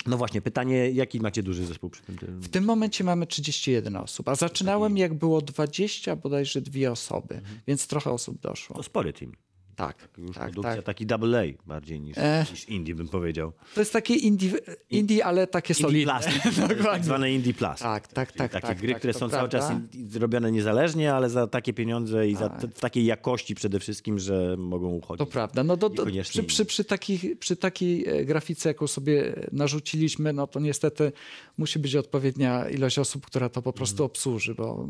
No 0.07 0.17
właśnie, 0.17 0.41
pytanie, 0.43 0.91
jaki 0.91 1.21
macie 1.21 1.43
duży 1.43 1.67
zespół 1.67 1.91
przy 1.91 2.03
tym? 2.03 2.17
W 2.41 2.49
tym 2.49 2.65
momencie 2.65 3.05
mamy 3.05 3.27
31 3.27 3.97
osób, 3.97 4.29
a 4.29 4.35
zaczynałem 4.35 4.97
jak 4.97 5.15
było 5.15 5.41
20, 5.41 6.17
bodajże 6.17 6.61
dwie 6.61 6.93
osoby, 6.93 7.35
Mhm. 7.35 7.61
więc 7.67 7.87
trochę 7.87 8.11
osób 8.11 8.41
doszło. 8.41 8.77
To 8.77 8.83
spory 8.83 9.13
team. 9.13 9.33
Tak, 9.81 10.09
Już 10.19 10.37
tak, 10.37 10.45
produkcja 10.51 10.77
tak. 10.77 10.85
taki 10.85 11.07
double 11.07 11.41
A 11.41 11.69
bardziej 11.69 12.01
niż, 12.01 12.19
E. 12.19 12.47
niż 12.51 12.69
indie, 12.69 12.95
bym 12.95 13.09
powiedział. 13.09 13.53
To 13.75 13.81
jest 13.81 13.93
takie 13.93 14.15
indie, 14.15 14.51
indie 14.91 15.25
ale 15.25 15.47
takie 15.47 15.75
Indie 15.75 15.87
solidne. 15.87 16.21
tak 16.69 16.77
Dokładnie. 16.77 17.05
zwane 17.05 17.33
indie. 17.33 17.55
Tak, 17.55 17.79
tak, 18.09 18.33
tak. 18.33 18.53
takie 18.53 18.67
tak, 18.67 18.79
gry, 18.79 18.89
tak, 18.89 18.99
które 18.99 19.15
są 19.15 19.29
cały 19.29 19.49
czas 19.49 19.73
zrobione 20.09 20.53
niezależnie, 20.53 21.15
ale 21.15 21.31
za 21.31 21.47
takie 21.47 21.73
pieniądze 21.73 22.29
i 22.29 22.37
za 22.37 22.49
Tak. 22.49 22.75
takiej 22.81 23.05
jakości 23.05 23.55
przede 23.55 23.81
wszystkim, 23.81 24.19
że 24.19 24.57
mogą 24.59 24.89
uchodzić. 24.89 25.19
To 25.19 25.27
prawda. 25.27 25.65
No 25.65 25.77
to, 25.77 25.89
Niekoniecznie 25.89 26.43
przy, 26.43 26.49
przy, 26.49 26.65
przy, 26.65 26.85
takich, 26.85 27.39
przy 27.39 27.57
takiej 27.57 28.09
e, 28.09 28.25
grafice, 28.25 28.69
jaką 28.69 28.87
sobie 28.87 29.35
narzuciliśmy, 29.53 30.33
no 30.33 30.47
to 30.47 30.61
niestety 30.61 31.13
musi 31.59 31.79
być 31.79 31.97
odpowiednia 31.97 32.69
ilość 32.69 32.99
osób, 32.99 33.27
która 33.27 33.49
to 33.49 33.63
po 33.63 33.73
prostu 33.73 34.05
obsłuży, 34.05 34.55
bo 34.55 34.89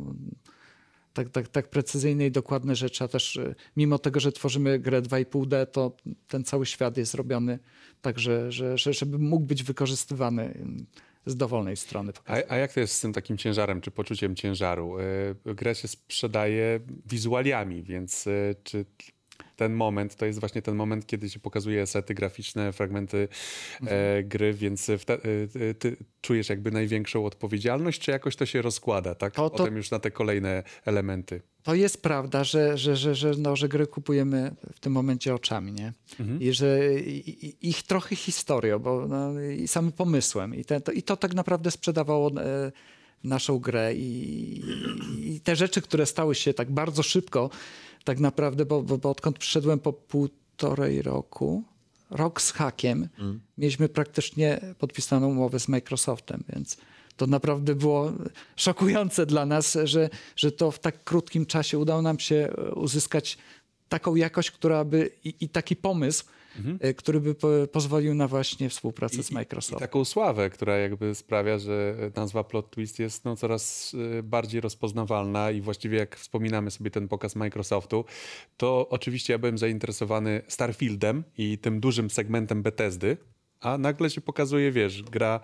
tak, 1.13 1.31
tak, 1.31 1.49
tak 1.49 1.71
precyzyjne 1.71 2.27
i 2.27 2.31
dokładne 2.31 2.75
rzeczy, 2.75 3.05
a 3.05 3.09
też 3.09 3.37
e, 3.37 3.55
mimo 3.77 3.99
tego, 3.99 4.21
że 4.21 4.33
tworzymy 4.33 4.79
grę 4.79 5.03
2,5D, 5.03 5.67
to 5.67 5.97
ten 6.29 6.45
cały 6.45 6.67
świat 6.67 6.97
jest 6.97 7.15
robiony 7.15 7.59
tak, 8.03 8.19
że, 8.19 8.53
że, 8.53 8.79
że, 8.79 8.93
żeby 8.93 9.19
mógł 9.19 9.47
być 9.47 9.63
wykorzystywany 9.63 10.43
mm, 10.43 10.87
z 11.27 11.37
dowolnej 11.37 11.77
strony. 11.77 12.13
A, 12.27 12.37
a 12.49 12.57
jak 12.57 12.73
to 12.73 12.81
jest 12.81 12.95
z 12.95 13.01
tym 13.01 13.13
takim 13.13 13.37
ciężarem, 13.37 13.81
czy 13.81 13.91
poczuciem 13.91 14.37
ciężaru? 14.37 14.99
Y, 15.47 15.55
Grę 15.55 15.75
się 15.75 15.89
sprzedaje 15.89 16.81
wizualiami, 17.07 17.83
więc 17.83 18.27
y, 18.27 18.55
czy 18.65 18.85
ten 19.61 19.73
moment 19.75 20.17
to 20.17 20.27
jest 20.27 20.41
właśnie 20.41 20.63
ten 20.63 20.75
moment, 20.75 21.07
kiedy 21.07 21.31
się 21.31 21.41
pokazuje 21.41 21.87
sety 21.87 22.15
graficzne, 22.15 22.73
fragmenty 22.73 23.29
e, 23.87 24.23
gry, 24.23 24.53
więc 24.55 24.91
wte, 24.99 25.19
y, 25.57 25.75
ty 25.79 25.97
czujesz 26.21 26.49
jakby 26.49 26.71
największą 26.71 27.25
odpowiedzialność, 27.27 28.01
czy 28.01 28.11
jakoś 28.11 28.37
to 28.37 28.47
się 28.47 28.63
rozkłada, 28.63 29.15
tak? 29.15 29.35
To- 29.35 29.51
to- 29.51 29.57
Potem 29.59 29.77
już 29.77 29.91
na 29.91 29.99
te 29.99 30.11
kolejne 30.11 30.63
elementy. 30.85 31.41
To 31.63 31.75
jest 31.75 32.03
prawda, 32.03 32.45
że, 32.45 32.79
że, 32.79 32.97
że, 32.97 33.15
że, 33.15 33.33
no, 33.39 33.57
że 33.57 33.69
gry 33.69 33.87
kupujemy 33.87 34.55
w 34.75 34.81
tym 34.81 34.93
momencie 34.93 35.35
oczami, 35.35 35.73
nie? 35.73 35.93
I 36.41 36.53
że 36.53 36.95
i, 37.01 37.47
i, 37.47 37.69
ich 37.69 37.83
trochę 37.83 38.17
historią, 38.17 38.79
bo 38.79 39.07
no, 39.09 39.41
i 39.41 39.69
samym 39.69 39.93
pomysłem. 39.93 40.55
I, 40.55 40.65
te, 40.65 40.81
to, 40.81 40.93
I 40.93 41.03
to 41.03 41.17
tak 41.17 41.35
naprawdę 41.35 41.71
sprzedawało 41.71 42.31
e, 42.31 42.73
naszą 43.25 43.59
grę 43.59 43.95
i, 43.95 44.63
i 45.35 45.41
te 45.41 45.57
rzeczy, 45.57 45.83
które 45.83 46.07
stały 46.07 46.35
się 46.35 46.55
tak 46.55 46.71
bardzo 46.71 47.03
szybko, 47.03 47.51
tak 48.05 48.21
naprawdę, 48.21 48.67
bo, 48.67 48.83
bo, 48.83 48.99
bo 48.99 49.11
odkąd 49.11 49.39
przyszedłem 49.39 49.79
po 49.79 49.93
półtorej 49.93 51.03
roku, 51.03 51.65
rok 52.11 52.41
z 52.41 52.53
hakiem, 52.53 53.09
mieliśmy 53.59 53.89
praktycznie 53.89 54.61
podpisaną 54.79 55.29
umowę 55.29 55.61
z 55.61 55.69
Microsoftem, 55.69 56.45
więc 56.49 56.77
to 57.17 57.27
naprawdę 57.27 57.75
było 57.75 58.13
szokujące 58.57 59.27
dla 59.27 59.47
nas, 59.47 59.79
że, 59.85 60.11
że 60.37 60.53
to 60.53 60.71
w 60.71 60.79
tak 60.79 61.05
krótkim 61.05 61.47
czasie 61.47 61.79
udało 61.79 62.03
nam 62.03 62.19
się 62.19 62.37
e, 62.59 62.75
uzyskać 62.75 63.39
taką 63.89 64.15
jakość, 64.15 64.51
która 64.51 64.85
by 64.85 65.11
i, 65.25 65.35
i 65.41 65.49
taki 65.49 65.77
pomysł, 65.77 66.25
e, 66.81 66.95
który 66.95 67.21
by 67.21 67.35
po, 67.35 67.49
pozwolił 67.73 68.15
na 68.15 68.29
właśnie 68.29 68.69
współpracę 68.69 69.23
z 69.23 69.31
I 69.31 69.35
Microsoftem. 69.35 69.79
taką 69.79 70.05
sławę, 70.05 70.51
która 70.51 70.77
jakby 70.77 71.15
sprawia, 71.15 71.59
że 71.59 71.97
nazwa 72.17 72.45
Plot 72.45 72.71
Twist 72.71 72.99
jest 72.99 73.25
no, 73.25 73.37
coraz 73.37 73.95
y, 73.95 74.23
bardziej 74.23 74.61
rozpoznawalna 74.61 75.51
i 75.51 75.61
właściwie 75.61 75.99
jak 75.99 76.17
wspominamy 76.17 76.71
sobie 76.71 76.91
ten 76.91 77.09
pokaz 77.09 77.37
Microsoftu, 77.37 78.05
to 78.57 78.89
oczywiście 78.89 79.33
ja 79.33 79.39
byłem 79.39 79.59
zainteresowany 79.59 80.43
Starfieldem 80.49 81.25
i 81.39 81.59
tym 81.59 81.81
dużym 81.81 82.11
segmentem 82.11 82.63
Bethesdy, 82.63 83.17
a 83.61 83.79
nagle 83.79 84.11
się 84.11 84.21
pokazuje, 84.21 84.73
wiesz, 84.73 85.03
gra 85.03 85.41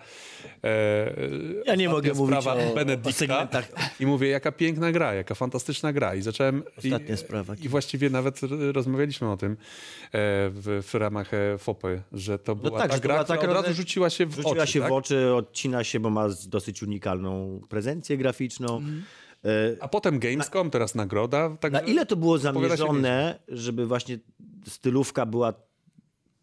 e, 0.63 1.13
Ja 1.65 1.75
nie 1.75 1.89
mogę 1.89 2.13
mówić 2.13 2.47
o- 2.47 2.71
o 2.71 2.75
Benedicta 2.75 3.11
segmentach. 3.19 3.71
i 3.99 4.05
mówię, 4.05 4.27
jaka 4.27 4.51
piękna 4.51 4.91
gra, 4.91 5.13
jaka 5.13 5.35
fantastyczna 5.35 5.93
gra 5.93 6.15
i 6.15 6.21
zacząłem 6.21 6.63
Ostatnia 6.77 7.15
i, 7.15 7.17
sprawa. 7.17 7.53
i 7.61 7.69
właściwie 7.69 8.09
nawet 8.09 8.39
rozmawialiśmy 8.71 9.31
o 9.31 9.37
tym 9.37 9.51
e, 9.51 9.57
w, 10.49 10.83
w 10.91 10.93
ramach 10.95 11.33
e, 11.33 11.57
FOPy, 11.57 12.01
że 12.13 12.39
to 12.39 12.55
była 12.55 12.79
tak, 12.79 12.91
ta 12.91 12.99
gra, 12.99 13.13
była 13.13 13.23
która 13.23 13.37
taka 13.39 13.51
od 13.51 13.65
razu 13.65 13.73
rzuciła 13.73 14.09
się 14.09 14.25
w 14.25 14.35
Rzuciła 14.35 14.63
oczy, 14.63 14.71
się 14.71 14.79
tak? 14.79 14.89
w 14.89 14.91
oczy, 14.93 15.33
odcina 15.33 15.83
się, 15.83 15.99
bo 15.99 16.09
ma 16.09 16.27
dosyć 16.47 16.83
unikalną 16.83 17.61
prezencję 17.69 18.17
graficzną. 18.17 18.81
E, 19.45 19.49
A 19.79 19.87
potem 19.87 20.19
Gamescom, 20.19 20.69
teraz 20.69 20.95
nagroda. 20.95 21.57
Tak 21.59 21.71
Na 21.73 21.79
ile 21.79 22.05
to 22.05 22.15
było 22.15 22.37
zamierzone, 22.37 23.39
żeby 23.47 23.85
właśnie 23.87 24.17
stylówka 24.67 25.25
była 25.25 25.53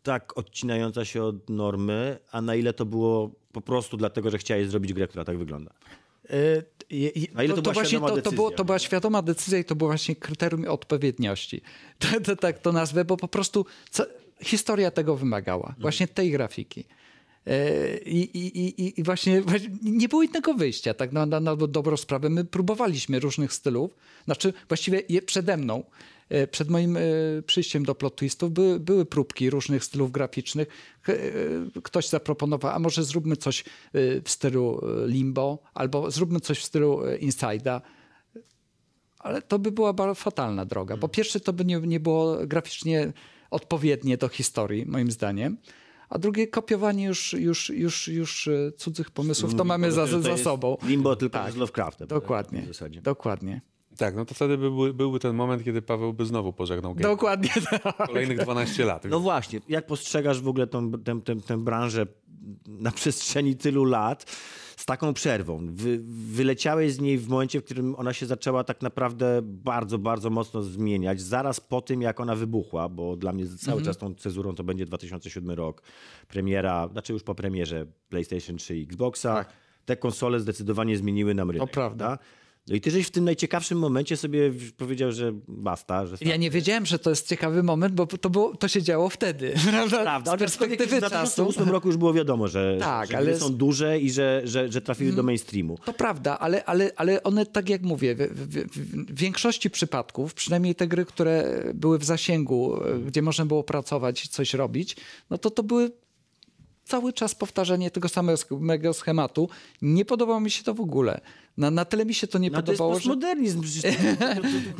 tak 0.04 0.38
odcinająca 0.38 1.04
się 1.04 1.22
od 1.22 1.50
normy, 1.50 2.18
a 2.32 2.40
na 2.40 2.54
ile 2.54 2.72
to 2.72 2.84
było 2.86 3.30
po 3.52 3.60
prostu 3.60 3.96
dlatego, 3.96 4.30
że 4.30 4.38
chciałeś 4.38 4.68
zrobić 4.68 4.92
grę, 4.92 5.08
która 5.08 5.24
tak 5.24 5.38
wygląda? 5.38 5.70
E, 6.30 6.62
je- 6.90 7.10
A 7.34 7.42
ile 7.42 7.54
to 7.54 7.62
była 7.62 7.74
właśnie 7.74 7.98
świadoma 7.98 8.16
to, 8.16 8.22
to, 8.22 8.32
było, 8.32 8.50
to 8.50 8.64
była 8.64 8.78
świadoma 8.78 9.22
decyzja 9.22 9.58
i 9.58 9.64
to 9.64 9.74
było 9.74 9.90
właśnie 9.90 10.16
kryterium 10.16 10.64
odpowiedniości. 10.68 11.60
To, 11.98 12.20
to, 12.20 12.36
tak 12.36 12.58
to 12.58 12.72
nazwę, 12.72 13.04
bo 13.04 13.16
po 13.16 13.28
prostu 13.28 13.66
co, 13.90 14.04
historia 14.42 14.90
tego 14.90 15.16
wymagała. 15.16 15.66
Mhm. 15.66 15.82
Właśnie 15.82 16.08
tej 16.08 16.30
grafiki. 16.30 16.84
E, 17.46 17.98
I, 17.98 18.38
i, 18.38 18.60
i, 18.82 19.00
I 19.00 19.02
właśnie 19.02 19.42
właśnie 19.42 19.70
nie 19.82 20.08
było 20.08 20.22
innego 20.22 20.54
wyjścia, 20.54 20.94
tak 20.94 21.12
na, 21.12 21.26
na, 21.26 21.40
na 21.40 21.56
dobrą 21.56 21.96
sprawę. 21.96 22.28
My 22.28 22.44
próbowaliśmy 22.44 23.20
różnych 23.20 23.52
stylów, 23.52 23.90
znaczy 24.24 24.52
właściwie 24.68 25.02
je 25.08 25.22
przede 25.22 25.56
mną, 25.56 25.76
e, 25.78 25.84
przed 26.50 26.70
moim 26.70 26.96
e, 26.96 27.00
przyjściem 27.46 27.84
do 27.84 27.94
plot 27.94 28.16
twistów 28.16 28.52
były, 28.52 28.80
były 28.80 29.06
próbki 29.06 29.50
różnych 29.50 29.84
stylów 29.84 30.12
graficznych. 30.12 30.68
E, 31.08 31.14
Ktoś 31.82 32.08
zaproponował, 32.08 32.72
a 32.72 32.78
może 32.78 33.04
zróbmy 33.04 33.36
coś 33.36 33.60
e, 33.60 33.64
w 34.20 34.30
stylu 34.30 34.80
e, 35.04 35.08
Limbo, 35.08 35.58
albo 35.74 36.10
zróbmy 36.10 36.40
coś 36.40 36.58
w 36.58 36.64
stylu 36.64 37.04
e, 37.04 37.18
Inside'a. 37.18 37.80
Ale 39.18 39.42
to 39.42 39.58
by 39.58 39.72
była 39.72 40.14
fatalna 40.14 40.64
droga. 40.64 40.96
Po 40.96 41.08
pierwsze, 41.08 41.40
to 41.40 41.52
by 41.52 41.64
nie, 41.64 41.80
nie 41.80 42.00
było 42.00 42.36
graficznie 42.46 43.12
odpowiednie 43.50 44.16
do 44.16 44.28
historii, 44.28 44.86
moim 44.86 45.10
zdaniem. 45.10 45.56
A 46.08 46.18
drugie, 46.18 46.46
kopiowanie 46.46 47.04
już, 47.04 47.32
już, 47.32 47.70
już, 47.70 48.08
już 48.08 48.48
e, 48.48 48.72
cudzych 48.76 49.10
pomysłów, 49.10 49.54
to 49.54 49.64
mamy 49.64 49.92
za, 49.92 50.06
za 50.06 50.36
sobą. 50.36 50.76
Limbo 50.82 51.16
tylko 51.16 51.38
Tak. 51.38 51.52
z 51.52 51.56
Lovecraftem. 51.56 52.08
Dokładnie. 52.08 52.62
W 52.62 52.66
zasadzie. 52.66 53.02
Dokładnie. 53.02 53.60
Tak, 53.96 54.16
no 54.16 54.24
to 54.24 54.34
wtedy 54.34 54.58
byłby, 54.58 54.94
byłby 54.94 55.18
ten 55.18 55.36
moment, 55.36 55.64
kiedy 55.64 55.82
Paweł 55.82 56.12
by 56.12 56.26
znowu 56.26 56.52
pożegnał 56.52 56.94
Game. 56.94 57.08
Dokładnie 57.08 57.50
tak. 57.70 57.96
Kolejnych 58.06 58.38
12 58.38 58.84
lat. 58.84 59.04
No 59.04 59.20
właśnie, 59.20 59.60
jak 59.68 59.86
postrzegasz 59.86 60.40
w 60.40 60.48
ogóle 60.48 60.66
tą, 60.66 60.92
tę, 60.92 61.20
tę, 61.24 61.36
tę 61.36 61.58
branżę 61.58 62.06
na 62.66 62.90
przestrzeni 62.90 63.56
tylu 63.56 63.84
lat 63.84 64.24
z 64.76 64.86
taką 64.86 65.14
przerwą? 65.14 65.66
Wy, 65.70 66.00
wyleciałeś 66.08 66.92
z 66.92 67.00
niej 67.00 67.18
w 67.18 67.28
momencie, 67.28 67.60
w 67.60 67.64
którym 67.64 67.94
ona 67.98 68.12
się 68.12 68.26
zaczęła 68.26 68.64
tak 68.64 68.82
naprawdę 68.82 69.40
bardzo, 69.42 69.98
bardzo 69.98 70.30
mocno 70.30 70.62
zmieniać. 70.62 71.20
Zaraz 71.20 71.60
po 71.60 71.80
tym, 71.80 72.02
jak 72.02 72.20
ona 72.20 72.34
wybuchła, 72.34 72.88
bo 72.88 73.16
dla 73.16 73.32
mnie 73.32 73.46
cały 73.58 73.82
czas 73.82 73.98
tą 73.98 74.14
cezurą 74.14 74.54
to 74.54 74.64
będzie 74.64 74.86
2007 74.86 75.50
rok. 75.50 75.82
Premiera, 76.28 76.88
znaczy 76.88 77.12
już 77.12 77.22
po 77.22 77.34
premierze 77.34 77.86
PlayStation 78.08 78.56
3 78.56 78.76
i 78.76 78.82
Xboxa. 78.82 79.44
Te 79.84 79.96
konsole 79.96 80.40
zdecydowanie 80.40 80.96
zmieniły 80.96 81.34
nam 81.34 81.50
rynek. 81.50 81.68
To 81.68 81.74
prawda. 81.74 82.18
No 82.68 82.74
i 82.74 82.80
ty 82.80 82.90
żeś 82.90 83.06
w 83.06 83.10
tym 83.10 83.24
najciekawszym 83.24 83.78
momencie 83.78 84.16
sobie 84.16 84.52
powiedział, 84.76 85.12
że 85.12 85.32
basta, 85.48 86.06
że 86.06 86.16
Ja 86.20 86.36
nie 86.36 86.50
wiedziałem, 86.50 86.86
że 86.86 86.98
to 86.98 87.10
jest 87.10 87.28
ciekawy 87.28 87.62
moment, 87.62 87.94
bo 87.94 88.06
to, 88.06 88.30
było, 88.30 88.56
to 88.56 88.68
się 88.68 88.82
działo 88.82 89.08
wtedy. 89.08 89.54
Prawda? 89.70 90.02
Prawda, 90.02 90.36
Z 90.36 90.38
perspektywy 90.38 90.96
w 90.96 91.00
czasu. 91.00 91.42
2008 91.42 91.68
roku 91.68 91.88
już 91.88 91.96
było 91.96 92.12
wiadomo, 92.12 92.48
że, 92.48 92.76
Tak, 92.80 93.10
że 93.10 93.16
ale 93.16 93.38
są 93.38 93.54
duże 93.54 93.98
i 94.00 94.10
że, 94.10 94.42
że, 94.44 94.72
że 94.72 94.80
trafiły 94.80 95.12
do 95.12 95.22
mainstreamu. 95.22 95.78
To 95.84 95.92
prawda, 95.92 96.38
ale, 96.38 96.64
ale, 96.64 96.90
ale 96.96 97.22
one, 97.22 97.46
tak 97.46 97.68
jak 97.68 97.82
mówię, 97.82 98.14
w, 98.14 98.18
w, 98.18 98.68
w 99.12 99.18
większości 99.18 99.70
przypadków, 99.70 100.34
przynajmniej 100.34 100.74
te 100.74 100.86
gry, 100.86 101.04
które 101.04 101.64
były 101.74 101.98
w 101.98 102.04
zasięgu, 102.04 102.76
e, 102.84 102.98
gdzie 102.98 103.22
można 103.22 103.46
było 103.46 103.62
pracować 103.62 104.24
i 104.24 104.28
coś 104.28 104.54
robić, 104.54 104.96
no 105.30 105.38
to 105.38 105.50
to 105.50 105.62
były 105.62 105.90
cały 106.84 107.12
czas 107.12 107.34
powtarzanie 107.34 107.90
tego 107.90 108.08
samego 108.08 108.92
schematu. 108.94 109.48
Nie 109.82 110.04
podobało 110.04 110.40
mi 110.40 110.50
się 110.50 110.64
to 110.64 110.74
w 110.74 110.80
ogóle. 110.80 111.20
Na, 111.56 111.70
na 111.70 111.84
tyle 111.84 112.04
mi 112.04 112.14
się 112.14 112.26
to 112.26 112.38
nie 112.38 112.50
No 112.50 112.62
to 112.62 112.72
jest 112.72 112.78
podobało, 112.78 112.94
że... 112.94 113.00
postmodernizm. 113.00 113.62
Przecież 113.62 113.94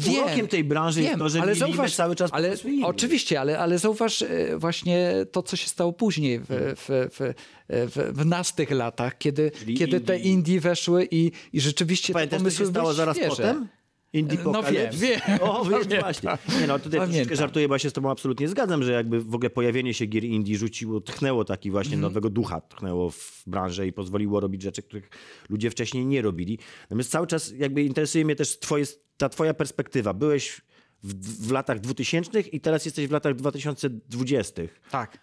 Urokiem 0.19 0.49
tej 0.49 0.65
branży 0.65 1.03
jest 1.03 1.19
to, 1.19 1.29
że 1.29 1.43
ale 1.43 1.55
zauważ, 1.55 1.95
cały 1.95 2.17
czas 2.17 2.31
ale. 2.33 2.57
Oczywiście, 2.83 3.41
ale, 3.41 3.59
ale 3.59 3.79
zauważ 3.79 4.23
e, 4.23 4.59
właśnie 4.59 5.13
to, 5.33 5.43
co 5.43 5.57
się 5.57 5.69
stało 5.69 5.93
później 5.93 6.39
w, 6.41 6.45
w, 6.49 6.87
w, 6.89 7.35
w, 7.71 8.13
w 8.19 8.27
nas 8.27 8.55
tych 8.55 8.71
latach, 8.71 9.19
kiedy, 9.19 9.51
Czyli 9.51 9.75
kiedy 9.75 10.01
te 10.01 10.19
indie. 10.19 10.61
weszły 10.61 11.09
i, 11.11 11.33
i 11.53 11.61
rzeczywiście 11.61 12.13
Pamiętasz, 12.13 12.31
te 12.31 12.37
co 12.39 12.43
pomysły 12.43 12.67
się 12.67 12.71
stało 12.71 12.95
zaraz 12.95 13.17
świeże. 13.17 13.31
potem? 13.31 13.69
Indie 14.15 14.39
No 14.45 14.63
wiem, 14.63 14.91
wiem. 14.93 15.21
O, 15.41 15.65
wiesz, 15.65 15.87
właśnie. 16.01 16.31
Nie 16.61 16.67
no, 16.67 16.79
tutaj 16.79 16.91
troszeczkę 16.91 17.13
Pamiętam. 17.13 17.37
żartuję, 17.37 17.69
bo 17.69 17.75
ja 17.75 17.79
się 17.79 17.91
z 17.91 17.93
tobą 17.93 18.11
absolutnie 18.11 18.49
zgadzam, 18.49 18.83
że 18.83 18.93
jakby 18.93 19.21
w 19.21 19.35
ogóle 19.35 19.51
pojawienie 19.51 19.95
się 19.95 20.07
gier 20.07 20.25
indie 20.25 20.57
rzuciło, 20.59 21.01
tchnęło 21.01 21.45
taki 21.45 21.71
właśnie 21.71 21.95
Mhm. 21.95 22.03
nowego 22.13 22.31
ducha, 22.31 22.61
tchnęło 22.61 23.11
w 23.11 23.43
branżę 23.47 23.87
i 23.87 23.93
pozwoliło 23.93 24.41
robić 24.41 24.63
rzeczy, 24.63 24.83
których 24.83 25.11
ludzie 25.49 25.71
wcześniej 25.71 26.07
nie 26.07 26.23
robili. 26.23 26.59
Natomiast 26.83 27.11
cały 27.11 27.27
czas 27.27 27.53
jakby 27.57 27.83
interesuje 27.83 28.25
mnie 28.25 28.37
też 28.37 28.59
twoje, 28.59 28.85
ta 29.17 29.29
twoja 29.29 29.55
perspektywa. 29.55 30.15
Byłeś 30.15 30.61
w, 31.03 31.47
w 31.49 31.53
latach 31.53 31.81
2000 31.81 32.41
i 32.41 32.61
teraz 32.61 32.85
jesteś 32.85 33.07
w 33.07 33.11
latach 33.11 33.35
2020. 33.35 34.63
Tak. 34.91 35.19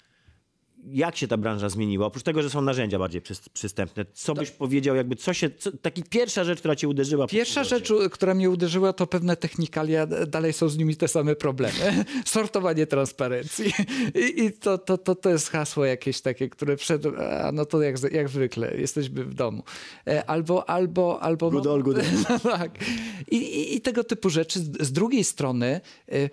Jak 0.88 1.18
się 1.18 1.28
ta 1.28 1.38
branża 1.38 1.70
zmieniła? 1.70 2.06
Oprócz 2.06 2.24
tego, 2.24 2.42
że 2.42 2.50
są 2.50 2.62
narzędzia 2.62 3.00
bardziej 3.00 3.22
przys- 3.22 3.50
przystępne, 3.54 4.06
co 4.14 4.34
byś 4.34 4.52
powiedział, 4.52 4.96
jakby 4.96 5.16
co 5.16 5.34
się, 5.34 5.50
co, 5.50 5.72
taki 5.72 6.04
pierwsza 6.04 6.44
rzecz, 6.44 6.60
która 6.60 6.76
cię 6.76 6.88
uderzyła? 6.88 7.28
Pierwsza 7.28 7.64
rzecz, 7.64 7.94
która 8.12 8.34
mnie 8.34 8.50
uderzyła, 8.50 8.94
to 8.94 9.08
pewne 9.08 9.36
technikalia. 9.36 10.06
Dalej 10.06 10.54
są 10.54 10.70
z 10.70 10.78
nimi 10.78 10.96
te 10.96 11.08
same 11.08 11.36
problemy. 11.36 12.06
Sortowanie 12.26 12.88
transparencji. 12.88 13.74
I, 14.16 14.44
i 14.44 14.52
to, 14.52 14.78
to, 14.78 14.98
to, 14.98 15.16
to 15.16 15.30
jest 15.30 15.50
hasło 15.50 15.86
jakieś 15.86 16.22
takie, 16.22 16.50
które 16.50 16.76
przed... 16.76 17.06
A 17.42 17.52
no 17.52 17.66
to 17.66 17.82
jak, 17.82 18.12
jak 18.12 18.30
zwykle, 18.30 18.78
jesteśmy 18.78 19.26
w 19.26 19.34
domu. 19.34 19.64
E, 20.08 20.26
Albo, 20.30 20.70
albo, 20.70 21.24
albo... 21.24 21.52
Good 21.52 21.68
old, 21.68 21.84
good 21.84 21.98
old. 21.98 22.08
No, 22.30 22.40
tak. 22.40 22.72
I, 23.32 23.36
i, 23.38 23.76
I 23.76 23.82
tego 23.82 24.04
typu 24.04 24.30
rzeczy. 24.30 24.60
Z, 24.60 24.92
drugiej 24.92 25.24
strony 25.24 25.82
e, 26.12 26.30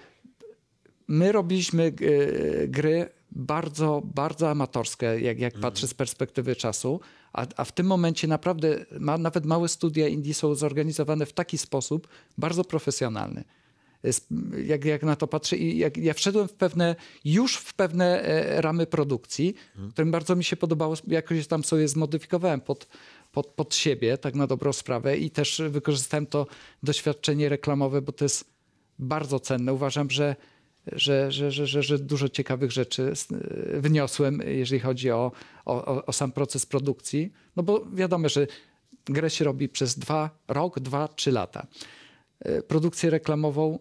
my 1.09 1.33
robiliśmy 1.33 1.85
e, 1.85 2.69
gry 2.69 3.18
bardzo, 3.31 4.03
bardzo 4.05 4.51
amatorskie, 4.51 5.07
jak, 5.07 5.39
jak 5.39 5.59
patrzę 5.59 5.89
z 5.89 5.95
perspektywy 5.95 6.57
czasu, 6.57 7.01
a, 7.33 7.47
a 7.57 7.65
w 7.65 7.73
tym 7.73 7.87
momencie 7.87 8.29
naprawdę 8.29 8.85
ma, 9.01 9.19
nawet 9.19 9.47
małe 9.47 9.69
studia 9.69 10.09
indie 10.09 10.35
są 10.35 10.55
zorganizowane 10.55 11.27
w 11.27 11.33
taki 11.33 11.59
sposób 11.59 12.09
bardzo 12.39 12.65
profesjonalny. 12.65 13.45
Jak, 14.65 14.85
jak 14.85 15.03
na 15.03 15.17
to 15.17 15.27
patrzę 15.27 15.57
i 15.57 15.79
jak 15.79 15.97
ja 15.97 16.15
wszedłem 16.15 16.49
w 16.49 16.53
pewne, 16.53 16.97
już 17.25 17.57
w 17.57 17.75
pewne 17.75 18.23
e, 18.23 18.61
ramy 18.61 18.87
produkcji, 18.87 19.55
którym 19.91 20.11
bardzo 20.11 20.37
mi 20.37 20.45
się 20.45 20.57
podobało, 20.57 20.95
jakoś 21.07 21.47
tam 21.47 21.65
sobie 21.65 21.89
zmodyfikowałem 21.89 22.61
pod, 22.61 22.89
pod, 23.33 23.47
pod 23.47 23.75
siebie, 23.75 24.19
tak 24.19 24.35
na 24.35 24.47
dobrą 24.47 24.73
sprawę 24.73 25.17
i 25.17 25.31
też 25.31 25.63
wykorzystałem 25.69 26.27
to 26.27 26.47
doświadczenie 26.83 27.49
reklamowe, 27.49 28.03
bo 28.03 28.13
to 28.13 28.25
jest 28.25 28.45
bardzo 28.99 29.41
cenne. 29.41 29.73
Uważam, 29.73 30.11
że, 30.11 30.37
że, 30.93 31.33
że, 31.33 31.51
że, 31.51 31.83
że, 31.83 31.99
dużo 31.99 32.29
ciekawych 32.29 32.73
rzeczy 32.73 33.11
s- 33.11 33.29
wniosłem, 33.75 34.43
jeżeli 34.47 34.81
chodzi 34.81 35.11
o, 35.11 35.33
o, 35.65 36.05
o- 36.07 36.13
sam 36.13 36.33
proces 36.33 36.67
produkcji. 36.67 37.33
No 37.57 37.63
bo 37.63 37.85
wiadomo, 37.95 38.29
że 38.29 38.47
grę 39.05 39.31
się 39.31 39.45
robi 39.45 39.69
przez 39.69 39.99
dwa, 39.99 40.31
rok, 40.49 40.81
dwa, 40.81 41.09
trzy 41.09 41.33
lata. 41.33 41.67
E, 42.41 42.63
Produkcję 42.63 43.11
reklamową 43.11 43.79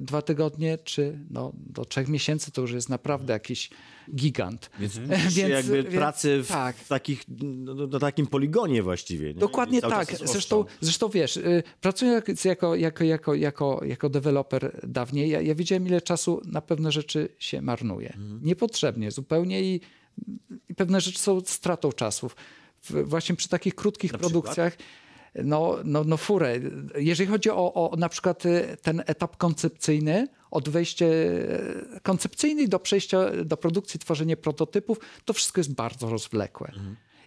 dwa 0.00 0.22
tygodnie, 0.22 0.78
czy 0.78 1.18
no, 1.30 1.52
do 1.56 1.84
trzech 1.84 2.08
miesięcy 2.08 2.52
to 2.52 2.60
już 2.60 2.72
jest 2.72 2.88
naprawdę 2.88 3.32
jakiś 3.32 3.70
gigant. 4.14 4.70
Więc, 4.80 5.00
jakby 5.36 5.82
więc- 5.82 5.94
pracy 5.94 6.42
w, 6.42 6.48
tak. 6.48 6.84
takich, 6.84 7.24
no, 7.38 7.74
no, 7.74 7.98
takim 7.98 8.26
poligonie 8.26 8.82
właściwie. 8.82 9.28
Nie? 9.28 9.40
Dokładnie 9.40 9.80
tak. 9.80 10.16
Zresztą, 10.24 10.64
zresztą 10.80 11.08
wiesz, 11.08 11.36
y, 11.36 11.62
pracując 11.80 12.44
jako, 12.44 12.74
jako, 12.74 13.04
jako, 13.04 13.34
jako, 13.34 13.80
jako 13.84 14.08
deweloper 14.08 14.80
dawniej, 14.88 15.30
ja, 15.30 15.40
ja 15.40 15.54
wiedziałem, 15.54 15.86
ile 15.86 16.00
czasu 16.00 16.40
na 16.44 16.60
pewne 16.60 16.92
rzeczy 16.92 17.28
się 17.38 17.62
marnuje. 17.62 18.08
Mhm. 18.08 18.40
Niepotrzebnie 18.42 19.10
zupełnie 19.10 19.62
i, 19.62 19.80
i 20.68 20.74
pewne 20.74 21.00
rzeczy 21.00 21.18
są 21.18 21.40
stratą 21.40 21.92
czasów. 21.92 22.36
Właśnie 23.04 23.36
przy 23.36 23.48
takich 23.48 23.74
krótkich 23.74 24.12
Na 24.12 24.18
produkcjach 24.18 24.76
no, 25.44 25.76
no, 25.84 26.04
no 26.04 26.16
furę. 26.16 26.60
Jeżeli 26.96 27.30
chodzi 27.30 27.50
o, 27.50 27.74
o 27.74 27.96
na 27.96 28.08
przykład 28.08 28.46
y, 28.46 28.76
ten 28.82 29.02
etap 29.06 29.36
koncepcyjny, 29.36 30.28
od 30.50 30.68
wejścia 30.68 31.06
e, 31.06 32.00
koncepcyjny 32.02 32.68
do 32.68 32.78
przejścia 32.78 33.44
do 33.44 33.56
produkcji, 33.56 34.00
tworzenie 34.00 34.36
prototypów, 34.36 34.98
to 35.24 35.32
wszystko 35.32 35.60
jest 35.60 35.74
bardzo 35.74 36.10
rozwlekłe. 36.10 36.72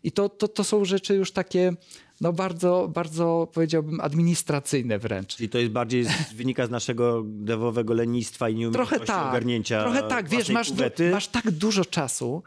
I 0.03 0.12
to, 0.12 0.30
to, 0.30 0.47
to 0.47 0.64
są 0.64 0.86
rzeczy 0.86 1.16
już 1.16 1.32
takie 1.32 1.74
no 2.22 2.34
bardzo, 2.34 2.89
bardzo 2.93 3.47
powiedziałbym 3.53 4.01
administracyjne 4.01 4.99
wręcz. 4.99 5.36
Czyli 5.36 5.49
to 5.49 5.57
jest 5.57 5.72
bardziej 5.72 6.03
z, 6.05 6.34
wynika 6.34 6.68
z 6.68 6.70
naszego 6.70 7.24
devowego 7.26 7.93
lenistwa 7.93 8.49
i 8.49 8.55
nieumiejętności 8.55 8.95
Trochę 8.95 9.05
tak. 9.05 9.30
ogarnięcia 9.30 9.82
Trochę 9.82 10.03
tak, 10.03 10.30
wiesz, 10.30 10.49
masz, 10.49 10.72
du- 10.72 10.84
masz 11.12 11.28
tak 11.28 11.51
dużo 11.51 11.86
czasu, 11.86 12.43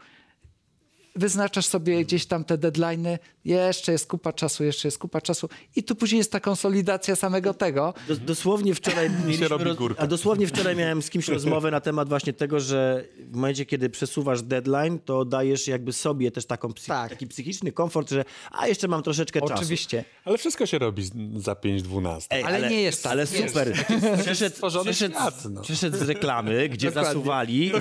wyznaczasz 1.15 1.65
sobie 1.65 2.05
gdzieś 2.05 2.25
tam 2.25 2.43
te 2.43 2.57
deadline'y, 2.57 3.17
jeszcze 3.45 3.91
jest 3.91 4.07
kupa 4.07 4.33
czasu, 4.33 4.63
jeszcze 4.63 4.87
jest 4.87 4.97
kupa 4.97 5.21
czasu 5.21 5.49
i 5.75 5.83
tu 5.83 5.95
później 5.95 6.17
jest 6.17 6.31
ta 6.31 6.39
konsolidacja 6.39 7.15
samego 7.15 7.53
tego. 7.53 7.93
Dos, 8.07 8.19
dosłownie 8.19 8.75
wczoraj 8.75 9.09
mieliśmy 9.25 9.47
roz... 9.47 9.77
górka. 9.77 10.03
A 10.03 10.07
dosłownie 10.07 10.47
wczoraj 10.47 10.75
miałem 10.75 11.01
z 11.01 11.09
kimś 11.09 11.27
rozmowę 11.27 11.71
na 11.71 11.81
temat 11.81 12.09
właśnie 12.09 12.33
tego, 12.33 12.59
że 12.59 13.05
w 13.19 13.35
momencie, 13.35 13.65
kiedy 13.65 13.89
przesuwasz 13.89 14.41
deadline, 14.41 14.99
to 14.99 15.25
dajesz 15.25 15.67
jakby 15.67 15.93
sobie 15.93 16.31
też 16.31 16.45
taką 16.45 16.73
psy... 16.73 16.87
Tak. 16.87 17.09
taki 17.09 17.27
psychiczny 17.27 17.71
komfort, 17.71 18.09
że 18.09 18.25
a 18.51 18.67
jeszcze 18.67 18.87
mam 18.87 19.03
troszeczkę 19.03 19.41
czasu. 19.41 19.53
Oczywiście. 19.53 20.05
Ale 20.25 20.37
wszystko 20.37 20.65
się 20.65 20.79
robi 20.79 21.03
za 21.35 21.53
5-12. 21.53 22.27
Ej, 22.29 22.43
Ale 22.43 22.69
nie 22.69 22.81
jest 22.81 23.03
tak, 23.03 23.11
Ale 23.11 23.27
super. 23.27 23.73
Przeszedł, 24.23 24.55
stworzony 24.55 24.91
przeszedł, 24.91 25.15
świat, 25.15 25.45
no. 25.49 25.61
przeszedł 25.61 25.97
z 25.97 26.01
reklamy, 26.01 26.69
gdzie 26.69 26.87
Dokładnie. 26.87 27.13
zasuwali 27.13 27.71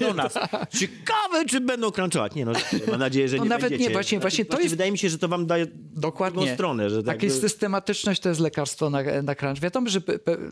do 0.00 0.14
nas. 0.14 0.34
Ciekawe, 0.78 1.44
czy 1.48 1.60
będą 1.60 1.90
crunchować. 1.90 2.34
Nie 2.34 2.44
no, 2.44 2.52
mam 2.86 3.00
nadzieję, 3.00 3.28
że 3.28 3.36
No 3.36 3.42
nie 3.42 3.48
nawet 3.48 3.62
będziecie. 3.70 3.84
nie, 3.88 3.92
właśnie- 3.92 4.20
właśnie 4.20 4.44
to 4.44 4.58
jest- 4.60 4.70
Wydaje 4.70 4.92
mi 4.92 4.98
się, 4.98 5.08
że 5.08 5.18
to 5.18 5.28
wam 5.28 5.46
daje 5.46 5.66
Dokładnie. 5.96 6.54
stronę. 6.54 6.90
Że 6.90 6.96
tak 6.96 7.16
Taka 7.16 7.26
jakby... 7.26 7.40
systematyczność 7.40 8.20
to 8.20 8.28
jest 8.28 8.40
lekarstwo 8.40 8.90
na, 8.90 9.22
na 9.22 9.34
crunch. 9.34 9.60
Wiadomo, 9.60 9.88
że 9.88 10.00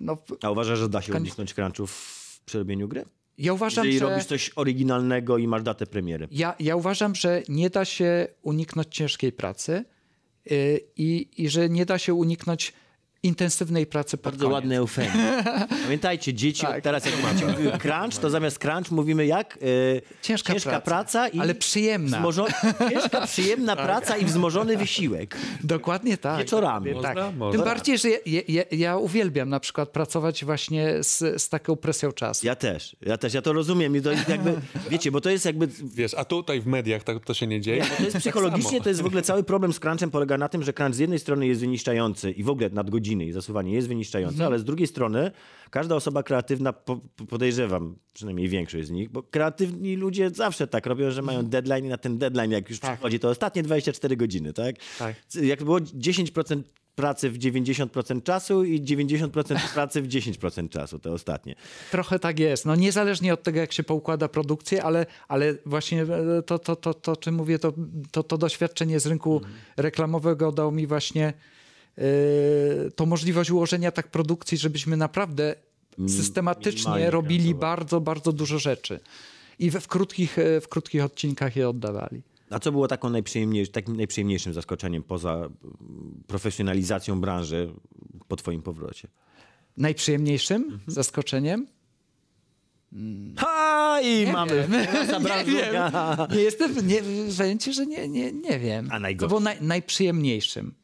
no, 0.01 0.19
A 0.43 0.51
uważasz, 0.51 0.79
że 0.79 0.89
da 0.89 1.03
się 1.03 1.13
uniknąć 1.15 1.55
crunchów 1.55 1.91
w 1.93 2.41
przerobieniu 2.45 2.89
gry? 2.89 3.05
ja 3.39 3.53
uważam, 3.53 3.85
Jeżeli 3.85 3.99
że... 4.01 4.11
robisz 4.11 4.27
coś 4.27 4.51
oryginalnego 4.57 5.39
i 5.39 5.49
masz 5.49 5.63
datę 5.63 5.87
premiery. 5.87 6.29
Ja, 6.31 6.55
ja 6.61 6.77
uważam, 6.77 7.15
że 7.15 7.43
nie 7.49 7.71
da 7.71 7.85
się 7.85 8.29
uniknąć 8.43 8.89
ciężkiej 8.91 9.33
pracy 9.33 9.85
yy, 10.51 10.81
i, 10.97 11.29
i 11.37 11.49
że 11.49 11.69
nie 11.69 11.87
da 11.87 11.99
się 11.99 12.15
uniknąć 12.15 12.73
intensywnej 13.27 13.87
pracy 13.87 14.17
Bardzo 14.17 14.39
koniec. 14.39 14.53
ładny 14.55 14.77
eufemizm. 14.77 15.19
Pamiętajcie, 15.85 16.35
dzieci 16.35 16.63
Tak. 16.63 16.83
teraz 16.83 17.07
jak 17.07 17.15
mówiły 17.51 17.73
crunch, 17.79 18.21
to 18.21 18.31
zamiast 18.31 18.59
crunch 18.59 18.91
mówimy 18.91 19.27
jak? 19.27 19.57
E, 19.57 20.23
Ciężka 20.23 20.55
praca. 20.55 20.81
praca 20.81 21.29
i 21.29 21.39
Ale 21.41 21.55
przyjemna. 21.55 22.17
Wzmożo... 22.17 22.47
Ciężka, 22.91 23.27
przyjemna 23.27 23.77
praca 23.77 24.17
i 24.17 24.25
wzmożony 24.25 24.77
wysiłek. 24.77 25.37
Dokładnie 25.65 26.17
tak. 26.19 26.39
Wieczorami. 26.39 26.93
Można, 26.93 27.15
tak. 27.15 27.35
można. 27.37 27.59
Tym 27.59 27.69
bardziej, 27.69 27.99
że 27.99 28.09
ja, 28.11 28.41
ja, 28.49 28.63
ja 28.71 28.97
uwielbiam 28.97 29.49
na 29.49 29.61
przykład 29.61 29.89
pracować 29.89 30.45
właśnie 30.45 31.03
z, 31.03 31.43
z 31.43 31.49
taką 31.49 31.77
presją 31.77 32.13
czasu. 32.13 32.47
Ja 32.47 32.55
też, 32.55 32.97
ja 33.07 33.19
też, 33.19 33.35
ja 33.35 33.43
to 33.43 33.53
rozumiem 33.53 33.97
i 33.97 34.01
to 34.03 34.11
jakby, 34.13 34.55
wiecie, 34.91 35.11
bo 35.11 35.21
to 35.21 35.31
jest 35.31 35.45
jakby, 35.45 35.69
Wiesz, 35.95 36.15
a 36.15 36.25
tutaj 36.25 36.61
w 36.61 36.67
mediach 36.67 37.03
tak 37.05 37.25
to 37.25 37.35
się 37.35 37.47
nie 37.47 37.61
dzieje. 37.61 37.85
to 37.97 38.03
jest 38.05 38.17
psychologicznie, 38.27 38.81
to 38.81 38.89
jest 38.89 39.03
w 39.03 39.07
ogóle 39.07 39.23
cały 39.23 39.43
problem 39.45 39.73
z 39.73 39.81
crunchem 39.81 40.11
polega 40.11 40.39
na 40.39 40.49
tym, 40.49 40.63
że 40.63 40.73
crunch 40.73 40.95
z 40.95 40.99
jednej 40.99 41.19
strony 41.19 41.47
jest 41.47 41.61
wyniszczający 41.61 42.31
i 42.31 42.43
w 42.45 42.51
ogóle 42.51 42.71
nadgodziny 42.71 43.16
i 43.25 43.33
zasuwanie 43.33 43.73
jest 43.73 43.89
wyniszczające, 43.89 44.35
Mhm. 44.35 44.47
ale 44.53 44.59
z 44.59 44.65
drugiej 44.65 44.87
strony 44.87 45.31
każda 45.71 45.95
osoba 45.95 46.23
kreatywna, 46.23 46.73
po, 46.73 46.97
po- 47.17 47.27
podejrzewam, 47.27 47.97
przynajmniej 48.13 48.49
większość 48.49 48.87
z 48.87 48.91
nich, 48.91 49.11
bo 49.11 49.23
kreatywni 49.23 49.97
ludzie 49.97 50.31
zawsze 50.31 50.67
tak 50.67 50.87
robią, 50.87 51.11
że 51.11 51.23
mają 51.23 51.43
deadline 51.43 51.85
i 51.85 51.89
na 51.89 51.97
ten 51.99 52.19
deadline 52.19 52.51
jak 52.51 52.71
już 52.71 52.81
Tak. 52.81 52.93
przychodzi, 52.93 53.19
to 53.19 53.29
ostatnie 53.29 53.63
24 53.63 54.17
godziny, 54.17 54.53
tak? 54.53 54.75
Tak. 54.99 55.17
Jak 55.43 55.65
było 55.65 55.79
10% 55.81 56.63
pracy 56.95 57.31
w 57.31 57.39
90% 57.39 58.23
czasu 58.23 58.65
i 58.65 58.81
90% 58.83 59.29
pracy 59.75 60.03
w 60.03 60.09
10% 60.09 60.69
czasu, 60.69 60.99
te 60.99 61.13
ostatnie. 61.13 61.55
Trochę 61.91 62.19
tak 62.19 62.39
jest. 62.39 62.67
No 62.67 62.75
niezależnie 62.77 63.35
od 63.35 63.43
tego, 63.43 63.59
jak 63.61 63.73
się 63.73 63.83
poukłada 63.83 64.29
produkcję, 64.29 64.83
ale, 64.85 65.07
ale 65.29 65.55
właśnie 65.67 66.03
e, 66.03 66.43
to, 66.47 66.59
to, 66.59 66.77
to, 66.77 66.95
to, 66.95 67.17
czym 67.17 67.35
mówię, 67.35 67.59
to, 67.59 67.73
to, 68.11 68.23
to 68.23 68.39
doświadczenie 68.39 69.01
z 69.01 69.07
rynku 69.07 69.35
Mhm. 69.37 69.55
reklamowego 69.77 70.53
dało 70.53 70.71
mi 70.73 70.87
właśnie 70.87 71.33
e, 71.99 72.03
tą 72.91 73.07
możliwość 73.07 73.51
ułożenia 73.51 73.91
tak 73.93 74.09
produkcji, 74.11 74.59
żebyśmy 74.59 74.97
naprawdę 74.97 75.55
systematycznie 76.09 77.11
robili 77.11 77.55
bardzo, 77.55 78.01
bardzo 78.01 78.33
dużo 78.33 78.59
rzeczy. 78.59 79.01
I 79.59 79.71
w, 79.71 79.75
w, 79.75 79.89
krótkich, 79.89 80.39
e, 80.39 80.61
w 80.61 80.69
krótkich 80.69 81.05
odcinkach 81.05 81.57
je 81.57 81.69
oddawali. 81.69 82.23
A 82.51 82.59
co 82.59 82.73
było 82.73 82.89
taką 82.89 83.11
najprzyjemniej, 83.11 83.69
takim 83.69 83.97
najprzyjemniejszym 83.97 84.53
zaskoczeniem 84.55 85.03
poza 85.03 85.49
profesjonalizacją 86.27 87.21
branży 87.21 87.73
po 88.29 88.37
twoim 88.37 88.63
powrocie? 88.63 89.09
Najprzyjemniejszym 89.77 90.63
Mhm. 90.63 90.81
zaskoczeniem 90.87 91.67
Ha! 93.37 94.01
I 94.03 94.27
mamy. 94.33 94.69
Nasza 94.69 95.19
Nie 95.45 95.45
wiem. 95.45 95.93
Nie 96.37 96.41
jestem, 96.43 96.87
nie, 96.87 97.03
powiem 97.39 97.59
ci, 97.59 97.73
że 97.73 97.87
nie, 97.87 98.09
nie, 98.09 98.33
nie 98.33 98.59
wiem. 98.59 98.89
A 98.91 98.99
najgorszy? 98.99 99.31
To 99.31 99.37
był 99.37 99.45
naj, 99.45 99.57
najprzyjemniejszym. 99.61 100.75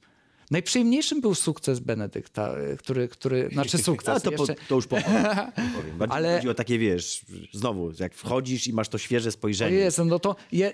Najprzyjemniejszym 0.53 1.21
był 1.21 1.35
sukces 1.35 1.81
Benedykta, 1.81 2.59
y, 2.59 2.77
który, 2.77 3.09
który 3.09 3.49
znaczy 3.53 3.79
sukces. 3.89 4.17
A 4.17 4.21
to, 4.21 4.33
po, 4.33 4.47
to 4.47 4.75
już 4.75 4.87
po, 4.87 4.97
powiem. 5.77 5.99
Bardziej 5.99 6.17
Ale- 6.17 6.37
chodzi 6.37 6.49
o 6.49 6.55
takie, 6.55 6.79
wiesz, 6.79 7.25
znowu, 7.53 7.93
jak 8.01 8.15
wchodzisz 8.15 8.67
i 8.67 8.73
masz 8.73 8.89
to 8.89 8.99
świeże 8.99 9.33
spojrzenie. 9.33 9.77
Jezu, 9.77 10.05
no 10.05 10.19
to 10.19 10.37
je, 10.53 10.73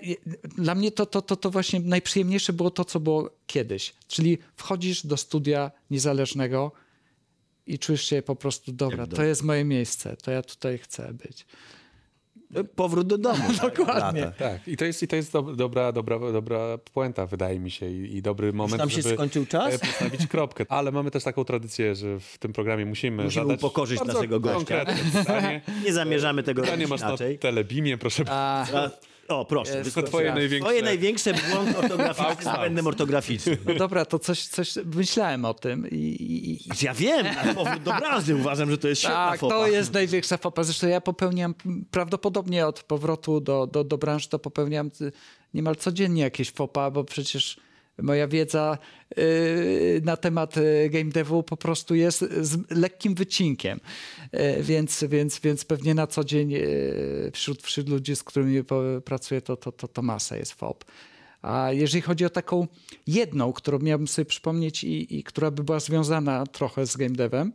dla 0.57 0.75
mnie 0.75 0.91
to, 0.91 1.05
to, 1.05 1.21
to, 1.21 1.35
to 1.35 1.49
właśnie 1.49 1.79
najprzyjemniejsze 1.79 2.53
było 2.53 2.71
to, 2.71 2.85
co 2.85 2.99
było 2.99 3.29
kiedyś. 3.47 3.93
Czyli 4.07 4.37
wchodzisz 4.55 5.05
do 5.05 5.17
studia 5.17 5.71
niezależnego 5.91 6.71
i 7.67 7.79
czujesz 7.79 8.05
się 8.05 8.21
po 8.21 8.35
prostu, 8.35 8.71
dobra, 8.71 9.07
to 9.07 9.23
jest 9.23 9.43
moje 9.43 9.65
miejsce, 9.65 10.17
to 10.17 10.31
ja 10.31 10.41
tutaj 10.41 10.77
chcę 10.77 11.13
być. 11.13 11.45
Powrót 12.75 13.07
do 13.07 13.17
domu. 13.17 13.43
Dokładnie. 13.61 14.21
Lata. 14.21 14.49
Tak, 14.49 14.67
i 14.67 14.77
to 14.77 14.85
jest, 14.85 15.03
i 15.03 15.07
to 15.07 15.15
jest 15.15 15.33
do, 15.33 15.41
dobra, 15.41 15.91
dobra, 15.91 16.19
dobra 16.31 16.77
puenta, 16.93 17.25
wydaje 17.25 17.59
mi 17.59 17.71
się, 17.71 17.89
i, 17.91 18.15
i 18.17 18.21
dobry 18.21 18.53
moment, 18.53 18.77
nam 18.79 18.89
się 18.89 19.01
żeby 19.01 19.15
skończył 19.15 19.45
czas? 19.45 19.73
e, 19.73 19.79
postawić 19.79 20.27
kropkę. 20.27 20.65
Ale 20.69 20.91
mamy 20.91 21.11
też 21.11 21.23
taką 21.23 21.43
tradycję, 21.45 21.95
że 21.95 22.19
w 22.19 22.37
tym 22.37 22.53
programie 22.53 22.85
musimy, 22.85 23.23
Musimy 23.23 23.45
zadać 23.45 23.59
upokorzyć 23.59 23.99
bardzo 23.99 24.13
naszego 24.13 24.39
gościa. 24.39 24.57
konkretne 24.85 25.19
pytanie. 25.19 25.61
Nie 25.85 25.93
zamierzamy 25.93 26.43
tego 26.43 26.61
Pytanie 26.61 26.85
robić 26.85 27.01
masz 27.01 27.19
na 27.19 27.27
telebimie, 27.39 27.97
proszę 27.97 28.23
A, 28.27 28.65
A, 28.73 28.89
O, 29.29 29.45
proszę. 29.45 29.71
Jest 29.71 29.83
wysłuchaj. 29.83 30.03
to 30.03 30.09
twoje 30.09 30.33
największe... 30.33 30.59
Twoje 30.69 30.81
największe 30.81 31.33
błąd 31.33 31.77
ortograficzny 31.77 32.43
z 32.51 32.55
błędem 32.57 32.87
ortograficznym. 32.87 33.57
no 33.65 33.73
dobra, 33.73 34.05
to 34.05 34.19
coś, 34.19 34.47
coś 34.47 34.73
myślałem 34.95 35.45
o 35.45 35.53
tym 35.53 35.87
i, 35.91 36.59
ja 36.81 36.93
wiem, 36.93 37.27
ale 37.41 37.55
powrót 37.55 37.83
do 37.83 37.93
branży 37.93 38.35
uważam, 38.35 38.71
że 38.71 38.77
to 38.77 38.87
jest 38.87 39.01
świetna 39.01 39.29
Tak, 39.31 39.39
fopa. 39.39 39.55
to 39.55 39.67
jest 39.67 39.93
największa 39.93 40.37
fopa. 40.37 40.63
Zresztą 40.63 40.87
ja 40.87 41.01
popełniam 41.01 41.55
prawdopodobnie 41.91 42.67
od 42.67 42.83
powrotu 42.83 43.41
do, 43.41 43.67
do, 43.67 43.83
do 43.83 43.97
branży, 43.97 44.29
to 44.29 44.39
popełniam 44.39 44.91
y, 45.01 45.11
niemal 45.53 45.75
codziennie 45.75 46.21
jakieś 46.21 46.51
fopa, 46.51 46.91
bo 46.91 47.03
przecież 47.03 47.57
moja 48.01 48.27
wiedza 48.27 48.77
y, 49.17 50.01
na 50.03 50.17
temat 50.17 50.57
y, 50.57 50.89
game 50.89 51.11
devu 51.11 51.43
po 51.43 51.57
prostu 51.57 51.95
jest 51.95 52.19
z 52.41 52.71
lekkim 52.71 53.15
wycinkiem. 53.15 53.79
Y, 54.33 54.63
więc, 54.63 55.03
więc, 55.03 55.39
więc 55.39 55.65
pewnie 55.65 55.93
na 55.93 56.07
co 56.07 56.23
dzień 56.23 56.53
wśród, 57.33 57.63
wśród 57.63 57.89
ludzi, 57.89 58.15
z 58.15 58.23
którymi 58.23 58.63
pracuję, 59.05 59.41
to, 59.41 59.57
to, 59.57 59.71
to, 59.71 59.87
to 59.87 60.01
masa 60.01 60.37
jest 60.37 60.53
fop. 60.53 60.85
A 61.41 61.71
jeżeli 61.71 62.01
chodzi 62.01 62.25
o 62.25 62.29
taką 62.29 62.67
jedną, 63.07 63.53
którą 63.53 63.79
miałbym 63.79 64.07
sobie 64.07 64.25
przypomnieć 64.25 64.83
i, 64.83 65.17
i 65.19 65.23
która 65.23 65.51
by 65.51 65.63
była 65.63 65.79
związana 65.79 66.45
trochę 66.45 66.85
z 66.85 66.97
game 66.97 67.15
devem, 67.15 67.53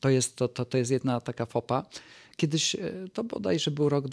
to 0.00 0.08
jest, 0.08 0.36
to, 0.36 0.48
to, 0.48 0.64
to 0.64 0.78
jest 0.78 0.90
jedna 0.90 1.20
taka 1.20 1.46
fopa. 1.46 1.86
Kiedyś, 2.36 2.76
to 3.12 3.24
bodajże 3.24 3.70
był 3.70 3.88
rok 3.88 4.08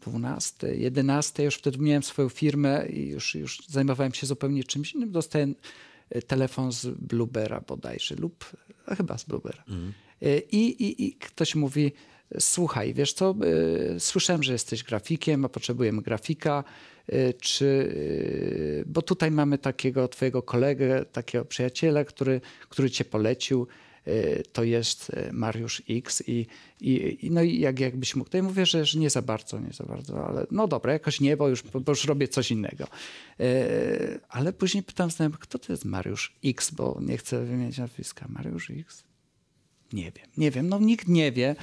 2012, 0.00 0.74
11, 0.76 1.44
już 1.44 1.54
wtedy 1.54 1.78
miałem 1.78 2.02
swoją 2.02 2.28
firmę 2.28 2.86
i 2.88 3.08
już, 3.08 3.34
już 3.34 3.58
zajmowałem 3.68 4.14
się 4.14 4.26
zupełnie 4.26 4.64
czymś 4.64 4.94
innym. 4.94 5.10
Dostałem 5.10 5.54
e, 6.10 6.22
telefon 6.22 6.72
z 6.72 6.86
Bluebera 6.86 7.60
bodajże 7.60 8.14
lub 8.14 8.44
a 8.88 8.94
chyba 8.94 9.18
z 9.18 9.24
Bluebera. 9.24 9.64
E, 10.22 10.38
I, 10.38 10.82
i, 10.82 11.06
I 11.06 11.12
ktoś 11.12 11.54
mówi, 11.54 11.92
słuchaj, 12.38 12.94
wiesz 12.94 13.12
co, 13.12 13.34
e, 13.94 14.00
słyszałem, 14.00 14.42
że 14.42 14.52
jesteś 14.52 14.82
grafikiem, 14.82 15.44
a 15.44 15.48
potrzebujemy 15.48 16.02
grafika, 16.02 16.64
e, 17.06 17.32
czy, 17.32 17.94
e, 18.80 18.84
bo 18.86 19.02
tutaj 19.02 19.30
mamy 19.30 19.58
takiego 19.58 20.08
twojego 20.08 20.42
kolegę, 20.42 21.04
takiego 21.04 21.44
przyjaciela, 21.44 22.04
który, 22.04 22.40
który 22.68 22.90
cię 22.90 23.04
polecił, 23.04 23.66
e, 23.66 23.87
to 24.52 24.64
jest 24.64 25.10
e, 25.10 25.32
Mariusz 25.32 25.82
X 25.90 26.22
i, 26.26 26.46
i, 26.80 27.18
i 27.22 27.30
no 27.30 27.42
i 27.42 27.60
jak, 27.60 27.80
jakbyś 27.80 28.16
mógł, 28.16 28.30
to 28.30 28.36
ja 28.36 28.42
mówię, 28.42 28.66
że, 28.66 28.84
że 28.84 28.98
nie 28.98 29.10
za 29.10 29.22
bardzo, 29.22 29.60
nie 29.60 29.72
za 29.72 29.84
bardzo, 29.84 30.26
ale 30.26 30.46
no 30.50 30.68
dobra, 30.68 30.92
jakoś 30.92 31.20
nie, 31.20 31.36
bo 31.36 31.48
już, 31.48 31.62
bo 31.62 31.92
już 31.92 32.04
robię 32.04 32.28
coś 32.28 32.50
innego. 32.50 32.84
E, 33.40 34.20
Ale 34.28 34.52
później 34.52 34.82
pytam 34.82 35.10
znajomych, 35.10 35.40
kto 35.40 35.58
to 35.58 35.72
jest 35.72 35.84
Mariusz 35.84 36.38
X, 36.44 36.70
bo 36.70 36.98
nie 37.00 37.18
chcę 37.18 37.44
wymieniać 37.44 37.78
nazwiska. 37.78 38.26
Mariusz 38.28 38.70
X? 38.70 39.07
Nie 39.92 40.04
wiem, 40.04 40.26
nie 40.36 40.50
wiem, 40.50 40.68
no 40.68 40.78
nikt 40.78 41.08
nie 41.08 41.32
wie. 41.32 41.56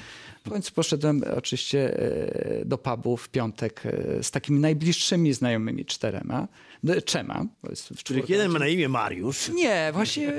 W 0.45 0.49
końcu 0.49 0.71
poszedłem 0.73 1.23
oczywiście 1.37 1.99
e, 1.99 2.65
do 2.65 2.77
pubu 2.77 3.17
w 3.17 3.29
piątek 3.29 3.83
e, 3.85 4.23
z 4.23 4.31
takimi 4.31 4.59
najbliższymi 4.59 5.33
znajomymi 5.33 5.85
czterema, 5.85 6.47
no, 6.83 7.01
trzema. 7.01 7.45
czwórkę. 8.03 8.33
jeden 8.33 8.51
ma 8.51 8.59
na 8.59 8.67
imię 8.67 8.89
Mariusz. 8.89 9.49
Nie, 9.49 9.89
właśnie, 9.93 10.33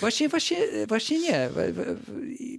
właśnie, 0.00 0.28
właśnie, 0.28 0.56
właśnie 0.88 1.18
nie. 1.18 1.50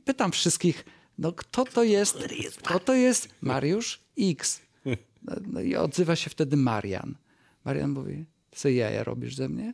Pytam 0.05 0.31
wszystkich, 0.31 0.85
no 1.17 1.31
kto 1.31 1.65
to 1.65 1.83
jest, 1.83 2.17
kto 2.57 2.79
to 2.79 2.93
jest 2.93 3.29
Mariusz 3.41 3.99
X? 4.19 4.61
No, 5.23 5.35
no 5.47 5.61
i 5.61 5.75
odzywa 5.75 6.15
się 6.15 6.29
wtedy 6.29 6.57
Marian. 6.57 7.15
Marian 7.65 7.89
mówi, 7.89 8.25
co 8.51 8.69
jaja 8.69 9.03
robisz 9.03 9.35
ze 9.35 9.49
mnie? 9.49 9.73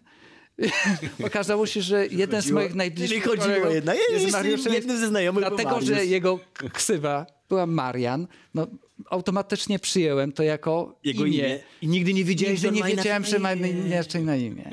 Okazało 1.27 1.65
się, 1.65 1.81
że 1.81 2.07
jeden 2.07 2.41
z 2.41 2.51
moich 2.51 2.75
najbliższych 2.75 3.23
czyli 3.23 3.37
chodziło 3.37 3.69
jednak- 3.69 3.97
jest 4.43 4.71
jednym 4.71 4.97
ze 4.97 5.07
znajomych 5.07 5.45
Dlatego, 5.47 5.81
że 5.81 6.05
jego 6.05 6.39
ksywa 6.73 7.25
była 7.49 7.65
Marian, 7.65 8.27
no 8.53 8.67
automatycznie 9.09 9.79
przyjąłem 9.79 10.31
to 10.31 10.43
jako 10.43 10.99
Jego 11.03 11.25
imię. 11.25 11.37
imię. 11.37 11.59
I 11.81 11.87
nigdy 11.87 12.13
nie 12.13 12.23
wiedziałeś, 12.23 12.63
Nigdy 12.63 12.77
że 12.79 12.83
nie 12.85 12.95
wiedziałem, 12.95 13.25
że 13.25 13.39
ma 13.39 13.53
imię. 13.53 13.69
inaczej 13.69 14.23
na 14.23 14.35
imię. 14.35 14.71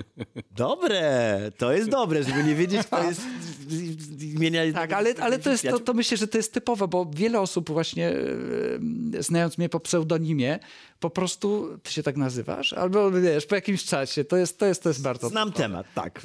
Dobre, 0.57 1.39
to 1.59 1.73
jest 1.73 1.89
dobre, 1.91 2.23
żeby 2.23 2.45
nie 2.45 2.55
wiedzieć, 2.55 2.87
kto 2.87 3.03
jest 3.05 3.20
imienia. 4.20 4.73
Tak, 4.73 4.93
ale, 4.93 5.14
ale 5.20 5.39
to, 5.39 5.51
jest, 5.51 5.62
to, 5.70 5.79
to 5.81 5.95
myślę, 5.95 6.16
że 6.16 6.29
to 6.29 6.39
jest 6.39 6.53
typowe, 6.53 6.89
bo 6.89 7.11
wiele 7.14 7.41
osób 7.41 7.70
właśnie 7.70 8.09
e, 8.09 9.23
znając 9.23 9.59
mnie 9.59 9.68
po 9.68 9.81
pseudonimie, 9.81 10.59
po 11.01 11.11
prostu 11.11 11.79
ty 11.83 11.93
się 11.93 12.03
tak 12.03 12.16
nazywasz, 12.16 12.73
albo 12.73 13.11
wiesz, 13.11 13.47
po 13.47 13.55
jakimś 13.55 13.85
czasie. 13.85 14.25
To 14.25 14.37
jest, 14.37 14.59
to 14.59 14.66
jest, 14.66 14.83
to 14.83 14.89
jest 14.89 15.03
bardzo... 15.03 15.29
Znam 15.29 15.53
temat, 15.53 15.87
tak. 15.95 16.23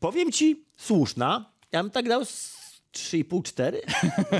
Powiem 0.00 0.32
ci, 0.32 0.64
słuszna. 0.76 1.52
Ja 1.72 1.82
bym 1.82 1.90
tak 1.92 2.08
dał 2.08 2.22
3,5-4. 2.96 3.76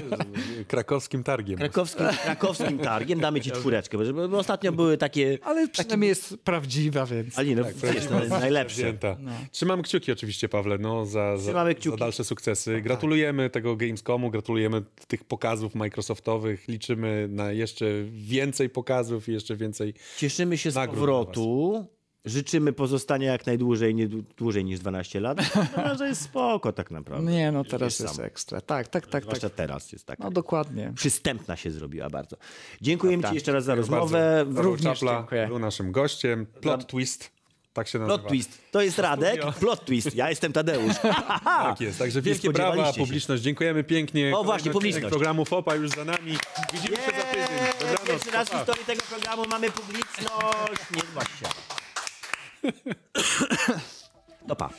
Krakowskim 0.69 1.23
targiem. 1.25 1.59
Krakowskim, 1.59 2.07
krakowskim 2.25 2.79
targiem 2.79 3.21
damy 3.21 3.41
ci 3.41 3.51
czwóreczkę, 3.51 3.99
bo, 3.99 4.29
bo 4.29 4.39
ostatnio 4.39 4.73
były 4.73 4.97
takie... 4.97 5.39
Ale 5.43 5.69
przynajmniej 5.69 6.09
jest 6.09 6.37
prawdziwa, 6.37 7.07
więc... 7.07 7.39
Ale 7.39 7.49
nie, 7.49 7.57
no, 7.57 7.65
wiesz, 7.65 8.07
to 8.07 8.19
jest 8.19 8.31
najlepsze. 8.31 8.83
Wzięta. 8.83 9.17
Trzymam 9.51 9.83
kciuki 9.83 10.13
oczywiście, 10.13 10.49
Pawle, 10.49 10.79
no, 10.79 11.07
za, 11.07 11.37
za, 11.37 11.43
Trzymamy 11.43 11.75
kciuki. 11.75 11.91
za 11.91 11.97
dalsze 11.97 12.25
sukcesy. 12.25 12.81
Gratulujemy 12.83 13.51
tego 13.51 13.77
Gamescomu, 13.77 14.31
gratulujemy 14.31 14.83
tych 15.09 15.25
pokazów 15.25 15.75
Microsoftowych. 15.75 16.69
Liczymy 16.69 17.29
na 17.31 17.53
jeszcze 17.53 17.87
więcej 18.11 18.71
pokazów 18.71 19.29
i 19.29 19.33
jeszcze 19.33 19.57
więcej. 19.57 19.95
Cieszymy 20.17 20.59
się 20.59 20.71
z 20.71 20.75
Nagród 20.75 20.99
powrotu. 20.99 21.98
Życzymy 22.25 22.73
pozostania 22.73 23.33
jak 23.33 23.47
najdłużej, 23.47 23.95
nie 23.95 24.09
dłu- 24.09 24.23
dłużej 24.37 24.65
niż 24.65 24.79
12 24.81 25.21
lat. 25.21 25.39
No, 25.87 25.97
że 25.97 26.09
jest 26.09 26.21
spoko 26.23 26.73
tak 26.73 26.91
naprawdę. 26.91 27.33
Nie, 27.33 27.53
no 27.53 27.65
teraz 27.65 28.01
jest 28.01 28.17
sam. 28.17 28.25
ekstra. 28.25 28.61
Tak, 28.61 28.89
tak, 28.89 29.07
tak. 29.07 29.23
Zwłaszcza 29.23 29.49
tak. 29.49 29.57
teraz 29.57 29.93
jest 29.93 30.07
tak. 30.07 30.19
No 30.19 30.31
dokładnie. 30.31 30.93
Przystępna 30.97 31.57
się 31.57 31.71
zrobiła 31.71 32.11
bardzo. 32.11 32.37
Dziękujemy 32.81 33.23
Tak, 33.23 33.31
ci 33.31 33.35
jeszcze 33.35 33.53
raz 33.53 33.65
za 33.65 33.75
rozmowę. 33.75 34.45
bardzo. 34.45 34.63
Również 34.63 34.99
Czapla 34.99 35.17
dziękuję. 35.19 35.47
był 35.47 35.59
naszym 35.59 35.93
gościem. 35.93 36.47
Plot 36.47 36.87
Twist, 36.87 37.31
tak 37.73 37.89
się 37.89 37.99
nazywa. 37.99 38.19
Plot 38.19 38.29
twist. 38.29 38.59
To 38.71 38.83
jest 38.83 38.99
Radek. 38.99 39.41
Plot 39.61 39.85
twist. 39.85 40.15
Ja 40.15 40.31
jestem 40.31 40.53
Tadeusz. 40.53 40.95
Tak 41.45 41.81
jest, 41.81 41.99
także 41.99 42.23
wielkie 42.23 42.51
brawa, 42.51 42.93
publiczność. 42.93 43.43
Dziękujemy 43.43 43.85
pięknie. 43.85 44.33
O, 44.37 44.45
właśnie, 44.45 44.71
publiczność. 44.71 45.09
programu 45.09 45.45
FOPA 45.45 45.75
już 45.75 45.91
za 45.91 46.05
nami. 46.05 46.37
Widzimy 46.73 46.97
się 46.97 47.03
za 47.03 47.11
tydzień. 47.11 47.47
Dobranoc. 47.81 48.07
Pierwszy 48.07 48.31
raz 48.31 48.49
w 48.49 48.53
historii 48.53 48.85
tego 48.85 49.03
programu 49.03 49.45
mamy 49.51 49.71
publiczność. 49.71 50.81
Nie 50.95 51.01
się. 51.01 51.68
No 54.49 54.55
pa. 54.57 54.71